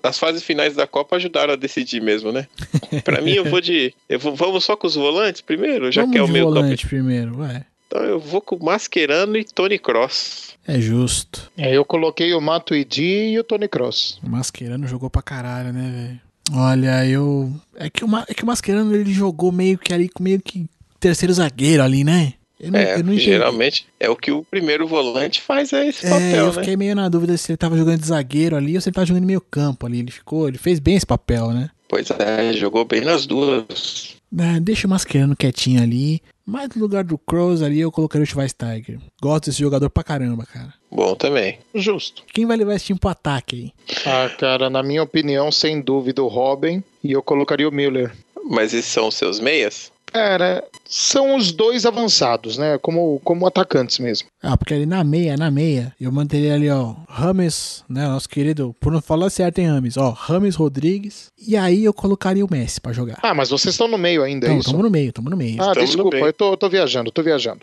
As 0.03 0.17
fases 0.19 0.43
finais 0.43 0.75
da 0.75 0.85
Copa 0.87 1.15
ajudaram 1.15 1.53
a 1.53 1.55
decidir 1.55 2.01
mesmo, 2.01 2.31
né? 2.31 2.47
Pra 3.03 3.21
mim, 3.21 3.31
eu 3.31 3.45
vou 3.45 3.61
de. 3.61 3.93
Eu 4.09 4.19
vou, 4.19 4.35
vamos 4.35 4.63
só 4.65 4.75
com 4.75 4.87
os 4.87 4.95
volantes 4.95 5.41
primeiro, 5.41 5.91
já 5.91 6.01
Vamos 6.01 6.13
que 6.13 6.19
é 6.19 6.23
o 6.23 6.25
de 6.25 6.31
meio 6.33 6.45
campo. 6.45 6.55
volante 6.59 6.87
primeiro, 6.87 7.35
vai. 7.35 7.63
Então 7.87 8.03
eu 8.03 8.19
vou 8.19 8.41
com 8.41 8.63
Mascherano 8.63 9.37
e 9.37 9.43
Tony 9.45 9.79
Cross. 9.79 10.53
É 10.67 10.79
justo. 10.79 11.49
É, 11.57 11.75
eu 11.75 11.83
coloquei 11.85 12.33
o 12.33 12.41
Matuidi 12.41 13.31
e 13.31 13.39
o 13.39 13.43
Tony 13.43 13.67
Cross. 13.67 14.19
O 14.23 14.29
Mascherano 14.29 14.85
jogou 14.87 15.09
pra 15.09 15.21
caralho, 15.21 15.71
né, 15.73 15.91
velho? 15.95 16.21
Olha, 16.61 17.05
eu. 17.07 17.51
É 17.75 17.89
que, 17.89 18.03
o, 18.03 18.07
Ma- 18.07 18.25
é 18.27 18.33
que 18.33 18.43
o 18.43 18.45
Mascherano 18.45 18.93
ele 18.93 19.11
jogou 19.13 19.51
meio 19.51 19.77
que 19.77 19.93
ali, 19.93 20.09
meio 20.19 20.41
que 20.41 20.67
terceiro 20.99 21.33
zagueiro 21.33 21.81
ali, 21.81 22.03
né? 22.03 22.33
Eu 22.59 22.71
não, 22.71 22.79
É, 22.79 22.93
eu 22.95 23.03
não 23.03 23.13
entendi. 23.13 23.19
geralmente 23.19 23.85
é 23.99 24.09
o 24.09 24.15
que 24.15 24.31
o 24.31 24.43
primeiro 24.43 24.85
volante 24.87 25.41
faz, 25.41 25.71
é 25.71 25.87
esse 25.87 26.05
É, 26.05 26.09
papel, 26.09 26.35
eu 26.37 26.47
né? 26.47 26.53
fiquei 26.53 26.75
meio 26.75 26.95
na 26.95 27.07
dúvida 27.07 27.37
se 27.37 27.51
ele 27.51 27.57
tava 27.57 27.77
jogando 27.77 27.99
de 27.99 28.07
zagueiro 28.07 28.55
ali 28.55 28.75
ou 28.75 28.81
se 28.81 28.89
ele 28.89 28.95
tava 28.95 29.05
jogando 29.07 29.25
meio 29.25 29.41
campo 29.41 29.85
ali. 29.85 29.99
Ele 29.99 30.11
ficou, 30.11 30.47
ele 30.47 30.57
fez 30.57 30.79
bem 30.79 30.95
esse 30.95 31.05
papel, 31.05 31.51
né? 31.51 31.69
Pois 31.87 32.09
é, 32.11 32.53
jogou 32.53 32.83
bem 32.85 33.01
nas 33.01 33.25
duas. 33.25 34.15
É, 34.37 34.59
deixa 34.59 34.85
o 34.85 34.89
Mascherano 34.89 35.35
quietinho 35.35 35.81
ali. 35.81 36.21
Mas 36.45 36.69
no 36.75 36.81
lugar 36.81 37.03
do 37.03 37.15
Kroos 37.17 37.61
ali 37.61 37.79
eu 37.79 37.91
colocaria 37.91 38.23
o 38.23 38.27
Schweinsteiger. 38.27 38.99
Gosto 39.21 39.45
desse 39.45 39.59
jogador 39.59 39.87
pra 39.89 40.03
caramba, 40.03 40.45
cara. 40.51 40.73
Bom 40.91 41.13
também. 41.15 41.59
Justo. 41.75 42.23
Quem 42.33 42.45
vai 42.47 42.57
levar 42.57 42.73
esse 42.75 42.85
time 42.85 42.97
pro 42.99 43.09
ataque 43.09 43.55
aí? 43.55 43.95
Ah, 44.05 44.29
cara, 44.35 44.67
na 44.69 44.81
minha 44.81 45.03
opinião, 45.03 45.51
sem 45.51 45.79
dúvida, 45.79 46.23
o 46.23 46.27
Robin 46.27 46.83
e 47.03 47.11
eu 47.11 47.21
colocaria 47.21 47.69
o 47.69 47.71
Miller. 47.71 48.11
Mas 48.49 48.73
esses 48.73 48.91
são 48.91 49.07
os 49.09 49.15
seus 49.15 49.39
meias? 49.39 49.91
Cara, 50.11 50.63
são 50.87 51.35
os 51.35 51.51
dois 51.51 51.85
avançados, 51.85 52.57
né? 52.57 52.77
Como, 52.79 53.21
como 53.23 53.45
atacantes 53.45 53.99
mesmo. 53.99 54.27
Ah, 54.41 54.57
porque 54.57 54.73
ali 54.73 54.85
na 54.85 55.03
meia, 55.03 55.37
na 55.37 55.51
meia, 55.51 55.93
eu 56.01 56.11
manteria 56.11 56.55
ali, 56.55 56.69
ó, 56.69 56.95
Rames, 57.07 57.83
né, 57.87 58.07
nosso 58.07 58.27
querido, 58.27 58.75
por 58.79 58.91
não 58.91 59.01
falar 59.01 59.29
certo 59.29 59.59
em 59.59 59.67
Rames, 59.67 59.97
ó, 59.97 60.09
Rames 60.09 60.55
Rodrigues, 60.55 61.31
e 61.37 61.55
aí 61.55 61.85
eu 61.85 61.93
colocaria 61.93 62.43
o 62.43 62.51
Messi 62.51 62.81
pra 62.81 62.91
jogar. 62.91 63.19
Ah, 63.21 63.35
mas 63.35 63.49
vocês 63.49 63.75
estão 63.75 63.87
no 63.87 63.97
meio 63.99 64.23
ainda, 64.23 64.47
é 64.47 64.49
Então, 64.49 64.59
isso? 64.59 64.71
tamo 64.71 64.83
no 64.83 64.89
meio, 64.89 65.13
tamo 65.13 65.29
no 65.29 65.37
meio. 65.37 65.61
Ah, 65.61 65.73
desculpa, 65.73 66.15
meio. 66.15 66.25
eu 66.27 66.33
tô, 66.33 66.53
eu 66.53 66.57
tô 66.57 66.69
viajando, 66.69 67.11
tô 67.11 67.21
viajando. 67.21 67.61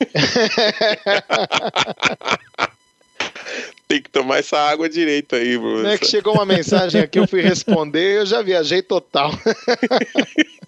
Tem 3.86 4.00
que 4.00 4.08
tomar 4.10 4.38
essa 4.38 4.58
água 4.58 4.88
direito 4.88 5.36
aí, 5.36 5.58
Bruno. 5.58 5.86
É 5.86 5.98
que 5.98 6.06
chegou 6.06 6.34
uma 6.34 6.46
mensagem 6.46 7.00
aqui, 7.00 7.18
eu 7.18 7.28
fui 7.28 7.42
responder, 7.46 8.18
eu 8.18 8.26
já 8.26 8.42
viajei 8.42 8.82
total. 8.82 9.30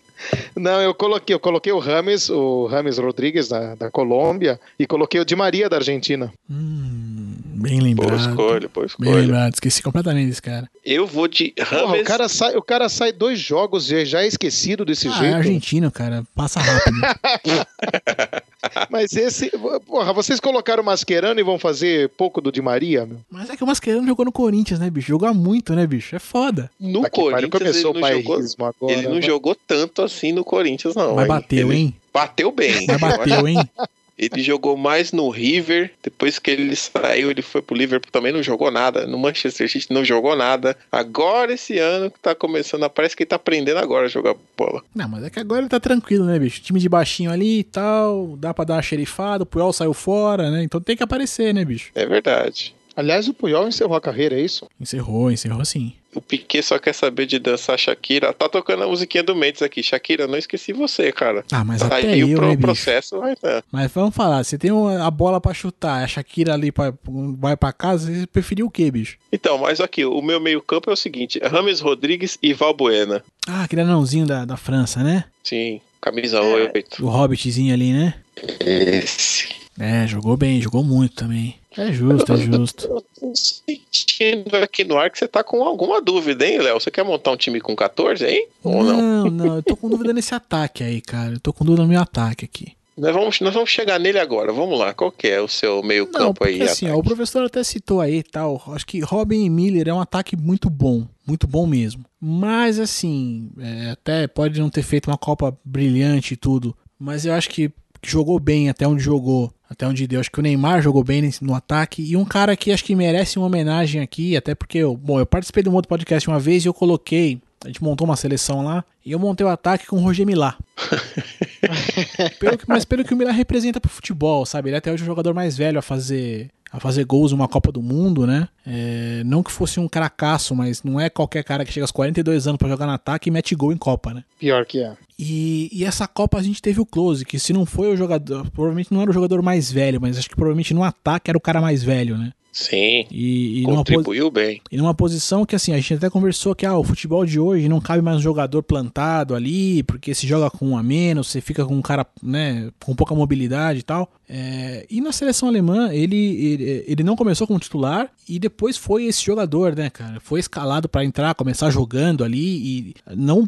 Não, 0.57 0.81
eu 0.81 0.95
coloquei, 0.95 1.35
eu 1.35 1.41
coloquei 1.41 1.73
o 1.73 1.79
Rames, 1.79 2.29
o 2.31 2.67
Rames 2.67 2.99
Rodrigues 2.99 3.49
da, 3.49 3.75
da 3.75 3.91
Colômbia, 3.91 4.59
e 4.79 4.87
coloquei 4.87 5.21
o 5.21 5.25
Di 5.25 5.37
Maria 5.37 5.69
da 5.69 5.77
Argentina. 5.77 6.33
Hum, 6.51 7.35
bem 7.45 7.79
Boa 7.95 8.11
lembrado. 8.11 8.21
escolha, 8.31 8.69
boa 8.73 8.87
Bem 8.87 8.87
escolha. 8.87 9.15
lembrado, 9.17 9.55
esqueci 9.55 9.83
completamente 9.83 10.29
desse 10.29 10.43
cara. 10.43 10.69
Eu 10.85 11.07
vou 11.07 11.29
de 11.29 11.53
Porra, 11.57 11.87
Rames. 11.89 12.01
o, 12.01 12.05
cara 12.05 12.29
sai, 12.29 12.57
o 12.57 12.63
cara 12.63 12.89
sai 12.89 13.13
dois 13.13 13.39
jogos 13.39 13.91
e 13.91 14.05
já 14.05 14.23
é 14.23 14.27
esquecido 14.27 14.85
desse 14.85 15.09
ah, 15.09 15.11
é 15.11 15.15
jeito. 15.19 15.35
argentino, 15.37 15.91
cara, 15.91 16.25
passa 16.35 16.61
rápido. 16.61 16.97
Mas 18.91 19.13
esse. 19.15 19.51
Porra, 19.87 20.13
vocês 20.13 20.41
colocaram 20.41 20.83
o 20.83 20.87
Mascherano 20.87 21.39
e 21.39 21.43
vão 21.43 21.59
fazer 21.59 22.09
pouco 22.11 22.41
do 22.41 22.51
Di 22.51 22.61
Maria, 22.61 23.07
meu? 23.07 23.19
Mas 23.31 23.46
que 23.57 23.65
o 23.65 23.67
Mascherano 23.67 24.07
jogou 24.07 24.25
no 24.25 24.33
Corinthians, 24.33 24.79
né, 24.81 24.89
bicho? 24.91 25.09
Jogou 25.09 25.33
muito, 25.35 25.75
né, 25.75 25.87
bicho? 25.87 26.15
É 26.15 26.19
foda. 26.19 26.71
No 26.79 27.03
Tá 27.03 27.11
Corinthians 27.11 27.51
começou 27.51 27.93
ele 27.93 28.01
não, 28.01 28.13
jogou, 28.23 28.35
agora. 28.61 28.93
ele 28.93 29.03
não 29.03 29.13
vai. 29.13 29.23
jogou 29.23 29.57
tanto 29.67 30.03
assim 30.03 30.33
no 30.33 30.45
Corinthians, 30.45 30.95
não. 30.95 31.15
Mas 31.15 31.23
hein? 31.25 31.29
bateu, 31.29 31.73
Ele 31.73 31.79
hein? 31.79 31.95
Bateu 32.13 32.51
bem. 32.53 32.87
Mas 32.87 33.01
bateu, 33.01 33.49
hein? 33.49 33.59
Ele 34.19 34.43
jogou 34.43 34.79
mais 34.79 35.13
no 35.13 35.29
River, 35.29 35.93
depois 36.03 36.39
que 36.39 36.51
ele 36.51 36.75
saiu, 36.75 37.31
ele 37.31 37.43
foi 37.43 37.61
pro 37.61 37.77
Liverpool, 37.77 38.11
também 38.11 38.33
não 38.33 38.43
jogou 38.43 38.71
nada. 38.71 39.07
No 39.07 39.19
Manchester 39.19 39.71
City 39.71 39.93
não 39.93 40.03
jogou 40.03 40.35
nada. 40.35 40.75
Agora, 40.91 41.53
esse 41.53 41.79
ano 41.79 42.11
que 42.11 42.19
tá 42.21 42.35
começando, 42.35 42.89
parece 42.89 43.15
que 43.15 43.25
ele 43.25 43.29
tá 43.29 43.37
aprendendo 43.37 43.77
agora 43.77 44.07
a 44.07 44.09
jogar 44.09 44.35
bola. 44.57 44.83
Não, 44.95 45.07
mas 45.07 45.23
é 45.23 45.29
que 45.29 45.39
agora 45.39 45.61
ele 45.61 45.69
tá 45.69 45.79
tranquilo, 45.79 46.25
né, 46.25 46.39
bicho? 46.39 46.63
Time 46.63 46.81
de 46.81 46.89
baixinho 46.89 47.31
ali 47.31 47.59
e 47.59 47.65
tal, 47.65 48.37
dá 48.39 48.55
pra 48.55 48.65
dar 48.65 48.75
uma 48.77 48.83
xerifada, 48.83 49.43
o 49.43 49.47
Puyol 49.47 49.71
saiu 49.75 49.93
fora, 49.93 50.51
né? 50.51 50.63
Então 50.63 50.81
tem 50.81 50.97
que 50.97 51.03
aparecer, 51.03 51.53
né, 51.53 51.63
bicho? 51.63 51.91
É 51.95 52.07
verdade. 52.07 52.75
Aliás, 52.97 53.29
o 53.29 53.35
Puyol 53.35 53.69
encerrou 53.69 53.95
a 53.97 54.01
carreira, 54.01 54.35
é 54.35 54.41
isso? 54.41 54.67
Encerrou, 54.81 55.31
encerrou 55.31 55.65
sim. 55.65 55.93
O 56.15 56.21
Piquet 56.23 56.63
só 56.63 56.79
quer 56.79 56.95
saber 56.95 57.27
de 57.27 57.39
dançar 57.39 57.79
Shakira. 57.79 58.33
Tá 58.33 58.49
tocando 58.49 58.85
a 58.85 58.87
musiquinha 58.89 59.23
do 59.23 59.37
Mendes 59.37 59.61
aqui. 59.61 59.83
Shakira, 59.83 60.27
não 60.27 60.39
esqueci 60.39 60.73
você, 60.73 61.13
cara. 61.13 61.45
Ah, 61.53 61.63
mas 61.63 61.81
Tá 61.83 61.89
até 61.89 62.09
aí 62.13 62.21
eu, 62.21 62.29
o 62.29 62.35
pro- 62.37 62.49
né, 62.49 62.57
processo 62.57 63.21
vai 63.21 63.37
dar. 63.43 63.63
Mas 63.71 63.93
vamos 63.93 64.15
falar, 64.15 64.43
você 64.43 64.57
tem 64.57 64.71
uma- 64.71 65.07
a 65.07 65.11
bola 65.11 65.39
pra 65.43 65.53
chutar, 65.53 66.03
a 66.03 66.07
Shakira 66.07 66.55
ali 66.55 66.73
pra, 66.73 66.95
vai 67.39 67.55
pra 67.55 67.71
casa, 67.71 68.11
você 68.11 68.27
preferiu 68.27 68.65
o 68.65 68.71
quê, 68.71 68.91
bicho? 68.91 69.19
Então, 69.31 69.59
mas 69.59 69.79
aqui, 69.79 70.07
o 70.07 70.23
meu 70.23 70.41
meio-campo 70.41 70.89
é 70.89 70.95
o 70.95 70.97
seguinte: 70.97 71.39
Rames 71.45 71.81
Rodrigues 71.81 72.39
e 72.43 72.55
Valbuena. 72.55 73.23
Ah, 73.47 73.65
aquele 73.65 73.83
anãozinho 73.83 74.25
da, 74.27 74.47
da 74.47 74.57
França, 74.57 75.03
né? 75.03 75.25
Sim, 75.45 75.83
camisa 76.01 76.39
É. 76.39 76.73
8. 76.75 77.05
O 77.05 77.11
Hobbitzinho 77.11 77.75
ali, 77.75 77.93
né? 77.93 78.15
Esse. 78.61 79.49
É, 79.79 80.07
jogou 80.07 80.37
bem, 80.37 80.63
jogou 80.63 80.83
muito 80.83 81.15
também. 81.15 81.57
É 81.77 81.93
justo, 81.93 82.33
é 82.33 82.37
justo. 82.37 82.87
Eu 82.87 83.05
tô 83.21 83.33
sentindo 83.35 84.57
aqui 84.57 84.85
no 84.85 84.97
ar 84.97 85.11
que 85.11 85.19
você 85.19 85.29
tá 85.29 85.45
com 85.45 85.63
alguma 85.63 86.01
dúvida, 86.01 86.47
hein, 86.47 86.59
Léo? 86.59 86.81
Você 86.81 86.91
quer 86.91 87.05
montar 87.05 87.33
um 87.33 87.37
time 87.37 87.61
com 87.61 87.77
14 87.77 88.25
aí? 88.25 88.49
Ou 88.63 88.83
não? 88.83 88.97
Não, 89.01 89.31
não, 89.31 89.57
eu 89.57 89.63
tô 89.63 89.77
com 89.77 89.89
dúvida 89.89 90.13
nesse 90.13 90.35
ataque 90.35 90.83
aí, 90.83 91.01
cara. 91.01 91.35
Eu 91.35 91.41
tô 91.41 91.53
com 91.53 91.65
dúvida 91.65 91.83
no 91.83 91.89
meu 91.89 92.01
ataque 92.01 92.45
aqui. 92.45 92.77
Nós, 92.97 93.15
vamos, 93.15 93.41
nós 93.41 93.53
vamos 93.53 93.69
chegar 93.69 94.01
nele 94.01 94.19
agora. 94.19 94.53
Vamos 94.53 94.79
lá, 94.79 94.95
qual 94.95 95.13
que 95.13 95.29
é 95.29 95.39
o 95.39 95.47
seu 95.47 95.83
meio-campo 95.83 96.45
aí? 96.47 96.63
assim, 96.63 96.91
ó, 96.91 96.97
o 96.97 97.03
professor 97.03 97.45
até 97.45 97.63
citou 97.63 98.01
aí 98.01 98.19
e 98.19 98.23
tal. 98.23 98.63
Acho 98.69 98.87
que 98.87 99.01
Robin 99.01 99.45
e 99.45 99.51
Miller 99.51 99.89
é 99.89 99.93
um 99.93 100.01
ataque 100.01 100.35
muito 100.35 100.71
bom. 100.71 101.07
Muito 101.27 101.47
bom 101.47 101.67
mesmo. 101.67 102.05
Mas 102.19 102.81
assim, 102.81 103.51
é, 103.59 103.91
até 103.91 104.27
pode 104.27 104.59
não 104.59 104.71
ter 104.71 104.83
feito 104.83 105.11
uma 105.11 105.19
Copa 105.19 105.57
brilhante 105.63 106.35
e 106.35 106.37
tudo. 106.39 106.75
Mas 106.99 107.27
eu 107.27 107.35
acho 107.35 107.51
que 107.51 107.71
jogou 108.11 108.39
bem 108.39 108.69
até 108.69 108.87
onde 108.87 109.03
jogou. 109.03 109.53
Até 109.69 109.87
onde 109.87 110.07
deu. 110.07 110.21
Acho 110.21 110.31
que 110.31 110.39
o 110.39 110.43
Neymar 110.43 110.81
jogou 110.81 111.03
bem 111.03 111.29
no 111.41 111.55
ataque. 111.55 112.03
E 112.03 112.17
um 112.17 112.25
cara 112.25 112.57
que 112.57 112.71
acho 112.71 112.85
que 112.85 112.95
merece 112.95 113.37
uma 113.37 113.47
homenagem 113.47 114.01
aqui. 114.01 114.37
Até 114.37 114.55
porque, 114.55 114.79
eu, 114.79 114.97
bom, 114.97 115.19
eu 115.19 115.27
participei 115.27 115.63
de 115.63 115.69
um 115.69 115.75
outro 115.75 115.89
podcast 115.89 116.29
uma 116.29 116.39
vez 116.39 116.65
e 116.65 116.69
eu 116.69 116.75
coloquei. 116.75 117.41
A 117.67 117.69
gente 117.69 117.83
montou 117.83 118.07
uma 118.07 118.17
seleção 118.17 118.65
lá. 118.65 118.85
E 119.05 119.13
eu 119.13 119.19
montei 119.19 119.45
o 119.47 119.51
ataque 119.51 119.87
com 119.87 119.97
o 119.97 120.01
Roger 120.01 120.25
Milá. 120.27 120.57
Pelo 122.39 122.59
que- 122.59 122.65
mas 122.69 122.85
pelo 122.85 123.05
que 123.05 123.15
o 123.15 123.17
Milá 123.17 123.33
representa 123.33 123.81
pro 123.81 123.91
futebol, 123.91 124.45
sabe? 124.47 124.69
Ele 124.69 124.77
é 124.77 124.79
até 124.79 124.93
hoje 124.93 125.03
o 125.03 125.07
jogador 125.07 125.35
mais 125.35 125.57
velho 125.57 125.79
a 125.79 125.83
fazer 125.83 126.51
a 126.73 126.81
fazer 126.81 127.05
gols 127.05 127.31
numa 127.33 127.47
Copa 127.49 127.71
do 127.73 127.81
Mundo, 127.81 128.27
né? 128.27 128.49
É, 128.67 129.23
não 129.25 129.43
que 129.43 129.51
fosse 129.53 129.79
um 129.81 129.89
cracaço, 129.89 130.55
mas 130.55 130.83
não 130.83 131.01
é 131.01 131.09
qualquer 131.09 131.43
cara 131.45 131.65
que 131.65 131.73
chega 131.73 131.85
aos 131.85 131.93
42 131.93 132.47
anos 132.47 132.59
pra 132.59 132.69
jogar 132.69 132.87
no 132.87 132.93
ataque 132.93 133.31
e 133.31 133.33
mete 133.33 133.55
gol 133.55 133.73
em 133.73 133.77
Copa, 133.79 134.13
né? 134.13 134.25
Pior 134.39 134.67
que 134.67 134.83
é. 134.83 134.93
E, 135.19 135.71
e 135.73 135.85
essa 135.85 136.07
Copa 136.09 136.39
a 136.39 136.43
gente 136.43 136.61
teve 136.61 136.79
o 136.81 136.85
Close, 136.85 137.25
que 137.25 137.39
se 137.39 137.53
não 137.53 137.65
foi 137.65 137.95
o 137.95 137.97
jogador, 137.97 138.51
provavelmente 138.51 138.93
não 138.93 139.01
era 139.01 139.11
o 139.11 139.15
jogador 139.15 139.41
mais 139.43 139.73
velho, 139.73 140.01
mas 140.01 140.19
acho 140.19 140.29
que 140.29 140.35
provavelmente 140.35 140.75
no 140.75 140.83
ataque 140.83 141.31
era 141.31 141.39
o 141.39 141.41
cara 141.41 141.61
mais 141.63 141.83
velho, 141.83 142.19
né? 142.19 142.33
Sim, 142.57 143.07
E, 143.11 143.61
e 143.61 143.65
contribuiu 143.65 144.31
bem. 144.31 144.63
e 144.73 144.79
numa 144.79 144.95
posição 144.95 145.45
que 145.45 145.55
assim, 145.55 145.73
a 145.73 145.77
gente 145.77 145.93
até 145.93 146.09
conversou 146.09 146.55
que 146.55 146.65
ah, 146.65 146.75
o 146.75 146.83
futebol 146.83 147.27
de 147.27 147.39
hoje 147.39 147.69
não 147.69 147.83
cabe 147.83 148.01
mais 148.01 148.17
um 148.17 148.23
jogador 148.23 148.63
plantado 148.63 149.35
ali, 149.35 149.83
porque 149.83 150.15
se 150.15 150.27
joga 150.27 150.49
com 150.49 150.71
um 150.71 150.79
a 150.79 150.83
menos, 150.83 151.29
você 151.29 151.43
fica 151.43 151.67
com 151.67 151.75
um 151.77 151.83
cara, 151.83 152.07
né, 152.23 152.71
com 152.83 152.95
pouca 152.95 153.15
mobilidade 153.15 153.81
e 153.81 153.83
tal. 153.83 154.11
É, 154.27 154.87
e 154.89 155.03
na 155.03 155.13
seleção 155.13 155.51
alemã, 155.51 155.93
ele, 155.93 156.17
ele, 156.17 156.85
ele 156.89 157.03
não 157.03 157.15
começou 157.15 157.47
como 157.47 157.61
titular 157.61 158.11
e 158.27 158.39
depois 158.39 158.79
foi 158.79 159.05
esse 159.05 159.23
jogador, 159.23 159.77
né, 159.77 159.91
cara? 159.91 160.19
Foi 160.21 160.41
escalado 160.41 160.89
pra 160.89 161.05
entrar, 161.05 161.35
começar 161.35 161.69
jogando 161.69 162.25
ali 162.25 162.41
e 162.41 162.95
não 163.15 163.47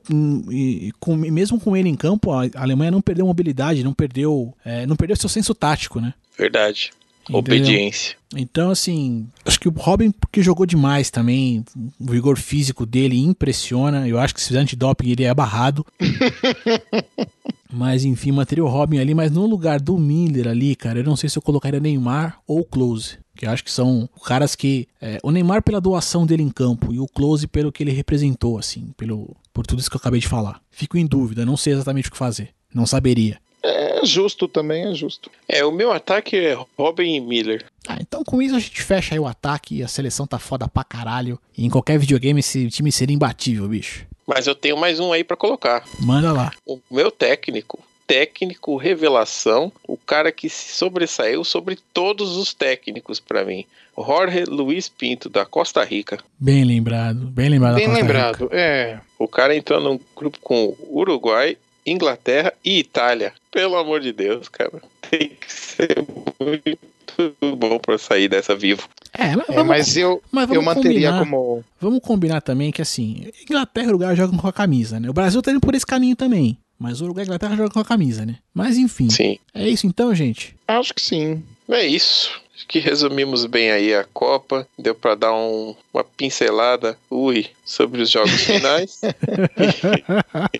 e, 0.50 0.92
com, 1.00 1.16
mesmo 1.16 1.58
com 1.58 1.74
ele 1.74 1.88
em 1.88 1.96
campo, 1.96 2.30
a 2.30 2.46
Alemanha 2.56 2.90
não 2.90 3.00
perdeu 3.00 3.24
mobilidade, 3.24 3.82
não 3.82 3.94
perdeu, 3.94 4.54
é, 4.62 4.84
não 4.84 4.96
perdeu 4.96 5.16
seu 5.16 5.30
senso 5.30 5.54
tático, 5.54 5.98
né? 5.98 6.12
Verdade. 6.38 6.90
Entendeu? 7.28 7.38
Obediência. 7.38 8.16
Então, 8.34 8.70
assim, 8.70 9.26
acho 9.44 9.58
que 9.58 9.68
o 9.68 9.72
Robin, 9.72 10.10
porque 10.10 10.42
jogou 10.42 10.66
demais 10.66 11.10
também, 11.10 11.64
o 11.98 12.10
vigor 12.10 12.36
físico 12.38 12.84
dele 12.84 13.18
impressiona. 13.18 14.08
Eu 14.08 14.18
acho 14.18 14.34
que 14.34 14.40
se 14.40 14.48
fizer 14.48 14.60
antidoping 14.60 15.10
ele 15.10 15.24
é 15.24 15.34
barrado. 15.34 15.84
mas, 17.72 18.04
enfim, 18.04 18.32
manteria 18.32 18.64
o 18.64 18.68
Robin 18.68 18.98
ali, 18.98 19.14
mas 19.14 19.30
no 19.30 19.46
lugar 19.46 19.80
do 19.80 19.96
Miller 19.98 20.48
ali, 20.48 20.76
cara, 20.76 21.00
eu 21.00 21.04
não 21.04 21.16
sei 21.16 21.28
se 21.28 21.38
eu 21.38 21.42
colocaria 21.42 21.80
Neymar 21.80 22.38
ou 22.46 22.64
Close. 22.64 23.18
Que 23.36 23.46
eu 23.46 23.50
acho 23.50 23.62
que 23.62 23.70
são 23.70 24.08
caras 24.24 24.54
que. 24.54 24.88
é, 25.00 25.18
o 25.22 25.30
Neymar 25.30 25.62
pela 25.62 25.80
doação 25.80 26.26
dele 26.26 26.42
em 26.42 26.50
campo 26.50 26.92
e 26.92 26.98
o 26.98 27.06
Close 27.06 27.46
pelo 27.46 27.70
que 27.70 27.82
ele 27.82 27.92
representou, 27.92 28.58
assim, 28.58 28.92
pelo, 28.96 29.36
por 29.52 29.66
tudo 29.66 29.78
isso 29.78 29.88
que 29.88 29.96
eu 29.96 30.00
acabei 30.00 30.20
de 30.20 30.28
falar. 30.28 30.60
Fico 30.70 30.98
em 30.98 31.06
dúvida, 31.06 31.46
não 31.46 31.56
sei 31.56 31.72
exatamente 31.72 32.08
o 32.08 32.12
que 32.12 32.18
fazer. 32.18 32.50
Não 32.74 32.84
saberia. 32.84 33.38
É 33.62 34.04
justo 34.04 34.46
também, 34.46 34.86
é 34.86 34.94
justo. 34.94 35.30
É, 35.48 35.64
o 35.64 35.72
meu 35.72 35.92
ataque 35.92 36.36
é 36.36 36.56
Robin 36.78 37.14
e 37.16 37.20
Miller. 37.20 37.64
Ah, 37.88 37.96
então 38.00 38.22
com 38.22 38.40
isso 38.40 38.54
a 38.54 38.60
gente 38.60 38.82
fecha 38.82 39.14
aí 39.14 39.18
o 39.18 39.26
ataque, 39.26 39.82
a 39.82 39.88
seleção 39.88 40.26
tá 40.26 40.38
foda 40.38 40.68
pra 40.68 40.84
caralho. 40.84 41.38
E 41.56 41.66
em 41.66 41.70
qualquer 41.70 41.98
videogame 41.98 42.40
esse 42.40 42.68
time 42.68 42.92
seria 42.92 43.14
imbatível, 43.14 43.66
bicho. 43.68 44.06
Mas 44.26 44.46
eu 44.46 44.54
tenho 44.54 44.76
mais 44.76 45.00
um 45.00 45.12
aí 45.12 45.24
pra 45.24 45.36
colocar. 45.36 45.84
Manda 46.00 46.32
lá. 46.32 46.52
O 46.66 46.78
meu 46.90 47.10
técnico, 47.10 47.78
técnico 48.06 48.76
revelação, 48.76 49.72
o 49.86 49.96
cara 49.96 50.30
que 50.30 50.48
se 50.48 50.74
sobressaiu 50.76 51.42
sobre 51.44 51.78
todos 51.92 52.36
os 52.36 52.52
técnicos 52.54 53.18
pra 53.20 53.44
mim. 53.44 53.64
Jorge 53.96 54.44
Luiz 54.44 54.88
Pinto, 54.88 55.28
da 55.28 55.44
Costa 55.44 55.82
Rica. 55.82 56.18
Bem 56.38 56.62
lembrado, 56.62 57.26
bem 57.26 57.48
lembrado. 57.48 57.72
da 57.72 57.78
Bem 57.78 57.86
Costa 57.88 58.02
Rica. 58.02 58.12
lembrado. 58.14 58.48
É. 58.52 59.00
O 59.18 59.26
cara 59.26 59.56
entrou 59.56 59.80
num 59.80 59.98
grupo 60.16 60.38
com 60.40 60.76
Uruguai, 60.90 61.56
Inglaterra 61.90 62.52
e 62.64 62.78
Itália. 62.78 63.32
Pelo 63.50 63.76
amor 63.76 64.00
de 64.00 64.12
Deus, 64.12 64.48
cara. 64.48 64.82
Tem 65.10 65.30
que 65.30 65.52
ser 65.52 65.96
muito 66.38 67.56
bom 67.56 67.78
pra 67.78 67.98
sair 67.98 68.28
dessa 68.28 68.54
vivo. 68.54 68.88
É, 69.12 69.34
mas 69.34 69.48
É, 69.48 69.52
vamos, 69.52 69.66
mas 69.66 69.96
eu, 69.96 70.22
mas 70.30 70.46
vamos 70.46 70.56
eu 70.56 70.62
manteria 70.62 71.10
combinar, 71.10 71.18
como. 71.18 71.64
Vamos 71.80 72.00
combinar 72.00 72.40
também 72.40 72.70
que 72.70 72.82
assim, 72.82 73.26
Inglaterra 73.42 73.86
e 73.86 73.90
Uruguai 73.90 74.16
jogam 74.16 74.38
com 74.38 74.46
a 74.46 74.52
camisa, 74.52 75.00
né? 75.00 75.08
O 75.08 75.14
Brasil 75.14 75.42
tá 75.42 75.50
indo 75.50 75.60
por 75.60 75.74
esse 75.74 75.86
caminho 75.86 76.14
também. 76.14 76.56
Mas 76.78 77.00
o 77.00 77.04
Uruguai 77.04 77.24
e 77.24 77.26
Inglaterra 77.26 77.56
jogam 77.56 77.72
com 77.72 77.80
a 77.80 77.84
camisa, 77.84 78.24
né? 78.24 78.36
Mas 78.54 78.76
enfim. 78.76 79.10
Sim. 79.10 79.38
É 79.52 79.68
isso 79.68 79.86
então, 79.86 80.14
gente. 80.14 80.54
Acho 80.68 80.94
que 80.94 81.02
sim. 81.02 81.42
É 81.68 81.84
isso. 81.84 82.40
Acho 82.58 82.66
que 82.66 82.80
resumimos 82.80 83.46
bem 83.46 83.70
aí 83.70 83.94
a 83.94 84.02
Copa. 84.12 84.66
Deu 84.76 84.92
pra 84.94 85.14
dar 85.14 85.32
um- 85.32 85.76
uma 85.94 86.02
pincelada, 86.02 86.98
ui, 87.08 87.46
sobre 87.64 88.02
os 88.02 88.10
jogos 88.10 88.32
finais. 88.42 89.00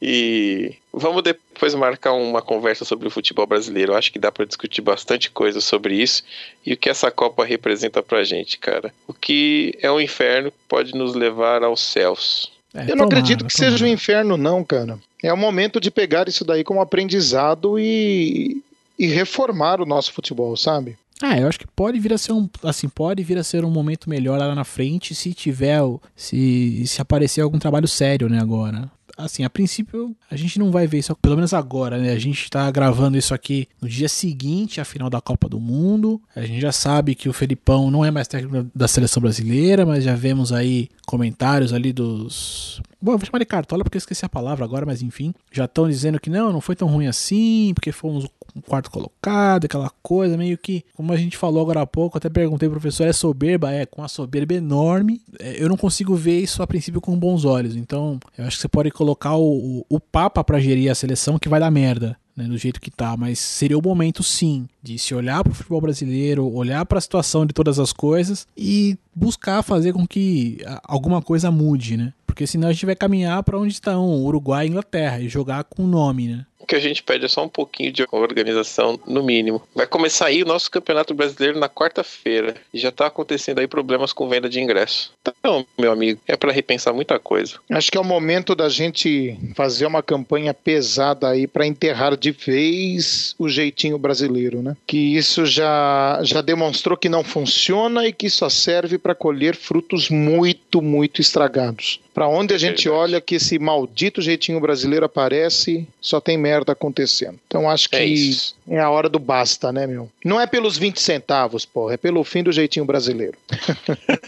e 0.00 0.74
vamos 0.92 1.22
depois 1.22 1.74
marcar 1.74 2.12
uma 2.12 2.42
conversa 2.42 2.84
sobre 2.84 3.08
o 3.08 3.10
futebol 3.10 3.46
brasileiro. 3.46 3.92
Eu 3.92 3.96
acho 3.96 4.12
que 4.12 4.18
dá 4.18 4.30
pra 4.30 4.44
discutir 4.44 4.82
bastante 4.82 5.30
coisa 5.30 5.60
sobre 5.60 5.94
isso 5.94 6.22
e 6.66 6.74
o 6.74 6.76
que 6.76 6.90
essa 6.90 7.10
Copa 7.10 7.44
representa 7.44 8.02
pra 8.02 8.24
gente, 8.24 8.58
cara. 8.58 8.92
O 9.06 9.14
que 9.14 9.76
é 9.80 9.90
um 9.90 10.00
inferno 10.00 10.52
pode 10.68 10.94
nos 10.94 11.14
levar 11.14 11.62
aos 11.62 11.80
céus. 11.80 12.52
É, 12.74 12.82
Eu 12.82 12.96
não 12.96 13.08
tomara, 13.08 13.18
acredito 13.20 13.46
que 13.46 13.54
tomara. 13.54 13.72
seja 13.72 13.84
um 13.84 13.88
inferno, 13.88 14.36
não, 14.36 14.64
cara. 14.64 14.98
É 15.22 15.32
o 15.32 15.36
momento 15.36 15.80
de 15.80 15.90
pegar 15.90 16.28
isso 16.28 16.44
daí 16.44 16.64
como 16.64 16.80
aprendizado 16.80 17.78
e, 17.78 18.62
e 18.98 19.06
reformar 19.06 19.80
o 19.80 19.86
nosso 19.86 20.12
futebol, 20.12 20.56
sabe? 20.56 20.96
É, 21.22 21.40
eu 21.40 21.48
acho 21.48 21.58
que 21.58 21.66
pode 21.68 22.00
vir 22.00 22.12
a 22.12 22.18
ser 22.18 22.32
um, 22.32 22.48
assim, 22.64 22.88
pode 22.88 23.22
vir 23.22 23.38
a 23.38 23.44
ser 23.44 23.64
um 23.64 23.70
momento 23.70 24.10
melhor 24.10 24.38
lá 24.38 24.54
na 24.54 24.64
frente 24.64 25.14
se 25.14 25.32
tiver, 25.32 25.80
se, 26.16 26.84
se 26.84 27.00
aparecer 27.00 27.40
algum 27.42 27.60
trabalho 27.60 27.86
sério, 27.86 28.28
né, 28.28 28.40
agora. 28.40 28.90
Assim, 29.16 29.44
a 29.44 29.50
princípio, 29.50 30.16
a 30.30 30.36
gente 30.36 30.58
não 30.58 30.70
vai 30.70 30.86
ver 30.86 30.98
isso, 30.98 31.14
pelo 31.16 31.36
menos 31.36 31.52
agora, 31.52 31.98
né? 31.98 32.12
A 32.12 32.18
gente 32.18 32.48
tá 32.50 32.68
gravando 32.70 33.16
isso 33.16 33.34
aqui 33.34 33.68
no 33.80 33.86
dia 33.86 34.08
seguinte 34.08 34.80
à 34.80 34.84
final 34.86 35.10
da 35.10 35.20
Copa 35.20 35.50
do 35.50 35.60
Mundo. 35.60 36.20
A 36.34 36.40
gente 36.40 36.60
já 36.60 36.72
sabe 36.72 37.14
que 37.14 37.28
o 37.28 37.32
Felipão 37.32 37.90
não 37.90 38.04
é 38.04 38.10
mais 38.10 38.26
técnico 38.26 38.70
da 38.74 38.88
seleção 38.88 39.20
brasileira, 39.20 39.84
mas 39.84 40.02
já 40.02 40.14
vemos 40.14 40.50
aí 40.50 40.88
comentários 41.06 41.74
ali 41.74 41.92
dos. 41.92 42.80
Bom, 43.00 43.12
eu 43.12 43.18
vou 43.18 43.26
chamar 43.26 43.38
de 43.38 43.44
cartola 43.44 43.84
porque 43.84 43.96
eu 43.96 44.00
esqueci 44.00 44.24
a 44.24 44.30
palavra 44.30 44.64
agora, 44.64 44.86
mas 44.86 45.02
enfim. 45.02 45.34
Já 45.52 45.66
estão 45.66 45.86
dizendo 45.86 46.18
que 46.18 46.30
não, 46.30 46.50
não 46.50 46.60
foi 46.62 46.74
tão 46.74 46.88
ruim 46.88 47.06
assim, 47.06 47.72
porque 47.74 47.92
fomos 47.92 48.26
quarto 48.60 48.90
colocado, 48.90 49.64
aquela 49.64 49.90
coisa 50.02 50.36
meio 50.36 50.58
que, 50.58 50.84
como 50.94 51.12
a 51.12 51.16
gente 51.16 51.36
falou 51.36 51.62
agora 51.62 51.80
há 51.82 51.86
pouco, 51.86 52.18
até 52.18 52.28
perguntei 52.28 52.68
pro 52.68 52.78
professor, 52.80 53.06
é 53.06 53.12
soberba? 53.12 53.72
É, 53.72 53.86
com 53.86 54.02
a 54.02 54.08
soberba 54.08 54.54
enorme. 54.54 55.20
É, 55.38 55.62
eu 55.62 55.68
não 55.68 55.76
consigo 55.76 56.14
ver 56.14 56.38
isso 56.40 56.62
a 56.62 56.66
princípio 56.66 57.00
com 57.00 57.18
bons 57.18 57.44
olhos. 57.44 57.74
Então, 57.76 58.18
eu 58.36 58.44
acho 58.44 58.56
que 58.56 58.62
você 58.62 58.68
pode 58.68 58.90
colocar 58.90 59.36
o, 59.36 59.80
o, 59.80 59.86
o 59.88 60.00
Papa 60.00 60.44
pra 60.44 60.60
gerir 60.60 60.90
a 60.90 60.94
seleção 60.94 61.38
que 61.38 61.48
vai 61.48 61.58
dar 61.60 61.70
merda. 61.70 62.16
Né, 62.34 62.44
do 62.44 62.56
jeito 62.56 62.80
que 62.80 62.90
tá, 62.90 63.14
mas 63.14 63.38
seria 63.38 63.76
o 63.76 63.82
momento 63.82 64.22
sim 64.22 64.66
de 64.82 64.98
se 64.98 65.14
olhar 65.14 65.44
pro 65.44 65.52
futebol 65.52 65.82
brasileiro, 65.82 66.50
olhar 66.50 66.82
pra 66.86 66.98
situação 66.98 67.44
de 67.44 67.52
todas 67.52 67.78
as 67.78 67.92
coisas 67.92 68.46
e 68.56 68.96
buscar 69.14 69.62
fazer 69.62 69.92
com 69.92 70.06
que 70.06 70.56
a- 70.64 70.80
alguma 70.84 71.20
coisa 71.20 71.50
mude, 71.50 71.94
né? 71.94 72.14
Porque 72.26 72.46
senão 72.46 72.68
a 72.68 72.72
gente 72.72 72.86
vai 72.86 72.96
caminhar 72.96 73.42
pra 73.42 73.58
onde 73.58 73.74
estão 73.74 74.08
Uruguai 74.24 74.64
e 74.64 74.70
Inglaterra 74.70 75.20
e 75.20 75.28
jogar 75.28 75.64
com 75.64 75.84
o 75.84 75.86
nome, 75.86 76.28
né? 76.28 76.46
O 76.62 76.66
que 76.66 76.76
a 76.76 76.80
gente 76.80 77.02
pede 77.02 77.24
é 77.24 77.28
só 77.28 77.44
um 77.44 77.48
pouquinho 77.48 77.92
de 77.92 78.06
organização, 78.12 78.98
no 79.04 79.22
mínimo. 79.22 79.60
Vai 79.74 79.86
começar 79.86 80.26
aí 80.26 80.42
o 80.42 80.46
nosso 80.46 80.70
Campeonato 80.70 81.12
Brasileiro 81.12 81.58
na 81.58 81.68
quarta-feira. 81.68 82.54
E 82.72 82.78
já 82.78 82.92
tá 82.92 83.06
acontecendo 83.06 83.58
aí 83.58 83.66
problemas 83.66 84.12
com 84.12 84.28
venda 84.28 84.48
de 84.48 84.60
ingresso. 84.60 85.12
Então, 85.20 85.66
meu 85.76 85.90
amigo, 85.90 86.20
é 86.26 86.36
para 86.36 86.52
repensar 86.52 86.94
muita 86.94 87.18
coisa. 87.18 87.56
Acho 87.68 87.90
que 87.90 87.98
é 87.98 88.00
o 88.00 88.04
momento 88.04 88.54
da 88.54 88.68
gente 88.68 89.36
fazer 89.56 89.86
uma 89.86 90.02
campanha 90.02 90.54
pesada 90.54 91.28
aí 91.28 91.48
para 91.48 91.66
enterrar 91.66 92.16
de 92.16 92.30
vez 92.30 93.34
o 93.38 93.48
jeitinho 93.48 93.98
brasileiro, 93.98 94.62
né? 94.62 94.76
Que 94.86 95.16
isso 95.16 95.44
já, 95.44 96.20
já 96.22 96.40
demonstrou 96.40 96.96
que 96.96 97.08
não 97.08 97.24
funciona 97.24 98.06
e 98.06 98.12
que 98.12 98.30
só 98.30 98.48
serve 98.48 98.98
para 98.98 99.16
colher 99.16 99.56
frutos 99.56 100.08
muito, 100.08 100.80
muito 100.80 101.20
estragados. 101.20 102.00
Para 102.14 102.28
onde 102.28 102.52
a 102.52 102.58
gente 102.58 102.88
olha 102.88 103.20
que 103.20 103.36
esse 103.36 103.58
maldito 103.58 104.20
jeitinho 104.20 104.60
brasileiro 104.60 105.06
aparece, 105.06 105.88
só 106.00 106.20
tem 106.20 106.36
merda 106.36 106.51
acontecendo. 106.72 107.38
Então 107.46 107.68
acho 107.68 107.88
que 107.88 107.96
É 107.96 108.04
isso. 108.04 108.54
é 108.68 108.78
a 108.78 108.90
hora 108.90 109.08
do 109.08 109.18
basta, 109.18 109.72
né, 109.72 109.86
meu? 109.86 110.08
Não 110.24 110.40
é 110.40 110.46
pelos 110.46 110.76
20 110.76 111.00
centavos, 111.00 111.64
porra, 111.64 111.94
é 111.94 111.96
pelo 111.96 112.22
fim 112.24 112.42
do 112.42 112.52
jeitinho 112.52 112.84
brasileiro. 112.84 113.36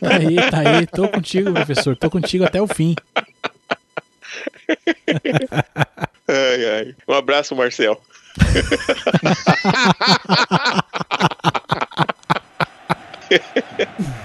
Tá 0.01 0.16
aí, 0.16 0.37
tá 0.51 0.59
aí. 0.79 0.87
Tô 0.87 1.09
contigo, 1.09 1.53
professor. 1.53 1.97
Tô 1.97 2.11
contigo 2.11 2.45
até 2.45 2.61
o 2.61 2.66
fim. 2.66 2.95
Ai, 6.29 6.64
ai. 6.79 6.95
Um 7.07 7.14
abraço, 7.14 7.55
Marcel. 7.55 8.01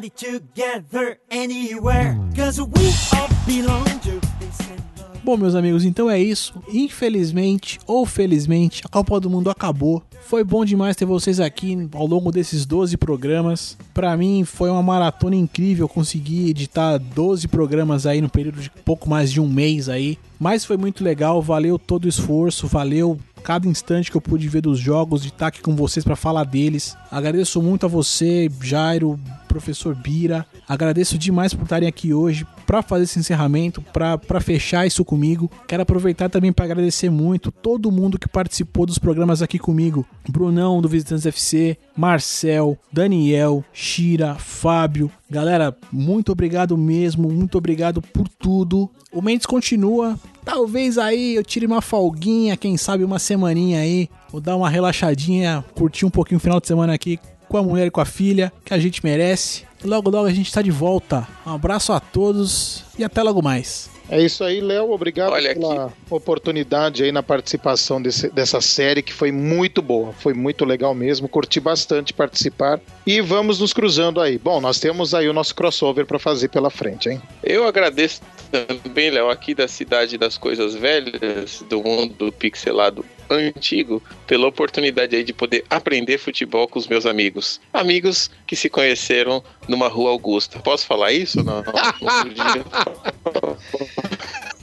Together, 0.00 1.18
anywhere. 1.30 2.18
Cause 2.34 2.60
we 2.60 2.92
all 3.12 3.28
belong 3.46 3.84
to. 4.00 4.20
Bom, 5.22 5.38
meus 5.38 5.54
amigos, 5.54 5.84
então 5.84 6.10
é 6.10 6.20
isso. 6.20 6.52
Infelizmente 6.68 7.78
ou 7.86 8.04
felizmente, 8.04 8.82
a 8.84 8.88
Copa 8.88 9.18
do 9.20 9.30
Mundo 9.30 9.48
acabou. 9.48 10.02
Foi 10.26 10.42
bom 10.42 10.64
demais 10.64 10.96
ter 10.96 11.06
vocês 11.06 11.38
aqui 11.38 11.88
ao 11.94 12.06
longo 12.06 12.32
desses 12.32 12.66
12 12.66 12.96
programas. 12.96 13.78
Pra 13.94 14.16
mim 14.16 14.44
foi 14.44 14.68
uma 14.68 14.82
maratona 14.82 15.36
incrível 15.36 15.88
conseguir 15.88 16.50
editar 16.50 16.98
12 16.98 17.46
programas 17.48 18.04
aí 18.04 18.20
no 18.20 18.28
período 18.28 18.60
de 18.60 18.68
pouco 18.68 19.08
mais 19.08 19.32
de 19.32 19.40
um 19.40 19.48
mês 19.48 19.88
aí. 19.88 20.18
Mas 20.38 20.64
foi 20.64 20.76
muito 20.76 21.04
legal, 21.04 21.40
valeu 21.40 21.78
todo 21.78 22.04
o 22.04 22.08
esforço, 22.08 22.66
valeu 22.66 23.18
cada 23.44 23.68
instante 23.68 24.10
que 24.10 24.16
eu 24.16 24.20
pude 24.20 24.48
ver 24.48 24.62
dos 24.62 24.78
jogos, 24.78 25.22
de 25.22 25.28
estar 25.28 25.48
aqui 25.48 25.60
com 25.60 25.76
vocês 25.76 26.02
para 26.04 26.16
falar 26.16 26.44
deles. 26.44 26.96
Agradeço 27.10 27.62
muito 27.62 27.86
a 27.86 27.88
você, 27.88 28.50
Jairo, 28.62 29.20
professor 29.54 29.94
Bira. 29.94 30.44
Agradeço 30.68 31.16
demais 31.16 31.54
por 31.54 31.62
estarem 31.62 31.88
aqui 31.88 32.12
hoje 32.12 32.44
para 32.66 32.82
fazer 32.82 33.04
esse 33.04 33.20
encerramento, 33.20 33.80
para 33.92 34.40
fechar 34.40 34.84
isso 34.84 35.04
comigo. 35.04 35.48
Quero 35.68 35.82
aproveitar 35.82 36.28
também 36.28 36.52
para 36.52 36.64
agradecer 36.64 37.08
muito 37.08 37.52
todo 37.52 37.92
mundo 37.92 38.18
que 38.18 38.28
participou 38.28 38.84
dos 38.84 38.98
programas 38.98 39.42
aqui 39.42 39.58
comigo. 39.58 40.04
Brunão 40.28 40.82
do 40.82 40.88
Visitantes 40.88 41.24
FC, 41.24 41.78
Marcel, 41.96 42.76
Daniel, 42.92 43.64
Shira, 43.72 44.34
Fábio. 44.34 45.08
Galera, 45.30 45.76
muito 45.92 46.32
obrigado 46.32 46.76
mesmo, 46.76 47.30
muito 47.30 47.56
obrigado 47.56 48.02
por 48.02 48.28
tudo. 48.28 48.90
O 49.12 49.22
Mendes 49.22 49.46
continua. 49.46 50.18
Talvez 50.44 50.98
aí 50.98 51.36
eu 51.36 51.44
tire 51.44 51.64
uma 51.64 51.80
folguinha, 51.80 52.56
quem 52.56 52.76
sabe 52.76 53.04
uma 53.04 53.18
semaninha 53.20 53.80
aí. 53.80 54.10
Vou 54.30 54.40
dar 54.40 54.56
uma 54.56 54.68
relaxadinha, 54.68 55.64
curtir 55.74 56.04
um 56.04 56.10
pouquinho 56.10 56.38
o 56.38 56.40
final 56.40 56.60
de 56.60 56.66
semana 56.66 56.92
aqui 56.92 57.18
com 57.48 57.56
a 57.56 57.62
mulher 57.62 57.86
e 57.86 57.90
com 57.90 58.00
a 58.00 58.04
filha, 58.04 58.52
que 58.64 58.72
a 58.74 58.78
gente 58.78 59.04
merece. 59.04 59.64
E 59.82 59.86
logo 59.86 60.08
logo 60.10 60.26
a 60.26 60.32
gente 60.32 60.52
tá 60.52 60.62
de 60.62 60.70
volta. 60.70 61.26
Um 61.46 61.52
abraço 61.52 61.92
a 61.92 62.00
todos 62.00 62.84
e 62.98 63.04
até 63.04 63.22
logo 63.22 63.42
mais. 63.42 63.90
É 64.08 64.20
isso 64.22 64.44
aí, 64.44 64.60
Léo. 64.60 64.90
Obrigado 64.92 65.32
Olha 65.32 65.54
pela 65.54 65.92
oportunidade 66.10 67.02
aí 67.02 67.10
na 67.10 67.22
participação 67.22 68.00
desse- 68.02 68.28
dessa 68.28 68.60
série, 68.60 69.02
que 69.02 69.12
foi 69.12 69.32
muito 69.32 69.80
boa. 69.80 70.12
Foi 70.12 70.34
muito 70.34 70.64
legal 70.64 70.94
mesmo. 70.94 71.26
Curti 71.28 71.58
bastante 71.58 72.12
participar. 72.12 72.80
E 73.06 73.20
vamos 73.22 73.60
nos 73.60 73.72
cruzando 73.72 74.20
aí. 74.20 74.36
Bom, 74.38 74.60
nós 74.60 74.78
temos 74.78 75.14
aí 75.14 75.26
o 75.28 75.32
nosso 75.32 75.54
crossover 75.54 76.04
para 76.06 76.18
fazer 76.18 76.48
pela 76.48 76.68
frente, 76.70 77.08
hein? 77.08 77.20
Eu 77.42 77.66
agradeço 77.66 78.20
também, 78.50 79.10
Léo, 79.10 79.30
aqui 79.30 79.54
da 79.54 79.66
cidade 79.66 80.18
das 80.18 80.36
coisas 80.36 80.74
velhas, 80.74 81.64
do 81.68 81.82
mundo 81.82 82.30
pixelado 82.32 83.04
antigo, 83.30 84.02
pela 84.26 84.46
oportunidade 84.46 85.14
aí 85.16 85.24
de 85.24 85.32
poder 85.32 85.64
aprender 85.68 86.18
futebol 86.18 86.68
com 86.68 86.78
os 86.78 86.86
meus 86.86 87.06
amigos. 87.06 87.60
Amigos 87.72 88.30
que 88.46 88.54
se 88.56 88.68
conheceram 88.68 89.42
numa 89.68 89.88
rua 89.88 90.10
Augusta. 90.10 90.58
Posso 90.58 90.86
falar 90.86 91.12
isso? 91.12 91.42
Não. 91.42 91.62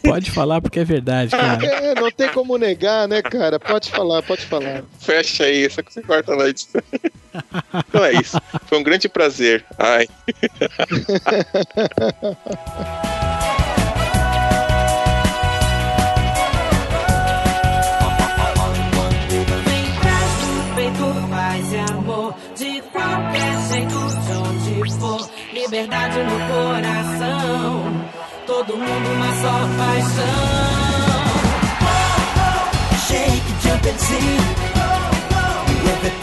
Pode 0.04 0.32
falar 0.32 0.62
porque 0.62 0.80
é 0.80 0.84
verdade, 0.84 1.32
cara. 1.32 1.62
É, 1.82 1.96
não 1.96 2.12
tem 2.12 2.30
como 2.30 2.58
negar, 2.58 3.08
né, 3.08 3.22
cara? 3.22 3.60
Pode 3.60 3.90
falar, 3.90 4.22
pode 4.24 4.46
falar. 4.46 4.84
Fecha 5.00 5.46
aí, 5.46 5.70
só 5.70 5.82
que 5.82 5.94
você 5.94 6.02
corta 6.02 6.36
na 6.36 6.48
edição. 6.48 6.82
Então 7.88 8.04
é 8.04 8.12
isso. 8.14 8.38
Foi 8.66 8.78
um 8.78 8.84
grande 8.84 9.08
prazer. 9.08 9.64
Ai. 9.80 10.06
No 26.14 26.38
coração 26.54 27.84
Todo 28.46 28.78
mundo 28.78 29.12
uma 29.14 29.34
só 29.42 29.68
paixão 29.78 30.62
Shake, 33.08 33.52
jump 33.62 33.90
and 33.90 34.00
sing. 34.00 34.62
Levanta 35.84 36.12
saltar 36.12 36.21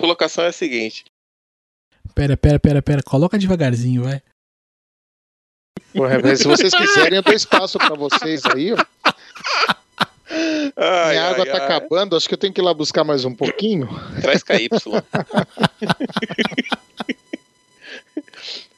colocação 0.00 0.44
é 0.44 0.48
a 0.48 0.52
seguinte. 0.52 1.04
Pera, 2.14 2.36
pera, 2.36 2.58
pera, 2.58 2.82
pera. 2.82 3.02
Coloca 3.02 3.38
devagarzinho, 3.38 4.04
vai. 4.04 4.22
Porra, 5.94 6.18
mas 6.22 6.40
se 6.40 6.46
vocês 6.46 6.72
quiserem, 6.74 7.16
eu 7.16 7.22
dou 7.22 7.34
espaço 7.34 7.78
para 7.78 7.94
vocês 7.94 8.44
aí. 8.46 8.72
ó. 8.72 8.76
Ai, 10.76 11.10
Minha 11.10 11.30
água 11.30 11.44
ai, 11.44 11.50
tá 11.50 11.58
ai. 11.58 11.64
acabando, 11.64 12.16
acho 12.16 12.28
que 12.28 12.34
eu 12.34 12.38
tenho 12.38 12.52
que 12.52 12.60
ir 12.60 12.64
lá 12.64 12.72
buscar 12.72 13.04
mais 13.04 13.24
um 13.24 13.34
pouquinho. 13.34 13.88
Traz 14.20 14.42
KY. 14.42 14.68